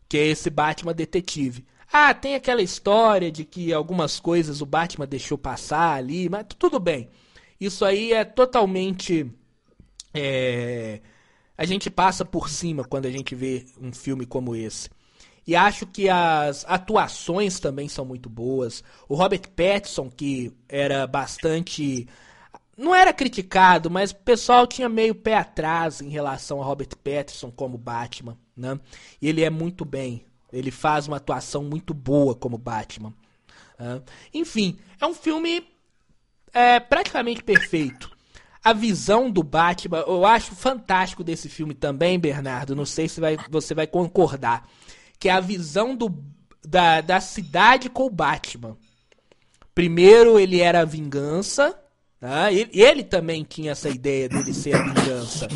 Que 0.09 0.19
é 0.19 0.27
esse 0.27 0.51
Batman 0.51 0.93
detetive. 0.93 1.65
Ah, 1.93 2.13
tem 2.13 2.35
aquela 2.35 2.63
história 2.63 3.31
de 3.31 3.45
que 3.45 3.73
algumas 3.73 4.19
coisas 4.19 4.61
o 4.61 4.67
Batman 4.67 5.07
deixou 5.07 5.39
passar 5.39 5.95
ali, 5.95 6.29
mas 6.29 6.47
tudo 6.59 6.81
bem. 6.81 7.09
Isso 7.61 7.85
aí 7.85 8.13
é 8.13 8.25
totalmente. 8.25 9.31
É, 10.13 11.01
a 11.57 11.65
gente 11.65 11.91
passa 11.91 12.25
por 12.25 12.49
cima 12.49 12.85
quando 12.85 13.07
a 13.07 13.11
gente 13.11 13.35
vê 13.35 13.65
um 13.81 13.93
filme 13.93 14.27
como 14.27 14.57
esse. 14.57 14.89
E 15.47 15.55
acho 15.55 15.87
que 15.87 16.09
as 16.09 16.65
atuações 16.67 17.61
também 17.61 17.89
são 17.89 18.05
muito 18.05 18.31
boas. 18.31 18.83
O 19.09 19.15
Robert 19.15 19.43
Pattinson, 19.51 20.11
que 20.11 20.53
era 20.69 21.07
bastante. 21.07 22.09
Não 22.77 22.95
era 22.95 23.13
criticado, 23.13 23.91
mas 23.91 24.11
o 24.11 24.17
pessoal 24.17 24.67
tinha 24.67 24.89
meio 24.89 25.15
pé 25.15 25.37
atrás 25.37 26.01
em 26.01 26.09
relação 26.09 26.61
a 26.61 26.65
Robert 26.65 26.97
Pattinson 26.97 27.51
como 27.51 27.77
Batman. 27.77 28.39
Né? 28.57 28.79
E 29.21 29.29
ele 29.29 29.45
é 29.45 29.51
muito 29.51 29.85
bem. 29.85 30.25
Ele 30.53 30.71
faz 30.71 31.07
uma 31.07 31.19
atuação 31.19 31.63
muito 31.63 31.93
boa 31.93 32.35
como 32.35 32.57
Batman. 32.57 33.13
Né? 33.79 34.01
Enfim, 34.33 34.79
é 35.01 35.07
um 35.07 35.15
filme 35.15 35.67
é, 36.53 36.81
praticamente 36.81 37.43
perfeito. 37.43 38.14
A 38.65 38.73
visão 38.73 39.31
do 39.31 39.43
Batman, 39.43 39.99
eu 40.07 40.25
acho 40.25 40.55
fantástico 40.55 41.23
desse 41.23 41.51
filme 41.51 41.75
também, 41.75 42.19
Bernardo. 42.19 42.75
Não 42.75 42.87
sei 42.87 43.07
se 43.07 43.21
vai, 43.21 43.37
você 43.51 43.75
vai 43.75 43.87
concordar 43.87 44.67
que 45.19 45.29
é 45.29 45.33
a 45.33 45.41
visão 45.41 45.95
do, 45.95 46.15
da, 46.67 47.03
da 47.03 47.21
cidade 47.21 47.91
com 47.91 48.07
o 48.07 48.11
Batman. 48.11 48.77
Primeiro 49.75 50.39
ele 50.39 50.61
era 50.61 50.81
a 50.81 50.85
vingança, 50.85 51.79
né? 52.21 52.55
ele, 52.55 52.71
ele 52.73 53.03
também 53.05 53.45
tinha 53.45 53.73
essa 53.73 53.89
ideia 53.89 54.29
dele 54.29 54.55
ser 54.55 54.77
a 54.77 54.83
vingança. 54.83 55.49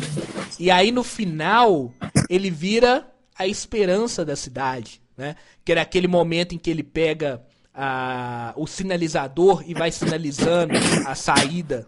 E 0.59 0.69
aí 0.69 0.91
no 0.91 1.03
final 1.03 1.91
ele 2.29 2.51
vira 2.51 3.07
a 3.35 3.47
esperança 3.47 4.23
da 4.23 4.35
cidade, 4.35 5.01
né? 5.17 5.35
Que 5.63 5.71
era 5.71 5.81
aquele 5.81 6.07
momento 6.07 6.53
em 6.53 6.57
que 6.57 6.69
ele 6.69 6.83
pega 6.83 7.41
a, 7.73 8.53
o 8.55 8.67
sinalizador 8.67 9.63
e 9.65 9.73
vai 9.73 9.91
sinalizando 9.91 10.73
a 11.05 11.15
saída 11.15 11.87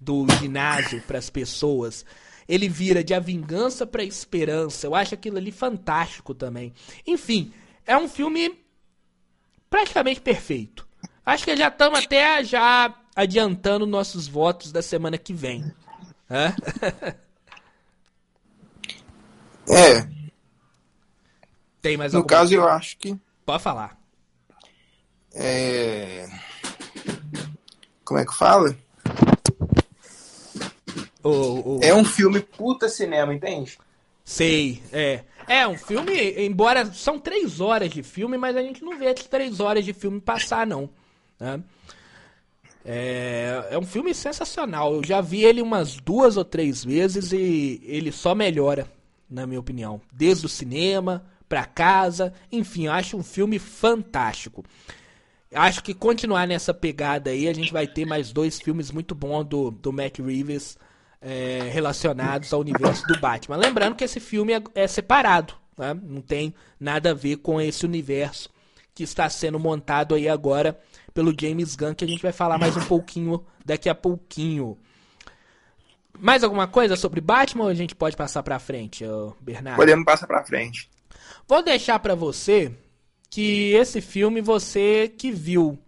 do 0.00 0.26
ginásio 0.40 1.02
para 1.02 1.18
as 1.18 1.28
pessoas 1.28 2.04
ele 2.50 2.68
vira 2.68 3.04
de 3.04 3.14
a 3.14 3.20
vingança 3.20 3.86
para 3.86 4.02
a 4.02 4.04
esperança. 4.04 4.84
Eu 4.84 4.94
acho 4.96 5.14
aquilo 5.14 5.36
ali 5.36 5.52
fantástico 5.52 6.34
também. 6.34 6.74
Enfim, 7.06 7.52
é 7.86 7.96
um 7.96 8.08
filme 8.08 8.58
praticamente 9.70 10.20
perfeito. 10.20 10.86
Acho 11.24 11.44
que 11.44 11.56
já 11.56 11.68
estamos 11.68 12.00
até 12.00 12.42
já 12.42 12.92
adiantando 13.14 13.86
nossos 13.86 14.26
votos 14.26 14.72
da 14.72 14.82
semana 14.82 15.16
que 15.16 15.32
vem. 15.32 15.72
É. 19.72 20.08
Tem 21.80 21.96
mais 21.96 22.12
No 22.12 22.20
alguma... 22.20 22.38
caso, 22.38 22.52
eu 22.54 22.66
acho 22.68 22.96
que. 22.98 23.16
Pode 23.46 23.62
falar. 23.62 23.96
É. 25.32 26.28
Como 28.04 28.18
é 28.18 28.26
que 28.26 28.34
fala? 28.34 28.76
O, 31.22 31.76
o... 31.76 31.80
É 31.82 31.94
um 31.94 32.04
filme 32.04 32.40
puta 32.40 32.88
cinema, 32.88 33.34
entende? 33.34 33.78
Sei, 34.24 34.82
é. 34.92 35.24
É 35.48 35.66
um 35.66 35.76
filme, 35.76 36.14
embora 36.44 36.86
são 36.86 37.18
três 37.18 37.60
horas 37.60 37.90
de 37.90 38.02
filme, 38.02 38.38
mas 38.38 38.56
a 38.56 38.62
gente 38.62 38.84
não 38.84 38.96
vê 38.98 39.08
as 39.08 39.24
três 39.24 39.58
horas 39.58 39.84
de 39.84 39.92
filme 39.92 40.20
passar, 40.20 40.66
não. 40.66 40.88
Né? 41.38 41.60
É, 42.84 43.68
é 43.70 43.78
um 43.78 43.84
filme 43.84 44.14
sensacional. 44.14 44.94
Eu 44.94 45.04
já 45.04 45.20
vi 45.20 45.42
ele 45.42 45.60
umas 45.60 45.96
duas 45.96 46.36
ou 46.36 46.44
três 46.44 46.84
vezes 46.84 47.32
e 47.32 47.80
ele 47.84 48.12
só 48.12 48.34
melhora, 48.34 48.86
na 49.28 49.46
minha 49.46 49.60
opinião. 49.60 50.00
Desde 50.12 50.46
o 50.46 50.48
cinema, 50.48 51.26
pra 51.48 51.64
casa, 51.64 52.32
enfim, 52.52 52.86
eu 52.86 52.92
acho 52.92 53.16
um 53.16 53.22
filme 53.22 53.58
fantástico. 53.58 54.64
Acho 55.52 55.82
que 55.82 55.92
continuar 55.92 56.46
nessa 56.46 56.72
pegada 56.72 57.30
aí, 57.30 57.48
a 57.48 57.52
gente 57.52 57.72
vai 57.72 57.88
ter 57.88 58.06
mais 58.06 58.32
dois 58.32 58.60
filmes 58.60 58.92
muito 58.92 59.16
bons 59.16 59.42
do, 59.44 59.72
do 59.72 59.92
Matt 59.92 60.20
Reeves 60.20 60.78
é, 61.20 61.68
relacionados 61.72 62.52
ao 62.52 62.60
universo 62.60 63.06
do 63.06 63.18
Batman. 63.20 63.56
Lembrando 63.56 63.94
que 63.94 64.04
esse 64.04 64.20
filme 64.20 64.54
é, 64.54 64.62
é 64.74 64.86
separado, 64.86 65.54
né? 65.76 65.94
não 66.02 66.20
tem 66.20 66.54
nada 66.78 67.10
a 67.10 67.14
ver 67.14 67.36
com 67.36 67.60
esse 67.60 67.84
universo 67.84 68.48
que 68.94 69.02
está 69.02 69.28
sendo 69.28 69.58
montado 69.58 70.14
aí 70.14 70.28
agora 70.28 70.78
pelo 71.12 71.34
James 71.38 71.76
Gunn, 71.76 71.94
que 71.94 72.04
a 72.04 72.08
gente 72.08 72.22
vai 72.22 72.32
falar 72.32 72.58
mais 72.58 72.76
um 72.76 72.84
pouquinho 72.84 73.44
daqui 73.64 73.88
a 73.88 73.94
pouquinho. 73.94 74.78
Mais 76.18 76.42
alguma 76.44 76.66
coisa 76.66 76.96
sobre 76.96 77.20
Batman 77.20 77.64
ou 77.64 77.70
a 77.70 77.74
gente 77.74 77.94
pode 77.94 78.16
passar 78.16 78.42
para 78.42 78.58
frente, 78.58 79.04
Bernardo? 79.40 79.78
Podemos 79.78 80.04
passar 80.04 80.26
para 80.26 80.44
frente. 80.44 80.90
Vou 81.48 81.62
deixar 81.62 81.98
para 81.98 82.14
você 82.14 82.72
que 83.30 83.72
esse 83.72 84.00
filme 84.00 84.40
você 84.40 85.08
que 85.08 85.30
viu 85.30 85.78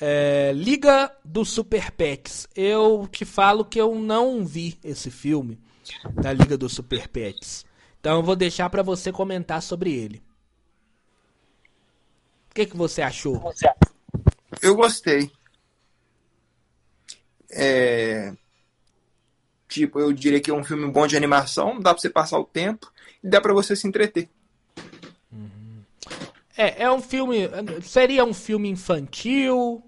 é, 0.00 0.52
Liga 0.54 1.14
dos 1.24 1.50
Super 1.50 1.90
Pets. 1.90 2.48
Eu 2.54 3.08
te 3.10 3.24
falo 3.24 3.64
que 3.64 3.80
eu 3.80 3.94
não 3.94 4.44
vi 4.44 4.78
esse 4.84 5.10
filme 5.10 5.58
da 6.14 6.32
Liga 6.32 6.56
dos 6.56 6.74
Super 6.74 7.08
Pets. 7.08 7.64
Então 8.00 8.16
eu 8.16 8.22
vou 8.22 8.36
deixar 8.36 8.68
para 8.70 8.82
você 8.82 9.10
comentar 9.10 9.62
sobre 9.62 9.92
ele. 9.92 10.22
O 12.50 12.54
que, 12.54 12.66
que 12.66 12.76
você 12.76 13.02
achou? 13.02 13.52
Eu 14.62 14.74
gostei. 14.74 15.30
É... 17.50 18.34
Tipo, 19.68 20.00
eu 20.00 20.12
diria 20.12 20.40
que 20.40 20.50
é 20.50 20.54
um 20.54 20.64
filme 20.64 20.90
bom 20.90 21.06
de 21.06 21.16
animação, 21.16 21.80
dá 21.80 21.92
pra 21.92 22.00
você 22.00 22.08
passar 22.08 22.38
o 22.38 22.44
tempo 22.44 22.90
e 23.22 23.28
dá 23.28 23.40
pra 23.40 23.52
você 23.52 23.74
se 23.74 23.86
entreter. 23.86 24.30
É, 26.56 26.84
é 26.84 26.90
um 26.90 27.02
filme. 27.02 27.48
Seria 27.82 28.24
um 28.24 28.34
filme 28.34 28.68
infantil? 28.68 29.82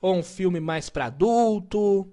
Ou 0.00 0.16
um 0.16 0.22
filme 0.22 0.60
mais 0.60 0.88
para 0.90 1.06
adulto? 1.06 2.12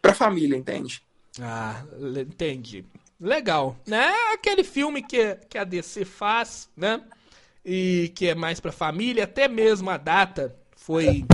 Pra 0.00 0.14
família, 0.14 0.56
entende? 0.56 1.02
Ah, 1.40 1.82
entendi. 2.20 2.84
Legal, 3.20 3.76
né? 3.86 4.12
Aquele 4.32 4.62
filme 4.62 5.02
que, 5.02 5.36
que 5.48 5.56
a 5.56 5.64
DC 5.64 6.04
faz, 6.04 6.68
né? 6.76 7.02
E 7.64 8.12
que 8.14 8.28
é 8.28 8.34
mais 8.34 8.60
pra 8.60 8.70
família, 8.70 9.24
até 9.24 9.48
mesmo 9.48 9.90
a 9.90 9.96
data 9.96 10.54
foi 10.76 11.24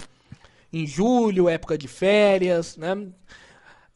em 0.72 0.86
julho, 0.86 1.48
época 1.48 1.76
de 1.76 1.88
férias, 1.88 2.76
né? 2.76 3.08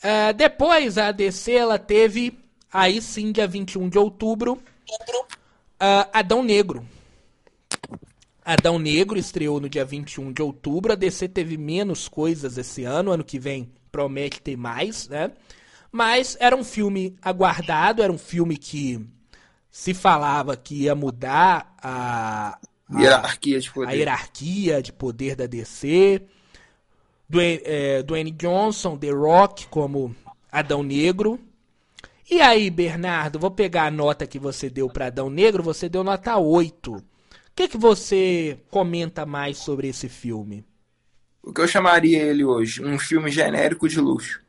É, 0.02 0.32
depois 0.32 0.98
a 0.98 1.10
DC 1.10 1.52
ela 1.52 1.78
teve, 1.78 2.38
aí 2.72 3.00
sim, 3.00 3.32
dia 3.32 3.46
21 3.46 3.88
de 3.88 3.98
outubro, 3.98 4.60
uh, 5.80 6.08
Adão 6.12 6.42
Negro. 6.42 6.86
Adão 8.44 8.78
Negro 8.78 9.18
estreou 9.18 9.60
no 9.60 9.68
dia 9.68 9.84
21 9.84 10.32
de 10.32 10.42
outubro. 10.42 10.92
A 10.92 10.96
DC 10.96 11.28
teve 11.28 11.56
menos 11.56 12.08
coisas 12.08 12.56
esse 12.56 12.84
ano. 12.84 13.10
Ano 13.10 13.24
que 13.24 13.38
vem 13.38 13.72
promete 13.90 14.40
ter 14.40 14.56
mais, 14.56 15.08
né? 15.08 15.32
Mas 15.90 16.36
era 16.38 16.54
um 16.54 16.62
filme 16.62 17.16
aguardado, 17.22 18.02
era 18.02 18.12
um 18.12 18.18
filme 18.18 18.56
que 18.56 19.04
se 19.70 19.94
falava 19.94 20.56
que 20.56 20.82
ia 20.82 20.94
mudar 20.94 21.74
a, 21.82 22.58
a 22.88 23.00
hierarquia 23.00 23.60
de 23.60 23.70
poder. 23.72 23.88
A 23.88 23.92
hierarquia 23.92 24.82
de 24.82 24.92
poder 24.92 25.36
da 25.36 25.46
DC. 25.46 26.22
Dwayne, 27.28 27.60
é, 27.64 28.02
Dwayne 28.02 28.30
Johnson, 28.30 28.96
The 28.96 29.10
Rock 29.10 29.66
como 29.68 30.14
Adão 30.50 30.82
Negro. 30.82 31.40
E 32.28 32.40
aí, 32.40 32.70
Bernardo, 32.70 33.38
vou 33.38 33.52
pegar 33.52 33.86
a 33.86 33.90
nota 33.90 34.26
que 34.26 34.38
você 34.38 34.68
deu 34.68 34.88
para 34.90 35.06
Adão 35.06 35.30
Negro, 35.30 35.62
você 35.62 35.88
deu 35.88 36.02
nota 36.02 36.36
8. 36.36 36.92
O 36.92 37.02
que, 37.54 37.68
que 37.68 37.78
você 37.78 38.58
comenta 38.68 39.24
mais 39.24 39.58
sobre 39.58 39.88
esse 39.88 40.08
filme? 40.08 40.64
O 41.40 41.52
que 41.52 41.60
eu 41.60 41.68
chamaria 41.68 42.20
ele 42.20 42.44
hoje? 42.44 42.84
Um 42.84 42.98
filme 42.98 43.30
genérico 43.30 43.88
de 43.88 44.00
luxo. 44.00 44.42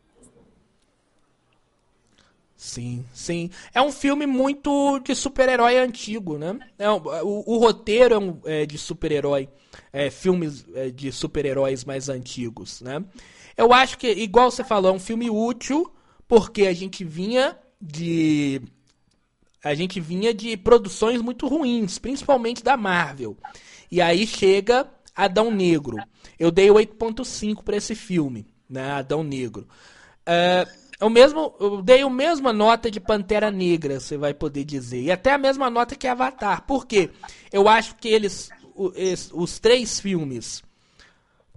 Sim, 2.56 3.06
sim. 3.14 3.52
É 3.72 3.80
um 3.80 3.92
filme 3.92 4.26
muito 4.26 5.00
de 5.00 5.14
super-herói 5.14 5.78
antigo, 5.78 6.40
né? 6.40 6.58
É, 6.80 6.90
o, 6.90 7.44
o, 7.46 7.58
roteiro 7.60 8.16
é, 8.16 8.18
um, 8.18 8.42
é 8.44 8.66
de 8.66 8.80
super-herói, 8.80 9.48
é, 9.94 10.10
filmes 10.10 10.66
é, 10.74 10.90
de 10.90 11.12
super-heróis 11.12 11.86
mais 11.86 12.10
antigos, 12.10 12.82
né? 12.82 13.06
Eu 13.56 13.72
acho 13.72 14.00
que, 14.00 14.08
igual 14.10 14.50
você 14.50 14.64
falou, 14.64 14.92
é 14.92 14.94
um 14.96 15.00
filme 15.00 15.30
útil, 15.30 15.94
porque 16.28 16.66
a 16.66 16.74
gente 16.74 17.04
vinha 17.04 17.56
de 17.80 18.62
a 19.64 19.74
gente 19.74 20.00
vinha 20.00 20.34
de 20.34 20.56
produções 20.56 21.22
muito 21.22 21.48
ruins, 21.48 21.98
principalmente 21.98 22.64
da 22.64 22.78
Marvel. 22.78 23.38
E 23.92 24.02
aí 24.02 24.26
chega 24.26 24.90
Adão 25.16 25.52
Negro. 25.52 25.98
Eu 26.40 26.52
dei 26.52 26.68
8.5 26.70 27.64
para 27.64 27.78
esse 27.78 27.96
filme, 27.96 28.46
né? 28.70 28.92
Adão 28.92 29.24
Negro. 29.24 29.68
Uh, 30.28 30.70
eu 31.00 31.10
mesmo 31.10 31.56
eu 31.60 31.82
dei 31.82 32.02
a 32.02 32.10
mesma 32.10 32.52
nota 32.52 32.90
de 32.90 33.00
Pantera 33.00 33.52
Negra, 33.52 34.00
você 34.00 34.18
vai 34.18 34.34
poder 34.34 34.64
dizer, 34.64 35.02
e 35.02 35.12
até 35.12 35.32
a 35.32 35.38
mesma 35.38 35.70
nota 35.70 35.96
que 35.96 36.08
Avatar. 36.08 36.66
Por 36.66 36.86
quê? 36.86 37.10
Eu 37.52 37.68
acho 37.68 37.96
que 37.96 38.08
eles 38.08 38.50
os, 38.76 39.32
os 39.34 39.60
três 39.60 40.00
filmes 40.00 40.64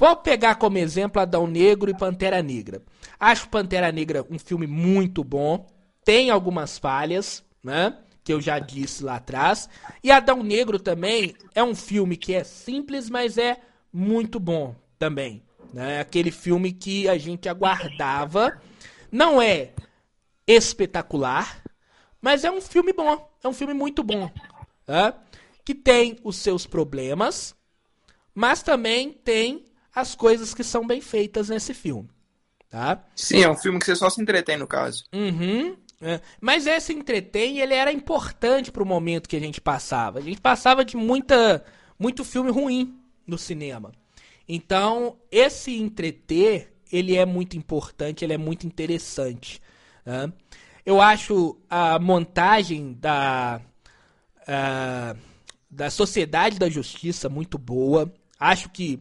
Vou 0.01 0.17
pegar 0.17 0.55
como 0.55 0.79
exemplo 0.79 1.21
Adão 1.21 1.47
Negro 1.47 1.91
e 1.91 1.95
Pantera 1.95 2.43
Negra. 2.43 2.81
Acho 3.19 3.51
Pantera 3.51 3.93
Negra 3.93 4.25
um 4.31 4.39
filme 4.39 4.67
muito 4.67 5.23
bom 5.23 5.67
tem 6.11 6.29
algumas 6.29 6.77
falhas, 6.77 7.45
né? 7.63 7.97
que 8.25 8.33
eu 8.33 8.41
já 8.41 8.59
disse 8.59 9.05
lá 9.05 9.15
atrás. 9.15 9.69
E 10.03 10.11
Adão 10.11 10.43
Negro 10.43 10.77
também 10.81 11.37
é 11.55 11.63
um 11.63 11.73
filme 11.73 12.17
que 12.17 12.35
é 12.35 12.43
simples, 12.43 13.09
mas 13.09 13.39
é 13.39 13.61
muito 13.93 14.41
bom 14.41 14.75
também. 14.99 15.41
Né? 15.73 16.01
Aquele 16.01 16.33
filme 16.33 16.73
que 16.73 17.09
a 17.09 17.17
gente 17.17 17.49
aguardava. 17.49 18.61
Não 19.13 19.41
é 19.41 19.73
espetacular, 20.49 21.63
mas 22.21 22.43
é 22.43 22.51
um 22.51 22.61
filme 22.61 22.93
bom. 22.93 23.33
É 23.45 23.47
um 23.47 23.53
filme 23.53 23.73
muito 23.73 24.03
bom. 24.03 24.29
Né? 24.89 25.15
Que 25.65 25.77
tem 25.77 26.19
os 26.25 26.35
seus 26.39 26.67
problemas, 26.67 27.55
mas 28.35 28.65
também 28.65 29.13
tem 29.13 29.65
as 29.95 30.17
coisas 30.17 30.53
que 30.55 30.65
são 30.65 30.85
bem 30.85 31.01
feitas 31.01 31.51
nesse 31.51 31.73
filme. 31.73 32.11
Tá? 32.69 33.01
Sim, 33.15 33.45
é 33.45 33.49
um 33.49 33.57
filme 33.57 33.79
que 33.79 33.87
você 33.87 33.95
só 33.95 34.11
se 34.11 34.21
entretém, 34.21 34.57
no 34.57 34.67
caso. 34.67 35.05
Uhum. 35.13 35.77
É. 36.01 36.21
Mas 36.41 36.67
esse 36.67 36.93
entretém, 36.93 37.59
ele 37.59 37.75
era 37.75 37.93
importante 37.93 38.73
pro 38.73 38.87
momento 38.87 39.29
que 39.29 39.37
a 39.37 39.41
gente 39.41 39.61
passava. 39.61 40.19
A 40.19 40.23
gente 40.23 40.41
passava 40.41 40.85
de 40.85 40.97
muita, 40.97 41.65
muito 41.99 42.25
filme 42.25 42.51
ruim 42.51 42.99
no 43.27 43.37
cinema. 43.37 43.93
Então, 44.49 45.17
esse 45.31 45.77
entreter, 45.77 46.73
ele 46.91 47.17
é 47.17 47.27
muito 47.27 47.57
importante, 47.57 48.25
ele 48.25 48.33
é 48.33 48.39
muito 48.39 48.67
interessante. 48.67 49.61
Né? 50.05 50.33
Eu 50.85 51.01
acho 51.01 51.57
a 51.69 51.99
montagem 51.99 52.95
da, 52.95 53.61
uh, 54.43 55.19
da 55.71 55.91
Sociedade 55.91 56.59
da 56.59 56.69
Justiça 56.69 57.29
muito 57.29 57.59
boa. 57.59 58.13
Acho 58.39 58.71
que 58.71 58.99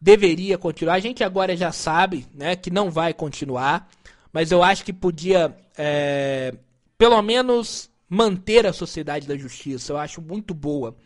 deveria 0.00 0.56
continuar. 0.56 0.94
A 0.94 1.00
gente 1.00 1.22
agora 1.22 1.56
já 1.56 1.70
sabe 1.70 2.26
né, 2.34 2.56
que 2.56 2.70
não 2.70 2.90
vai 2.90 3.12
continuar, 3.12 3.88
mas 4.32 4.52
eu 4.52 4.62
acho 4.62 4.84
que 4.84 4.92
podia, 4.92 5.56
é, 5.76 6.54
pelo 6.96 7.20
menos, 7.22 7.90
manter 8.08 8.66
a 8.66 8.72
Sociedade 8.72 9.26
da 9.26 9.36
Justiça. 9.36 9.92
Eu 9.92 9.98
acho 9.98 10.20
muito 10.20 10.54
boa 10.54 10.96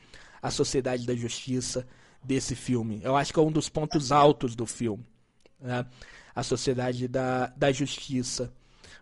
a 0.43 0.51
Sociedade 0.51 1.07
da 1.07 1.15
Justiça 1.15 1.87
desse 2.23 2.55
filme. 2.55 3.01
Eu 3.03 3.17
acho 3.17 3.33
que 3.33 3.39
é 3.39 3.43
um 3.43 3.53
dos 3.53 3.69
pontos 3.69 4.11
altos 4.11 4.55
do 4.55 4.67
filme. 4.67 5.05
Né? 5.61 5.87
A 6.35 6.43
Sociedade 6.43 7.09
da, 7.09 7.47
da 7.57 7.71
Justiça. 7.73 8.53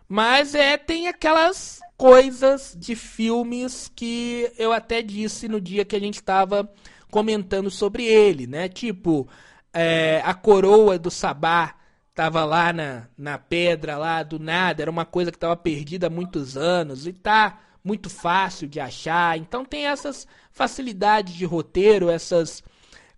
Mas 0.07 0.53
é, 0.53 0.77
tem 0.77 1.07
aquelas 1.07 1.79
coisas 1.97 2.75
de 2.77 2.95
filmes 2.95 3.91
que 3.95 4.51
eu 4.57 4.71
até 4.71 5.01
disse 5.01 5.47
no 5.47 5.59
dia 5.59 5.85
que 5.85 5.95
a 5.95 5.99
gente 5.99 6.15
estava 6.15 6.69
comentando 7.09 7.71
sobre 7.71 8.05
ele, 8.05 8.45
né? 8.45 8.67
Tipo, 8.67 9.27
é, 9.73 10.21
a 10.25 10.33
coroa 10.33 10.99
do 10.99 11.09
Sabá 11.09 11.75
tava 12.13 12.45
lá 12.45 12.71
na, 12.71 13.07
na 13.17 13.37
pedra, 13.37 13.97
lá 13.97 14.21
do 14.23 14.39
nada, 14.39 14.81
era 14.81 14.91
uma 14.91 15.05
coisa 15.05 15.31
que 15.31 15.37
estava 15.37 15.55
perdida 15.55 16.07
há 16.07 16.09
muitos 16.09 16.55
anos 16.55 17.07
e 17.07 17.13
tá 17.13 17.59
muito 17.83 18.09
fácil 18.09 18.67
de 18.67 18.79
achar. 18.79 19.37
Então 19.37 19.65
tem 19.65 19.87
essas 19.87 20.27
facilidades 20.51 21.33
de 21.33 21.45
roteiro, 21.45 22.09
essas 22.09 22.63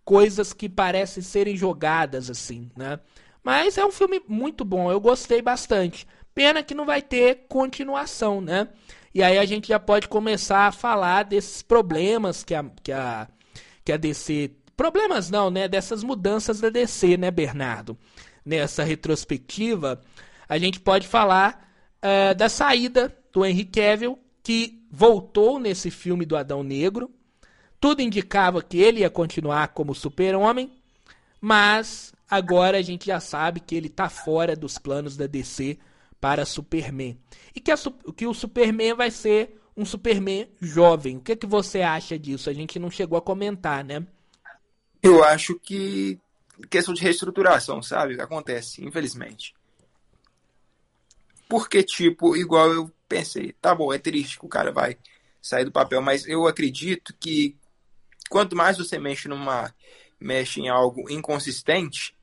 coisas 0.03 0.53
que 0.53 0.69
parecem 0.69 1.21
serem 1.21 1.57
jogadas 1.57 2.29
assim, 2.29 2.69
né? 2.75 2.99
Mas 3.43 3.77
é 3.77 3.85
um 3.85 3.91
filme 3.91 4.21
muito 4.27 4.65
bom, 4.65 4.91
eu 4.91 4.99
gostei 4.99 5.41
bastante. 5.41 6.07
Pena 6.33 6.63
que 6.63 6.73
não 6.73 6.85
vai 6.85 7.01
ter 7.01 7.45
continuação, 7.47 8.41
né? 8.41 8.69
E 9.13 9.21
aí 9.23 9.37
a 9.37 9.45
gente 9.45 9.67
já 9.67 9.79
pode 9.79 10.07
começar 10.07 10.67
a 10.67 10.71
falar 10.71 11.23
desses 11.23 11.61
problemas 11.61 12.43
que 12.43 12.53
a, 12.55 12.65
que 12.83 12.91
a, 12.91 13.27
que 13.83 13.91
a 13.91 13.97
DC 13.97 14.51
Problemas 14.75 15.29
não, 15.29 15.49
né? 15.49 15.67
Dessas 15.67 16.03
mudanças 16.03 16.59
da 16.59 16.69
DC, 16.69 17.15
né, 17.15 17.31
Bernardo? 17.31 17.97
Nessa 18.45 18.83
retrospectiva, 18.83 20.01
a 20.47 20.57
gente 20.57 20.79
pode 20.79 21.07
falar 21.07 21.67
uh, 21.97 22.35
da 22.35 22.47
saída 22.47 23.15
do 23.33 23.45
Henry 23.45 23.65
Cavill, 23.65 24.19
que 24.43 24.85
voltou 24.91 25.59
nesse 25.59 25.89
filme 25.89 26.25
do 26.25 26.37
Adão 26.37 26.63
Negro. 26.63 27.11
Tudo 27.79 28.01
indicava 28.01 28.61
que 28.61 28.77
ele 28.77 28.99
ia 28.99 29.09
continuar 29.09 29.69
como 29.69 29.95
super-homem, 29.95 30.71
mas 31.41 32.13
agora 32.29 32.77
a 32.77 32.81
gente 32.81 33.07
já 33.07 33.19
sabe 33.19 33.59
que 33.59 33.75
ele 33.75 33.87
está 33.87 34.09
fora 34.09 34.55
dos 34.55 34.77
planos 34.77 35.17
da 35.17 35.27
DC 35.27 35.77
para 36.21 36.45
Superman. 36.45 37.17
E 37.53 37.59
que, 37.59 37.71
a, 37.71 37.75
que 38.15 38.25
o 38.25 38.33
Superman 38.33 38.93
vai 38.93 39.11
ser 39.11 39.59
um 39.75 39.85
Superman 39.85 40.47
jovem. 40.61 41.17
O 41.17 41.21
que, 41.21 41.35
que 41.35 41.45
você 41.45 41.81
acha 41.81 42.17
disso? 42.17 42.49
A 42.49 42.53
gente 42.53 42.79
não 42.79 42.89
chegou 42.89 43.17
a 43.17 43.21
comentar, 43.21 43.83
né? 43.83 44.05
Eu 45.03 45.23
acho 45.23 45.59
que 45.59 46.17
questão 46.69 46.93
de 46.93 47.01
reestruturação, 47.01 47.81
sabe? 47.81 48.19
Acontece, 48.19 48.83
infelizmente. 48.83 49.53
Porque, 51.47 51.83
tipo, 51.83 52.35
igual 52.35 52.71
eu 52.73 52.91
pensei, 53.07 53.53
tá 53.53 53.73
bom, 53.73 53.93
é 53.93 53.97
triste 53.97 54.39
que 54.39 54.45
o 54.45 54.49
cara 54.49 54.71
vai 54.71 54.97
sair 55.41 55.65
do 55.65 55.71
papel, 55.71 56.01
mas 56.01 56.27
eu 56.27 56.47
acredito 56.47 57.13
que 57.19 57.55
quanto 58.29 58.55
mais 58.55 58.77
você 58.77 58.97
mexe 58.97 59.27
numa 59.27 59.73
mexe 60.19 60.59
em 60.59 60.69
algo 60.69 61.09
inconsistente, 61.09 62.15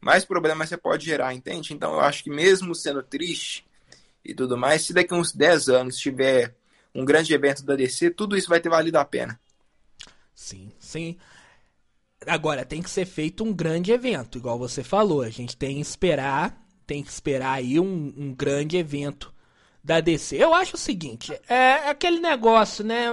mais 0.00 0.24
problemas 0.24 0.68
você 0.68 0.76
pode 0.76 1.04
gerar, 1.04 1.34
entende? 1.34 1.72
Então 1.72 1.92
eu 1.92 2.00
acho 2.00 2.24
que 2.24 2.30
mesmo 2.30 2.74
sendo 2.74 3.02
triste 3.02 3.64
e 4.24 4.34
tudo 4.34 4.56
mais, 4.56 4.82
se 4.82 4.92
daqui 4.92 5.14
uns 5.14 5.32
10 5.32 5.68
anos 5.68 5.96
tiver 5.96 6.54
um 6.94 7.04
grande 7.04 7.32
evento 7.32 7.64
da 7.64 7.76
DC, 7.76 8.10
tudo 8.10 8.36
isso 8.36 8.48
vai 8.48 8.60
ter 8.60 8.68
valido 8.68 8.98
a 8.98 9.04
pena. 9.04 9.38
Sim, 10.34 10.72
sim. 10.78 11.16
Agora, 12.26 12.64
tem 12.64 12.82
que 12.82 12.90
ser 12.90 13.06
feito 13.06 13.44
um 13.44 13.52
grande 13.52 13.92
evento, 13.92 14.38
igual 14.38 14.58
você 14.58 14.82
falou. 14.82 15.22
A 15.22 15.30
gente 15.30 15.56
tem 15.56 15.76
que 15.76 15.80
esperar, 15.80 16.66
tem 16.86 17.02
que 17.02 17.10
esperar 17.10 17.54
aí 17.54 17.78
um, 17.80 18.12
um 18.16 18.34
grande 18.34 18.76
evento 18.76 19.32
da 19.82 20.00
DC. 20.00 20.36
Eu 20.36 20.54
acho 20.54 20.76
o 20.76 20.78
seguinte, 20.78 21.38
é 21.48 21.88
aquele 21.90 22.18
negócio, 22.18 22.84
né? 22.84 23.08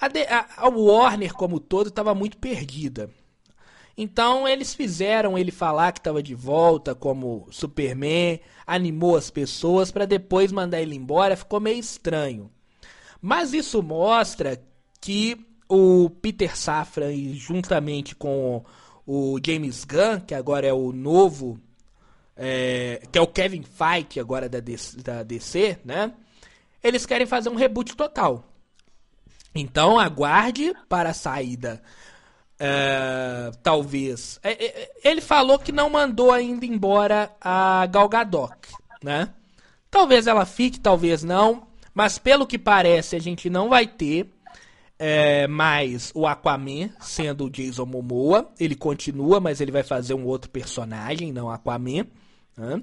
A, 0.00 0.06
a, 0.06 0.66
a 0.66 0.68
Warner 0.68 1.34
como 1.34 1.60
todo 1.60 1.88
estava 1.88 2.14
muito 2.14 2.38
perdida. 2.38 3.10
Então 3.96 4.46
eles 4.46 4.74
fizeram 4.74 5.36
ele 5.36 5.50
falar 5.50 5.90
que 5.90 5.98
estava 5.98 6.22
de 6.22 6.34
volta 6.34 6.94
como 6.94 7.48
Superman, 7.50 8.40
animou 8.64 9.16
as 9.16 9.28
pessoas 9.28 9.90
para 9.90 10.06
depois 10.06 10.52
mandar 10.52 10.80
ele 10.80 10.94
embora, 10.94 11.36
ficou 11.36 11.58
meio 11.58 11.80
estranho. 11.80 12.48
Mas 13.20 13.52
isso 13.52 13.82
mostra 13.82 14.62
que 15.00 15.47
o 15.68 16.10
Peter 16.22 16.56
Safran 16.56 17.12
juntamente 17.34 18.14
com 18.14 18.64
o 19.06 19.38
James 19.44 19.84
Gunn, 19.84 20.20
que 20.20 20.34
agora 20.34 20.66
é 20.66 20.72
o 20.72 20.92
novo, 20.92 21.60
é, 22.36 23.02
que 23.10 23.18
é 23.18 23.22
o 23.22 23.26
Kevin 23.26 23.62
Feige 23.62 24.20
agora 24.20 24.48
da 24.48 24.60
DC, 24.60 24.96
da 25.02 25.22
DC, 25.22 25.78
né? 25.84 26.12
Eles 26.82 27.04
querem 27.04 27.26
fazer 27.26 27.48
um 27.48 27.56
reboot 27.56 27.96
total. 27.96 28.44
Então 29.54 29.98
aguarde 29.98 30.72
para 30.88 31.10
a 31.10 31.14
saída. 31.14 31.82
É, 32.60 33.50
talvez. 33.62 34.40
É, 34.42 34.52
é, 34.64 34.92
ele 35.04 35.20
falou 35.20 35.58
que 35.58 35.72
não 35.72 35.90
mandou 35.90 36.32
ainda 36.32 36.66
embora 36.66 37.30
a 37.40 37.86
Gal 37.86 38.08
Gadot, 38.08 38.54
né? 39.02 39.32
Talvez 39.90 40.26
ela 40.26 40.44
fique, 40.44 40.78
talvez 40.78 41.22
não. 41.22 41.66
Mas 41.94 42.18
pelo 42.18 42.46
que 42.46 42.58
parece, 42.58 43.16
a 43.16 43.18
gente 43.18 43.48
não 43.48 43.68
vai 43.68 43.86
ter 43.86 44.30
é, 44.98 45.46
mais 45.46 46.10
o 46.14 46.26
Aquaman 46.26 46.90
sendo 47.00 47.44
o 47.44 47.50
Jason 47.50 47.86
Momoa. 47.86 48.50
Ele 48.58 48.74
continua, 48.74 49.40
mas 49.40 49.60
ele 49.60 49.72
vai 49.72 49.82
fazer 49.82 50.14
um 50.14 50.24
outro 50.24 50.50
personagem, 50.50 51.32
não 51.32 51.48
Aquaman. 51.50 52.06
Né? 52.56 52.82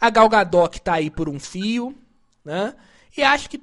A 0.00 0.10
Gal 0.10 0.28
Gadot 0.28 0.80
tá 0.80 0.94
aí 0.94 1.10
por 1.10 1.28
um 1.28 1.38
fio. 1.38 1.94
Né? 2.44 2.74
E 3.16 3.22
acho 3.22 3.48
que 3.48 3.62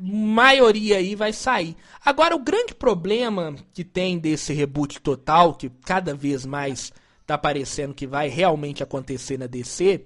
maioria 0.00 0.96
aí 0.96 1.14
vai 1.14 1.32
sair. 1.32 1.76
Agora, 2.04 2.34
o 2.34 2.38
grande 2.38 2.74
problema 2.74 3.54
que 3.74 3.84
tem 3.84 4.18
desse 4.18 4.52
reboot 4.52 5.00
total, 5.00 5.54
que 5.54 5.68
cada 5.84 6.14
vez 6.14 6.46
mais 6.46 6.92
tá 7.26 7.36
parecendo 7.36 7.94
que 7.94 8.06
vai 8.06 8.28
realmente 8.28 8.82
acontecer 8.82 9.38
na 9.38 9.46
DC, 9.46 10.04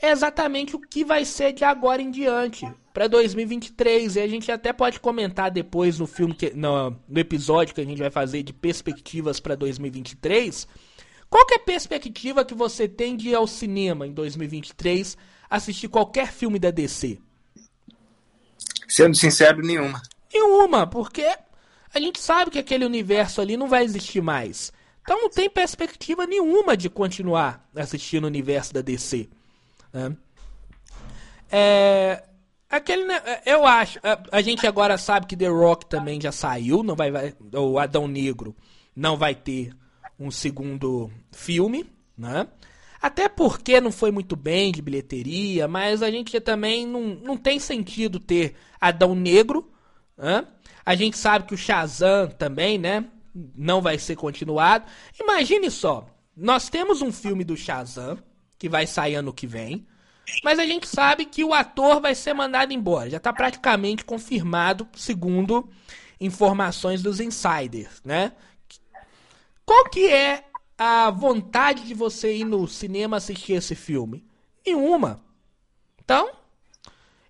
é 0.00 0.10
exatamente 0.10 0.76
o 0.76 0.80
que 0.80 1.04
vai 1.04 1.24
ser 1.24 1.52
de 1.52 1.64
agora 1.64 2.02
em 2.02 2.10
diante 2.10 2.70
para 2.92 3.06
2023. 3.08 4.16
E 4.16 4.20
a 4.20 4.28
gente 4.28 4.50
até 4.52 4.72
pode 4.72 5.00
comentar 5.00 5.50
depois 5.50 5.98
no 5.98 6.06
filme 6.06 6.34
que, 6.34 6.52
no, 6.54 6.96
no 7.08 7.18
episódio 7.18 7.74
que 7.74 7.80
a 7.80 7.84
gente 7.84 7.98
vai 7.98 8.10
fazer 8.10 8.42
de 8.42 8.52
perspectivas 8.52 9.40
para 9.40 9.54
2023. 9.54 10.66
Qual 11.28 11.46
que 11.46 11.54
é 11.54 11.56
a 11.56 11.60
perspectiva 11.60 12.44
que 12.44 12.54
você 12.54 12.86
tem 12.86 13.16
de 13.16 13.30
ir 13.30 13.34
ao 13.34 13.46
cinema 13.46 14.06
em 14.06 14.12
2023 14.12 15.16
assistir 15.48 15.88
qualquer 15.88 16.32
filme 16.32 16.58
da 16.58 16.70
DC? 16.70 17.18
Sendo 18.86 19.16
sincero, 19.16 19.62
nenhuma. 19.62 20.00
Nenhuma, 20.32 20.86
porque 20.86 21.26
a 21.92 21.98
gente 21.98 22.20
sabe 22.20 22.50
que 22.50 22.58
aquele 22.58 22.84
universo 22.84 23.40
ali 23.40 23.56
não 23.56 23.68
vai 23.68 23.82
existir 23.82 24.20
mais. 24.20 24.72
Então 25.02 25.22
não 25.22 25.30
tem 25.30 25.48
perspectiva 25.48 26.26
nenhuma 26.26 26.76
de 26.76 26.90
continuar 26.90 27.68
assistindo 27.74 28.24
o 28.24 28.28
universo 28.28 28.74
da 28.74 28.80
DC. 28.80 29.28
Né? 29.96 30.16
É, 31.50 32.22
Aquele, 32.68 33.10
é, 33.12 33.42
eu 33.46 33.64
acho. 33.64 33.98
A, 34.02 34.38
a, 34.38 34.42
gente 34.42 34.66
agora 34.66 34.98
sabe 34.98 35.26
que 35.26 35.36
The 35.36 35.48
Rock 35.48 35.86
também 35.86 36.20
já 36.20 36.32
saiu, 36.32 36.82
não 36.82 36.96
vai, 36.96 37.10
vai, 37.10 37.32
o 37.54 37.78
Adão 37.78 38.08
Negro 38.08 38.54
não 38.94 39.16
vai 39.16 39.34
ter 39.34 39.72
um 40.18 40.30
segundo 40.30 41.10
filme, 41.30 41.86
né? 42.18 42.48
Até 43.00 43.28
porque 43.28 43.80
não 43.80 43.92
foi 43.92 44.10
muito 44.10 44.34
bem 44.34 44.72
de 44.72 44.82
bilheteria, 44.82 45.68
mas 45.68 46.02
a 46.02 46.10
gente 46.10 46.40
também 46.40 46.86
não, 46.86 47.02
não 47.02 47.36
tem 47.36 47.58
sentido 47.60 48.18
ter 48.18 48.56
Adão 48.80 49.14
Negro 49.14 49.70
Né? 50.16 50.46
A 50.84 50.94
gente 50.94 51.16
sabe 51.16 51.46
que 51.46 51.54
o 51.54 51.58
Shazam 51.58 52.28
também, 52.28 52.78
né? 52.78 53.04
Não 53.54 53.80
vai 53.80 53.98
ser 53.98 54.16
continuado. 54.16 54.86
Imagine 55.20 55.70
só, 55.70 56.06
nós 56.36 56.68
temos 56.68 57.00
um 57.00 57.12
filme 57.12 57.44
do 57.44 57.56
Shazam 57.56 58.18
que 58.58 58.68
vai 58.68 58.86
sair 58.86 59.14
ano 59.16 59.32
que 59.32 59.46
vem. 59.46 59.86
Mas 60.42 60.58
a 60.58 60.66
gente 60.66 60.88
sabe 60.88 61.24
que 61.24 61.44
o 61.44 61.54
ator 61.54 62.00
vai 62.00 62.14
ser 62.14 62.34
mandado 62.34 62.72
embora. 62.72 63.10
Já 63.10 63.18
está 63.18 63.32
praticamente 63.32 64.04
confirmado, 64.04 64.88
segundo 64.96 65.68
informações 66.20 67.02
dos 67.02 67.20
insiders, 67.20 68.00
né? 68.04 68.32
Qual 69.64 69.84
que 69.90 70.08
é 70.08 70.44
a 70.78 71.10
vontade 71.10 71.86
de 71.86 71.94
você 71.94 72.36
ir 72.36 72.44
no 72.44 72.66
cinema 72.66 73.16
assistir 73.16 73.52
esse 73.54 73.74
filme? 73.74 74.24
Nenhuma. 74.64 75.22
Então, 76.02 76.30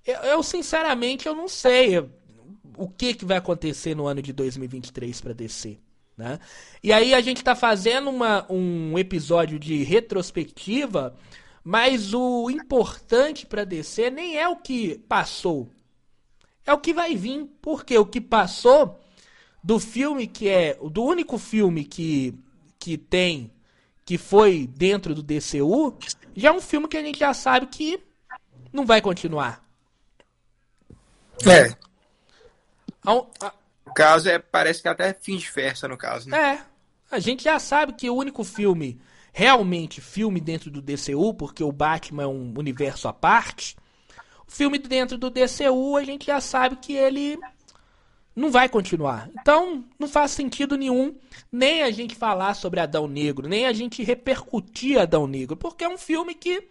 eu, 0.05 0.17
eu 0.17 0.43
sinceramente 0.43 1.27
eu 1.27 1.35
não 1.35 1.49
sei 1.49 1.99
o 2.77 2.89
que, 2.89 3.15
que 3.15 3.25
vai 3.25 3.39
acontecer 3.39 3.95
no 3.95 4.07
ano 4.07 4.21
de 4.21 4.33
2023 4.33 5.21
para 5.21 5.33
DC. 5.33 5.79
Né? 6.17 6.39
E 6.83 6.93
aí 6.93 7.13
a 7.13 7.21
gente 7.21 7.39
está 7.39 7.55
fazendo 7.55 8.09
uma, 8.09 8.51
um 8.51 8.99
episódio 8.99 9.59
de 9.59 9.83
retrospectiva, 9.83 11.15
mas 11.63 12.15
o 12.15 12.49
importante 12.51 13.45
para 13.45 13.65
DC 13.65 14.11
nem 14.11 14.39
é 14.39 14.49
o 14.49 14.57
que 14.57 14.99
passou, 15.09 15.71
é 16.65 16.73
o 16.73 16.79
que 16.79 16.95
vai 16.95 17.15
vir, 17.15 17.47
porque 17.61 17.99
o 17.99 18.07
que 18.07 18.21
passou 18.21 18.99
do 19.63 19.79
filme 19.79 20.27
que 20.27 20.49
é 20.49 20.75
do 20.75 21.03
único 21.03 21.39
filme 21.39 21.85
que 21.85 22.35
que 22.79 22.97
tem 22.97 23.51
que 24.05 24.17
foi 24.17 24.69
dentro 24.69 25.13
do 25.13 25.23
DCU, 25.23 25.99
já 26.37 26.51
é 26.51 26.53
um 26.53 26.61
filme 26.61 26.87
que 26.87 26.97
a 26.97 27.03
gente 27.03 27.19
já 27.19 27.35
sabe 27.35 27.67
que 27.67 28.01
não 28.73 28.87
vai 28.87 29.03
continuar. 29.03 29.65
É. 31.45 31.77
Caso 33.97 34.29
é, 34.29 34.39
parece 34.39 34.83
que 34.83 34.89
até 34.89 35.15
fim 35.15 35.39
de 35.39 35.51
festa, 35.51 35.89
no 35.89 35.97
caso, 35.97 36.29
né? 36.29 36.37
É. 36.39 36.61
A 37.11 37.19
gente 37.19 37.45
já 37.45 37.59
sabe 37.59 37.95
que 37.95 38.11
o 38.11 38.15
único 38.15 38.45
filme, 38.45 39.01
realmente 39.33 40.03
filme 40.03 40.39
dentro 40.39 40.71
do 40.71 40.83
DCU, 40.83 41.33
porque 41.33 41.65
o 41.65 41.73
Batman 41.73 42.25
é 42.25 42.27
um 42.27 42.53
universo 42.59 43.09
à 43.09 43.13
parte, 43.15 43.75
o 44.47 44.51
filme 44.51 44.79
dentro 44.79 45.17
do 45.17 45.31
DCU 45.31 45.97
a 45.97 46.05
gente 46.05 46.27
já 46.27 46.43
sabe 46.43 46.77
que 46.77 46.93
ele 46.93 47.39
não 48.35 48.51
vai 48.51 48.69
continuar. 48.69 49.31
Então, 49.41 49.83
não 49.99 50.07
faz 50.07 50.33
sentido 50.33 50.77
nenhum 50.77 51.17
nem 51.51 51.83
a 51.83 51.91
gente 51.91 52.15
falar 52.15 52.53
sobre 52.53 52.81
Adão 52.81 53.09
Negro, 53.09 53.49
nem 53.49 53.65
a 53.65 53.73
gente 53.73 54.03
repercutir 54.03 55.01
Adão 55.01 55.27
Negro, 55.27 55.57
porque 55.57 55.85
é 55.85 55.89
um 55.89 55.97
filme 55.97 56.35
que 56.35 56.69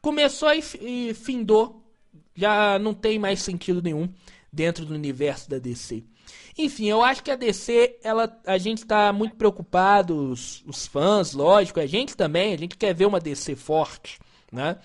começou 0.00 0.50
e 0.52 1.12
findou. 1.14 1.82
Já 2.32 2.78
não 2.78 2.94
tem 2.94 3.18
mais 3.18 3.42
sentido 3.42 3.82
nenhum 3.82 4.08
dentro 4.52 4.86
do 4.86 4.94
universo 4.94 5.50
da 5.50 5.58
DC. 5.58 6.04
Enfim, 6.56 6.86
eu 6.86 7.02
acho 7.02 7.22
que 7.22 7.30
a 7.30 7.36
DC, 7.36 7.98
ela, 8.02 8.36
a 8.46 8.58
gente 8.58 8.78
está 8.78 9.12
muito 9.12 9.36
preocupado, 9.36 10.30
os, 10.30 10.64
os, 10.66 10.86
fãs, 10.86 11.32
lógico, 11.32 11.80
a 11.80 11.86
gente 11.86 12.16
também, 12.16 12.52
a 12.52 12.58
gente 12.58 12.76
quer 12.76 12.94
ver 12.94 13.06
uma 13.06 13.20
DC 13.20 13.54
forte, 13.56 14.18
né? 14.50 14.76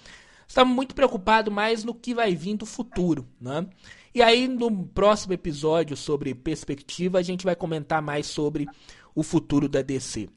Estamos 0.48 0.76
muito 0.76 0.94
preocupados 0.94 1.52
mais 1.52 1.84
no 1.84 1.96
que 1.96 2.14
vai 2.14 2.36
vir 2.36 2.58
do 2.58 2.66
futuro, 2.66 3.28
né? 3.40 3.66
E 4.14 4.22
aí, 4.22 4.48
no 4.48 4.86
próximo 4.86 5.34
episódio 5.34 5.98
sobre 5.98 6.36
perspectiva, 6.36 7.18
a 7.18 7.24
gente 7.24 7.44
vai 7.44 7.56
comentar 7.56 8.02
mais 8.02 8.28
sobre 8.28 8.68
o 9.16 9.24
futuro 9.24 9.68
da 9.68 9.82
DC. 9.82 10.30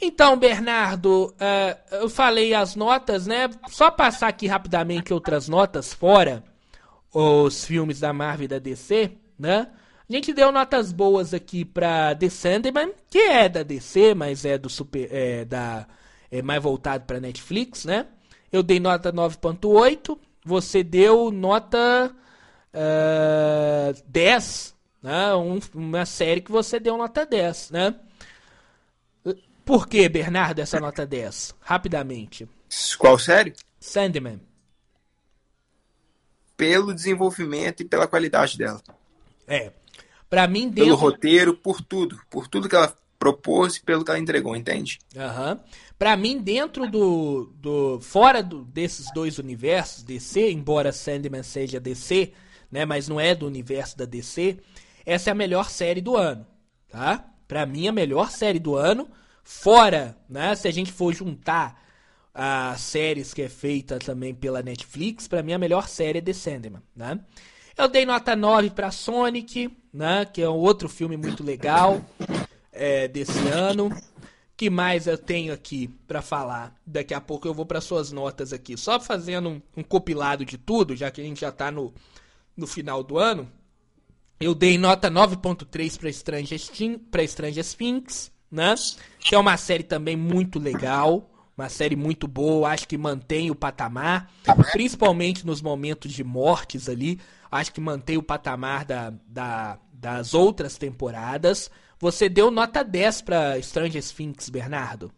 Então, 0.00 0.36
Bernardo, 0.36 1.26
uh, 1.26 1.96
eu 1.96 2.08
falei 2.08 2.54
as 2.54 2.76
notas, 2.76 3.26
né? 3.26 3.50
Só 3.68 3.90
passar 3.90 4.28
aqui 4.28 4.46
rapidamente 4.46 5.12
outras 5.12 5.48
notas 5.48 5.92
fora 5.92 6.44
os 7.18 7.64
filmes 7.64 7.98
da 7.98 8.12
Marvel 8.12 8.44
e 8.44 8.48
da 8.48 8.58
DC, 8.58 9.10
né? 9.38 9.68
A 10.08 10.12
gente 10.12 10.32
deu 10.32 10.52
notas 10.52 10.92
boas 10.92 11.34
aqui 11.34 11.64
pra 11.64 12.14
The 12.14 12.28
Sandman, 12.28 12.92
que 13.10 13.18
é 13.18 13.48
da 13.48 13.62
DC, 13.62 14.14
mas 14.14 14.44
é 14.44 14.56
do 14.56 14.68
super, 14.68 15.08
é, 15.12 15.44
da 15.44 15.86
é 16.30 16.42
mais 16.42 16.62
voltado 16.62 17.04
para 17.04 17.20
Netflix, 17.20 17.84
né? 17.84 18.06
Eu 18.52 18.62
dei 18.62 18.78
nota 18.78 19.12
9.8, 19.12 20.18
você 20.44 20.82
deu 20.82 21.30
nota 21.30 22.14
uh, 22.72 24.02
10, 24.06 24.74
né? 25.02 25.34
Um, 25.34 25.58
uma 25.74 26.06
série 26.06 26.40
que 26.40 26.52
você 26.52 26.78
deu 26.78 26.96
nota 26.96 27.26
10, 27.26 27.70
né? 27.70 27.94
Por 29.64 29.88
que, 29.88 30.08
Bernardo, 30.08 30.60
essa 30.60 30.78
nota 30.78 31.04
10? 31.04 31.56
Rapidamente. 31.60 32.48
Qual 32.98 33.18
série? 33.18 33.52
Sandman 33.80 34.40
pelo 36.56 36.94
desenvolvimento 36.94 37.82
e 37.82 37.84
pela 37.84 38.06
qualidade 38.06 38.56
dela. 38.56 38.80
É. 39.46 39.72
Para 40.28 40.46
mim, 40.46 40.68
dentro... 40.68 40.84
Pelo 40.84 40.96
roteiro, 40.96 41.54
por 41.54 41.80
tudo. 41.80 42.18
Por 42.30 42.48
tudo 42.48 42.68
que 42.68 42.76
ela 42.76 42.94
propôs 43.18 43.76
e 43.76 43.82
pelo 43.82 44.04
que 44.04 44.10
ela 44.10 44.20
entregou, 44.20 44.56
entende? 44.56 44.98
Aham. 45.16 45.52
Uhum. 45.52 45.58
Pra 45.98 46.16
mim, 46.16 46.38
dentro 46.38 46.90
do. 46.90 47.52
do 47.56 48.00
fora 48.00 48.42
do, 48.42 48.64
desses 48.64 49.06
dois 49.14 49.38
universos, 49.38 50.02
DC, 50.02 50.50
embora 50.52 50.92
Sandman 50.92 51.42
seja 51.42 51.80
DC, 51.80 52.32
né? 52.70 52.84
Mas 52.84 53.08
não 53.08 53.18
é 53.18 53.34
do 53.34 53.46
universo 53.46 53.96
da 53.96 54.04
DC, 54.04 54.58
essa 55.06 55.30
é 55.30 55.32
a 55.32 55.34
melhor 55.34 55.70
série 55.70 56.02
do 56.02 56.16
ano. 56.16 56.46
Tá? 56.90 57.24
Pra 57.48 57.64
mim, 57.64 57.88
a 57.88 57.92
melhor 57.92 58.30
série 58.30 58.58
do 58.58 58.76
ano. 58.76 59.08
Fora, 59.42 60.16
né? 60.28 60.54
Se 60.54 60.68
a 60.68 60.72
gente 60.72 60.92
for 60.92 61.14
juntar 61.14 61.82
as 62.34 62.80
séries 62.80 63.32
que 63.32 63.42
é 63.42 63.48
feita 63.48 63.98
também 63.98 64.34
pela 64.34 64.60
Netflix, 64.60 65.26
para 65.26 65.42
mim 65.42 65.54
a 65.54 65.58
melhor 65.58 65.88
série 65.88 66.18
é 66.18 66.22
The 66.22 66.34
Sandman, 66.34 66.82
né? 66.94 67.20
Eu 67.76 67.88
dei 67.88 68.06
nota 68.06 68.34
9 68.34 68.70
para 68.70 68.90
Sonic, 68.90 69.70
né, 69.92 70.24
que 70.24 70.40
é 70.40 70.48
um 70.48 70.54
outro 70.54 70.88
filme 70.88 71.14
muito 71.14 71.44
legal 71.44 72.02
é, 72.72 73.06
desse 73.06 73.38
ano. 73.48 73.90
que 74.56 74.70
mais 74.70 75.06
eu 75.06 75.18
tenho 75.18 75.52
aqui 75.52 75.88
para 76.08 76.22
falar? 76.22 76.74
Daqui 76.86 77.12
a 77.12 77.20
pouco 77.20 77.46
eu 77.46 77.52
vou 77.52 77.66
para 77.66 77.82
suas 77.82 78.10
notas 78.10 78.54
aqui, 78.54 78.78
só 78.78 78.98
fazendo 78.98 79.50
um, 79.50 79.62
um, 79.76 79.82
compilado 79.82 80.42
de 80.42 80.56
tudo, 80.56 80.96
já 80.96 81.10
que 81.10 81.20
a 81.20 81.24
gente 81.24 81.42
já 81.42 81.52
tá 81.52 81.70
no, 81.70 81.92
no 82.56 82.66
final 82.66 83.02
do 83.02 83.18
ano. 83.18 83.46
Eu 84.40 84.54
dei 84.54 84.78
nota 84.78 85.10
9.3 85.10 85.98
para 85.98 86.10
Stranger, 86.10 86.58
Stranger 87.28 87.64
Things, 87.64 88.32
né? 88.50 88.74
Que 89.20 89.34
é 89.34 89.38
uma 89.38 89.58
série 89.58 89.82
também 89.82 90.16
muito 90.16 90.58
legal. 90.58 91.30
Uma 91.56 91.70
série 91.70 91.96
muito 91.96 92.28
boa, 92.28 92.68
acho 92.68 92.86
que 92.86 92.98
mantém 92.98 93.50
o 93.50 93.54
patamar, 93.54 94.30
principalmente 94.72 95.46
nos 95.46 95.62
momentos 95.62 96.12
de 96.12 96.22
mortes 96.22 96.86
ali. 96.86 97.18
Acho 97.50 97.72
que 97.72 97.80
mantém 97.80 98.18
o 98.18 98.22
patamar 98.22 98.84
da, 98.84 99.14
da, 99.26 99.78
das 99.90 100.34
outras 100.34 100.76
temporadas. 100.76 101.70
Você 101.98 102.28
deu 102.28 102.50
nota 102.50 102.84
10 102.84 103.22
para 103.22 103.62
Stranger 103.62 104.04
Things, 104.04 104.50
Bernardo? 104.50 105.10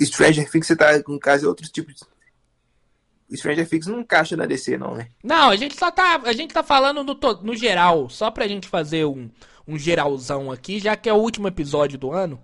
Stranger 0.00 0.50
Things 0.50 0.66
você 0.66 0.76
tá 0.76 1.02
com 1.02 1.18
caso 1.18 1.46
outros 1.46 1.70
tipos 1.70 1.94
de... 1.94 3.36
Stranger 3.36 3.68
Things 3.68 3.86
não 3.86 4.00
encaixa 4.00 4.34
na 4.34 4.46
DC, 4.46 4.78
não, 4.78 4.94
né? 4.94 5.08
Não, 5.22 5.50
a 5.50 5.56
gente 5.56 5.76
só 5.76 5.90
tá. 5.90 6.20
A 6.24 6.32
gente 6.32 6.54
tá 6.54 6.62
falando 6.62 7.04
no, 7.04 7.18
no 7.42 7.54
geral, 7.54 8.08
só 8.08 8.30
pra 8.30 8.48
gente 8.48 8.68
fazer 8.68 9.04
um, 9.04 9.30
um 9.66 9.78
geralzão 9.78 10.50
aqui, 10.50 10.78
já 10.78 10.96
que 10.96 11.08
é 11.08 11.12
o 11.12 11.16
último 11.16 11.48
episódio 11.48 11.98
do 11.98 12.12
ano. 12.12 12.42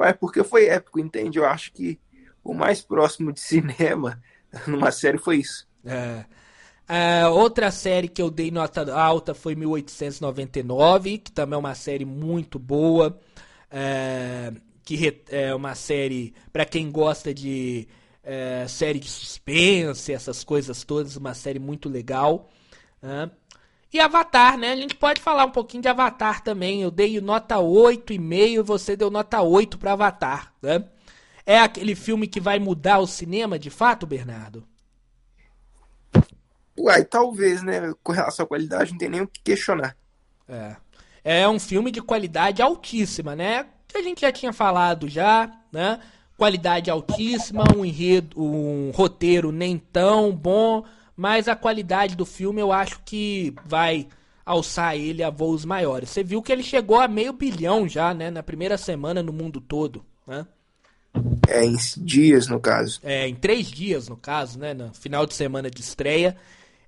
Ué, 0.00 0.14
porque 0.14 0.42
foi 0.42 0.66
épico, 0.66 0.98
entende? 0.98 1.38
Eu 1.38 1.44
acho 1.44 1.72
que 1.72 2.00
o 2.42 2.54
mais 2.54 2.80
próximo 2.80 3.32
de 3.32 3.40
cinema 3.40 4.20
numa 4.66 4.90
série 4.90 5.18
foi 5.18 5.36
isso. 5.36 5.68
É. 5.84 6.24
É, 6.88 7.26
outra 7.28 7.70
série 7.70 8.08
que 8.08 8.20
eu 8.20 8.30
dei 8.30 8.50
nota 8.50 8.92
alta 8.92 9.32
foi 9.32 9.54
1899, 9.54 11.18
que 11.18 11.30
também 11.30 11.54
é 11.54 11.58
uma 11.58 11.74
série 11.74 12.04
muito 12.04 12.58
boa. 12.58 13.20
É, 13.70 14.52
que 14.82 15.22
é 15.28 15.54
uma 15.54 15.76
série 15.76 16.34
para 16.52 16.64
quem 16.64 16.90
gosta 16.90 17.32
de 17.32 17.86
é, 18.24 18.66
série 18.68 18.98
de 18.98 19.08
suspense, 19.08 20.12
essas 20.12 20.42
coisas 20.42 20.82
todas, 20.82 21.16
uma 21.16 21.34
série 21.34 21.60
muito 21.60 21.88
legal. 21.88 22.50
Né? 23.00 23.30
E 23.92 23.98
Avatar, 23.98 24.56
né? 24.56 24.72
A 24.72 24.76
gente 24.76 24.94
pode 24.94 25.20
falar 25.20 25.44
um 25.44 25.50
pouquinho 25.50 25.82
de 25.82 25.88
Avatar 25.88 26.42
também. 26.42 26.82
Eu 26.82 26.90
dei 26.90 27.20
nota 27.20 27.56
8,5 27.56 28.32
e 28.32 28.62
você 28.62 28.96
deu 28.96 29.10
nota 29.10 29.42
8 29.42 29.78
para 29.78 29.92
Avatar, 29.92 30.52
né? 30.62 30.84
É 31.44 31.58
aquele 31.58 31.96
filme 31.96 32.28
que 32.28 32.38
vai 32.38 32.60
mudar 32.60 33.00
o 33.00 33.06
cinema 33.06 33.58
de 33.58 33.70
fato, 33.70 34.06
Bernardo? 34.06 34.64
Uai, 36.78 37.04
talvez, 37.04 37.62
né? 37.62 37.92
Com 38.02 38.12
relação 38.12 38.44
à 38.44 38.48
qualidade, 38.48 38.92
não 38.92 38.98
tem 38.98 39.08
nem 39.08 39.22
o 39.22 39.26
que 39.26 39.40
questionar. 39.42 39.96
É. 40.48 40.76
É 41.22 41.48
um 41.48 41.58
filme 41.58 41.90
de 41.90 42.00
qualidade 42.00 42.62
altíssima, 42.62 43.34
né? 43.34 43.66
Que 43.88 43.98
a 43.98 44.02
gente 44.02 44.20
já 44.20 44.32
tinha 44.32 44.52
falado 44.52 45.08
já, 45.08 45.50
né? 45.72 46.00
Qualidade 46.36 46.90
altíssima, 46.90 47.64
um 47.76 47.84
enredo, 47.84 48.40
um 48.40 48.90
roteiro 48.94 49.52
nem 49.52 49.76
tão 49.76 50.32
bom, 50.32 50.84
mas 51.20 51.48
a 51.48 51.54
qualidade 51.54 52.16
do 52.16 52.24
filme 52.24 52.62
eu 52.62 52.72
acho 52.72 52.98
que 53.04 53.54
vai 53.66 54.08
alçar 54.42 54.96
ele 54.96 55.22
a 55.22 55.28
voos 55.28 55.66
maiores. 55.66 56.08
Você 56.08 56.24
viu 56.24 56.40
que 56.40 56.50
ele 56.50 56.62
chegou 56.62 56.98
a 56.98 57.06
meio 57.06 57.34
bilhão 57.34 57.86
já, 57.86 58.14
né, 58.14 58.30
na 58.30 58.42
primeira 58.42 58.78
semana 58.78 59.22
no 59.22 59.30
mundo 59.30 59.60
todo, 59.60 60.02
né? 60.26 60.46
É, 61.46 61.62
em 61.62 61.76
dias, 61.98 62.48
no 62.48 62.58
caso. 62.58 63.00
É, 63.02 63.28
em 63.28 63.34
três 63.34 63.66
dias, 63.66 64.08
no 64.08 64.16
caso, 64.16 64.58
né, 64.58 64.72
no 64.72 64.94
final 64.94 65.26
de 65.26 65.34
semana 65.34 65.70
de 65.70 65.82
estreia. 65.82 66.34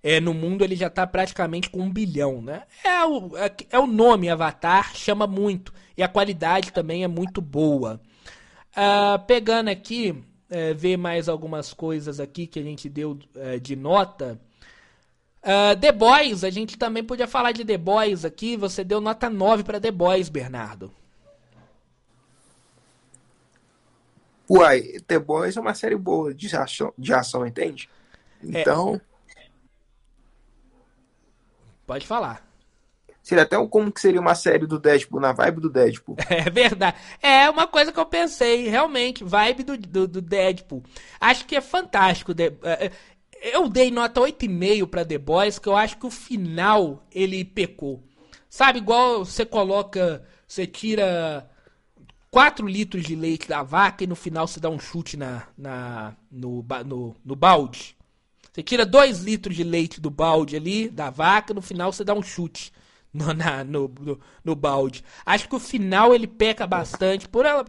é, 0.03 0.19
no 0.19 0.33
mundo 0.33 0.65
ele 0.65 0.77
já 0.77 0.87
está 0.87 1.07
praticamente 1.07 1.69
com 1.69 1.83
um 1.83 1.93
bilhão, 1.93 2.41
né? 2.41 2.63
É 2.83 3.05
o, 3.05 3.37
é, 3.37 3.55
é, 3.69 3.79
o 3.79 3.87
nome 3.87 4.31
Avatar, 4.31 4.97
chama 4.97 5.27
muito. 5.27 5.75
E 5.95 6.03
a 6.03 6.09
qualidade 6.09 6.73
também 6.73 7.05
é 7.05 7.09
muito 7.09 7.43
boa. 7.43 8.01
Uh, 8.75 9.23
pegando 9.27 9.69
aqui, 9.69 10.25
é, 10.53 10.75
ver 10.75 10.99
mais 10.99 11.31
algumas 11.31 11.73
coisas 11.73 12.21
aqui 12.21 12.47
que 12.47 12.61
a 12.61 12.63
gente 12.63 12.87
deu 12.87 13.19
é, 13.35 13.59
de 13.59 13.75
nota. 13.75 14.39
Uh, 15.43 15.75
The 15.81 15.91
Boys, 15.91 16.45
a 16.45 16.51
gente 16.51 16.77
também 16.77 17.03
podia 17.03 17.27
falar 17.27 17.53
de 17.53 17.65
The 17.65 17.79
Boys 17.79 18.23
aqui. 18.25 18.55
Você 18.59 18.85
deu 18.85 19.01
nota 19.01 19.31
9 19.31 19.65
para 19.65 19.81
The 19.81 19.91
Boys, 19.91 20.29
Bernardo. 20.29 20.93
Uai, 24.49 25.01
The 25.07 25.19
Boys 25.19 25.57
é 25.57 25.61
uma 25.61 25.75
série 25.75 25.97
boa 25.97 26.35
de 26.35 26.55
ação, 26.55 26.93
de 26.99 27.15
ação 27.15 27.47
entende? 27.47 27.89
É. 28.45 28.61
Então. 28.61 29.01
É. 29.35 29.47
Pode 31.87 32.07
falar. 32.07 32.47
Seria 33.23 33.45
até 33.45 33.57
como 33.67 33.93
que 33.93 34.01
seria 34.01 34.21
uma 34.21 34.35
série 34.35 34.67
do 34.67 34.81
Deadpool, 34.81 35.21
na 35.21 35.33
vibe 35.33 35.61
do 35.61 35.71
Deadpool. 35.71 36.17
É 36.29 36.51
verdade. 36.51 36.97
É 37.23 37.49
uma 37.49 37.67
coisa 37.67 37.93
que 37.93 38.01
eu 38.01 38.07
pensei, 38.07 38.69
realmente, 38.69 39.23
vibe 39.23 39.63
do, 39.63 39.79
do, 39.79 40.09
do 40.09 40.21
Deadpool. 40.21 40.83
Acho 41.21 41.47
que 41.47 41.55
é 41.55 41.61
fantástico. 41.61 42.33
É, 42.33 42.53
é, 42.85 42.91
eu 43.55 43.69
dei 43.69 43.91
nota 43.91 44.21
8,5 44.21 44.87
pra 44.89 45.05
The 45.05 45.19
Boys, 45.19 45.59
que 45.59 45.69
eu 45.69 45.77
acho 45.77 45.99
que 45.99 46.07
o 46.07 46.11
final 46.11 47.07
ele 47.13 47.45
pecou. 47.45 48.03
Sabe, 48.51 48.79
igual 48.79 49.25
você 49.25 49.45
coloca, 49.45 50.25
você 50.47 50.67
tira 50.67 51.49
4 52.31 52.67
litros 52.67 53.05
de 53.05 53.15
leite 53.15 53.49
da 53.49 53.63
vaca 53.63 54.03
e 54.03 54.07
no 54.07 54.17
final 54.17 54.49
você 54.49 54.59
dá 54.59 54.69
um 54.69 54.81
chute 54.81 55.17
na, 55.17 55.45
na, 55.57 56.17
no, 56.31 56.65
no, 56.85 57.17
no 57.25 57.37
balde. 57.37 57.97
Você 58.53 58.63
tira 58.65 58.85
2 58.85 59.21
litros 59.21 59.55
de 59.55 59.63
leite 59.63 60.01
do 60.01 60.11
balde 60.11 60.57
ali, 60.57 60.89
da 60.89 61.09
vaca, 61.09 61.55
no 61.55 61.63
final 61.63 61.93
você 61.93 62.03
dá 62.03 62.15
um 62.15 62.23
chute 62.23 62.73
no, 63.15 63.33
na, 63.35 63.63
no, 63.63 63.93
no, 64.01 64.21
no, 64.45 64.55
balde. 64.55 65.05
Acho 65.25 65.49
que 65.49 65.55
o 65.55 65.61
final 65.61 66.15
ele 66.15 66.27
peca 66.27 66.67
bastante 66.67 67.29
por 67.29 67.45
ela, 67.45 67.65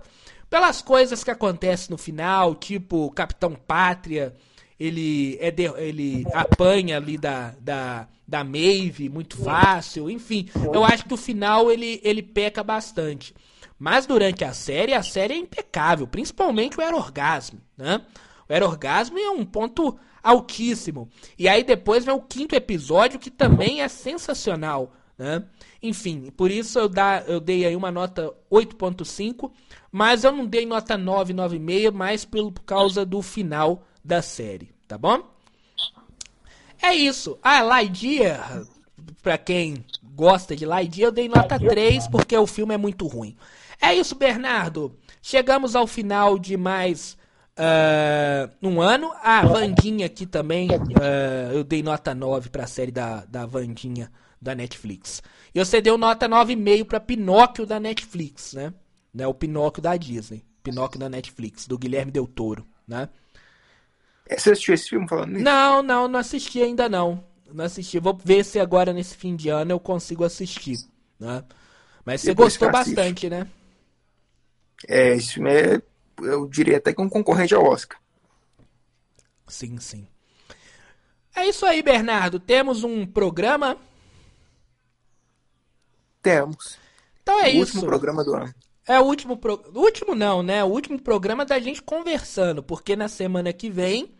pelas 0.49 0.81
coisas 0.81 1.23
que 1.23 1.31
acontecem 1.31 1.87
no 1.89 1.97
final, 1.97 2.55
tipo 2.55 3.11
Capitão 3.11 3.53
Pátria, 3.53 4.33
ele, 4.79 5.37
é 5.39 5.51
de, 5.51 5.63
ele 5.77 6.25
apanha 6.33 6.97
ali 6.97 7.17
da, 7.17 7.53
da, 7.59 8.07
da 8.27 8.43
Maeve 8.43 9.09
muito 9.09 9.37
fácil, 9.37 10.09
enfim. 10.09 10.49
Eu 10.73 10.83
acho 10.83 11.05
que 11.05 11.13
o 11.13 11.17
final 11.17 11.71
ele, 11.71 11.99
ele 12.03 12.21
peca 12.21 12.63
bastante. 12.63 13.33
Mas 13.77 14.05
durante 14.05 14.43
a 14.43 14.53
série, 14.53 14.93
a 14.93 15.03
série 15.03 15.33
é 15.33 15.37
impecável, 15.37 16.07
principalmente 16.07 16.77
o 16.77 16.81
Aerorgasmo, 16.81 17.59
né? 17.77 18.01
O 18.47 18.53
Aerorgasmo 18.53 19.17
é 19.17 19.29
um 19.29 19.45
ponto 19.45 19.97
altíssimo. 20.21 21.09
E 21.37 21.49
aí 21.49 21.63
depois 21.63 22.05
vem 22.05 22.13
o 22.13 22.21
quinto 22.21 22.55
episódio, 22.55 23.19
que 23.19 23.29
também 23.29 23.81
é 23.81 23.87
sensacional. 23.87 24.93
Né? 25.17 25.43
Enfim, 25.81 26.31
por 26.35 26.49
isso 26.49 26.79
eu, 26.79 26.89
dá, 26.89 27.23
eu 27.27 27.39
dei 27.39 27.65
aí 27.65 27.75
uma 27.75 27.91
nota 27.91 28.33
8.5, 28.51 29.51
mas 29.91 30.23
eu 30.23 30.31
não 30.31 30.45
dei 30.45 30.65
nota 30.65 30.97
9, 30.97 31.33
9,5, 31.33 31.91
mais 31.91 32.25
pelo, 32.25 32.51
por 32.51 32.63
causa 32.63 33.05
do 33.05 33.21
final 33.21 33.83
da 34.03 34.21
série, 34.21 34.71
tá 34.87 34.97
bom? 34.97 35.21
É 36.81 36.93
isso. 36.93 37.37
Ah, 37.41 37.61
Lightyear, 37.61 38.63
pra 39.21 39.37
quem 39.37 39.85
gosta 40.03 40.55
de 40.55 40.65
Lightyear, 40.65 41.09
eu 41.09 41.13
dei 41.13 41.29
nota 41.29 41.59
3 41.59 42.07
porque 42.07 42.35
o 42.37 42.47
filme 42.47 42.73
é 42.73 42.77
muito 42.77 43.07
ruim. 43.07 43.37
É 43.79 43.93
isso, 43.93 44.15
Bernardo. 44.15 44.97
Chegamos 45.21 45.75
ao 45.75 45.87
final 45.87 46.37
de 46.37 46.57
mais 46.57 47.17
Uh, 47.55 48.49
um 48.67 48.81
ano. 48.81 49.11
A 49.21 49.39
ah, 49.39 49.45
Vandinha 49.45 50.07
aqui 50.07 50.25
também. 50.25 50.69
Uh, 50.69 51.53
eu 51.53 51.63
dei 51.63 51.83
nota 51.83 52.15
9 52.15 52.49
pra 52.49 52.65
série 52.65 52.91
da, 52.91 53.25
da 53.25 53.45
Vandinha 53.45 54.11
da 54.43 54.53
Netflix. 54.53 55.21
E 55.55 55.59
você 55.63 55.81
deu 55.81 55.97
nota 55.97 56.27
9,5 56.27 56.85
pra 56.85 56.99
Pinóquio 56.99 57.65
da 57.65 57.79
Netflix, 57.79 58.53
né? 58.53 58.73
né? 59.13 59.25
O 59.25 59.33
Pinóquio 59.33 59.81
da 59.81 59.95
Disney. 59.95 60.43
Pinóquio 60.61 60.99
da 60.99 61.09
Netflix, 61.09 61.67
do 61.67 61.77
Guilherme 61.77 62.11
Del 62.11 62.27
Toro, 62.27 62.65
né? 62.87 63.09
É, 64.27 64.37
você 64.37 64.51
assistiu 64.51 64.73
esse 64.73 64.89
filme 64.89 65.07
falando 65.07 65.31
nisso? 65.31 65.43
Não, 65.43 65.83
não, 65.83 66.07
não 66.07 66.19
assisti 66.19 66.61
ainda 66.61 66.87
não. 66.87 67.23
Não 67.51 67.65
assisti. 67.65 67.99
Vou 67.99 68.17
ver 68.23 68.45
se 68.45 68.59
agora 68.59 68.93
nesse 68.93 69.15
fim 69.15 69.35
de 69.35 69.49
ano 69.49 69.71
eu 69.71 69.79
consigo 69.79 70.23
assistir, 70.23 70.77
né? 71.19 71.43
Mas 72.05 72.21
você 72.21 72.27
Depois 72.27 72.53
gostou 72.53 72.71
bastante, 72.71 73.29
né? 73.29 73.47
É, 74.87 75.15
esse 75.15 75.33
filme 75.33 75.51
é 75.51 75.81
eu 76.21 76.47
diria 76.47 76.77
até 76.77 76.93
que 76.93 77.01
um 77.01 77.09
concorrente 77.09 77.53
ao 77.53 77.65
Oscar. 77.65 77.99
Sim, 79.47 79.77
sim. 79.79 80.07
É 81.35 81.47
isso 81.47 81.65
aí, 81.65 81.81
Bernardo. 81.81 82.39
Temos 82.39 82.83
um 82.83 83.05
programa? 83.05 83.77
Temos. 86.23 86.77
Então 87.21 87.39
é 87.39 87.45
o 87.45 87.47
isso. 87.49 87.57
O 87.57 87.59
último 87.59 87.85
programa 87.85 88.23
do 88.23 88.33
ano. 88.33 88.55
É 88.87 88.99
o 88.99 89.03
último 89.03 89.37
pro... 89.37 89.63
último 89.75 90.15
não, 90.15 90.41
né? 90.41 90.63
O 90.63 90.67
último 90.67 90.99
programa 90.99 91.45
da 91.45 91.59
gente 91.59 91.81
conversando, 91.81 92.63
porque 92.63 92.95
na 92.95 93.07
semana 93.07 93.53
que 93.53 93.69
vem 93.69 94.11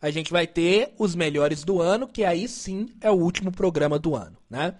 a 0.00 0.10
gente 0.10 0.30
vai 0.30 0.46
ter 0.46 0.92
os 0.98 1.14
melhores 1.14 1.64
do 1.64 1.80
ano, 1.80 2.06
que 2.06 2.24
aí 2.24 2.46
sim 2.46 2.88
é 3.00 3.10
o 3.10 3.14
último 3.14 3.50
programa 3.50 3.98
do 3.98 4.14
ano, 4.14 4.36
né? 4.50 4.74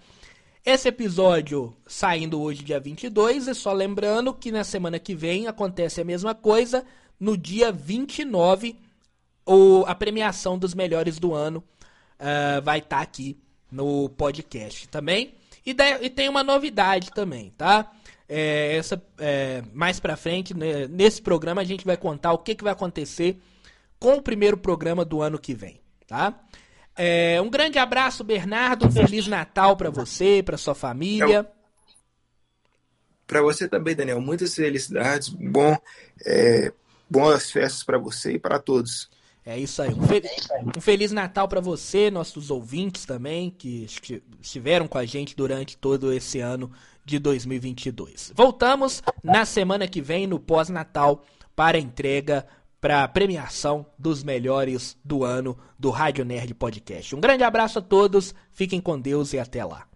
Esse 0.63 0.87
episódio 0.87 1.75
saindo 1.87 2.41
hoje, 2.41 2.63
dia 2.63 2.79
22, 2.79 3.47
e 3.47 3.55
só 3.55 3.71
lembrando 3.71 4.33
que 4.33 4.51
na 4.51 4.63
semana 4.63 4.99
que 4.99 5.15
vem 5.15 5.47
acontece 5.47 6.01
a 6.01 6.05
mesma 6.05 6.33
coisa. 6.33 6.83
No 7.19 7.37
dia 7.37 7.71
29, 7.71 8.75
o, 9.45 9.83
a 9.87 9.95
premiação 9.95 10.57
dos 10.57 10.73
melhores 10.73 11.17
do 11.17 11.33
ano 11.33 11.63
uh, 12.19 12.61
vai 12.63 12.79
estar 12.79 12.97
tá 12.97 13.01
aqui 13.01 13.39
no 13.71 14.09
podcast 14.09 14.87
também. 14.89 15.33
E, 15.65 15.73
da, 15.73 16.01
e, 16.01 16.09
tem 16.09 16.29
uma 16.29 16.43
novidade 16.43 17.11
também, 17.11 17.51
tá? 17.57 17.91
É, 18.27 18.75
essa, 18.75 19.01
é, 19.17 19.63
mais 19.73 19.99
pra 19.99 20.15
frente, 20.15 20.55
né, 20.55 20.87
nesse 20.87 21.21
programa, 21.21 21.61
a 21.61 21.65
gente 21.65 21.85
vai 21.85 21.97
contar 21.97 22.33
o 22.33 22.37
que, 22.37 22.55
que 22.55 22.63
vai 22.63 22.73
acontecer 22.73 23.39
com 23.99 24.15
o 24.15 24.21
primeiro 24.21 24.57
programa 24.57 25.03
do 25.03 25.21
ano 25.21 25.39
que 25.39 25.53
vem, 25.53 25.79
tá? 26.07 26.33
É, 26.95 27.41
um 27.41 27.49
grande 27.49 27.77
abraço, 27.77 28.23
Bernardo. 28.23 28.89
Feliz 28.89 29.27
Natal 29.27 29.75
para 29.75 29.89
você, 29.89 30.41
para 30.41 30.57
sua 30.57 30.73
família. 30.73 31.45
Para 33.27 33.41
você 33.41 33.67
também, 33.67 33.95
Daniel. 33.95 34.21
Muitas 34.21 34.55
felicidades. 34.55 35.29
Bom, 35.29 35.77
é, 36.25 36.71
boas 37.09 37.51
festas 37.51 37.83
para 37.83 37.97
você 37.97 38.33
e 38.33 38.39
para 38.39 38.59
todos. 38.59 39.09
É 39.45 39.59
isso 39.59 39.81
aí. 39.81 39.93
Um, 39.93 40.77
um 40.77 40.81
Feliz 40.81 41.11
Natal 41.11 41.47
para 41.47 41.61
você, 41.61 42.09
nossos 42.09 42.49
ouvintes 42.49 43.05
também, 43.05 43.51
que 43.51 43.85
estiveram 44.41 44.87
com 44.87 44.97
a 44.97 45.05
gente 45.05 45.35
durante 45.35 45.77
todo 45.77 46.11
esse 46.11 46.39
ano 46.39 46.71
de 47.05 47.19
2022. 47.19 48.33
Voltamos 48.35 49.03
na 49.23 49.45
semana 49.45 49.87
que 49.87 50.01
vem, 50.01 50.25
no 50.25 50.39
pós-Natal, 50.39 51.23
para 51.55 51.77
a 51.77 51.81
entrega 51.81 52.45
para 52.81 53.03
a 53.03 53.07
premiação 53.07 53.83
dos 53.97 54.23
melhores 54.23 54.95
do 55.03 55.23
ano 55.23 55.57
do 55.77 55.89
Rádio 55.89 56.23
Nerd 56.23 56.53
Podcast. 56.53 57.15
Um 57.15 57.19
grande 57.19 57.43
abraço 57.43 57.79
a 57.79 57.81
todos, 57.81 58.33
fiquem 58.51 58.79
com 58.79 58.99
Deus 58.99 59.33
e 59.33 59.39
até 59.39 59.65
lá. 59.65 59.87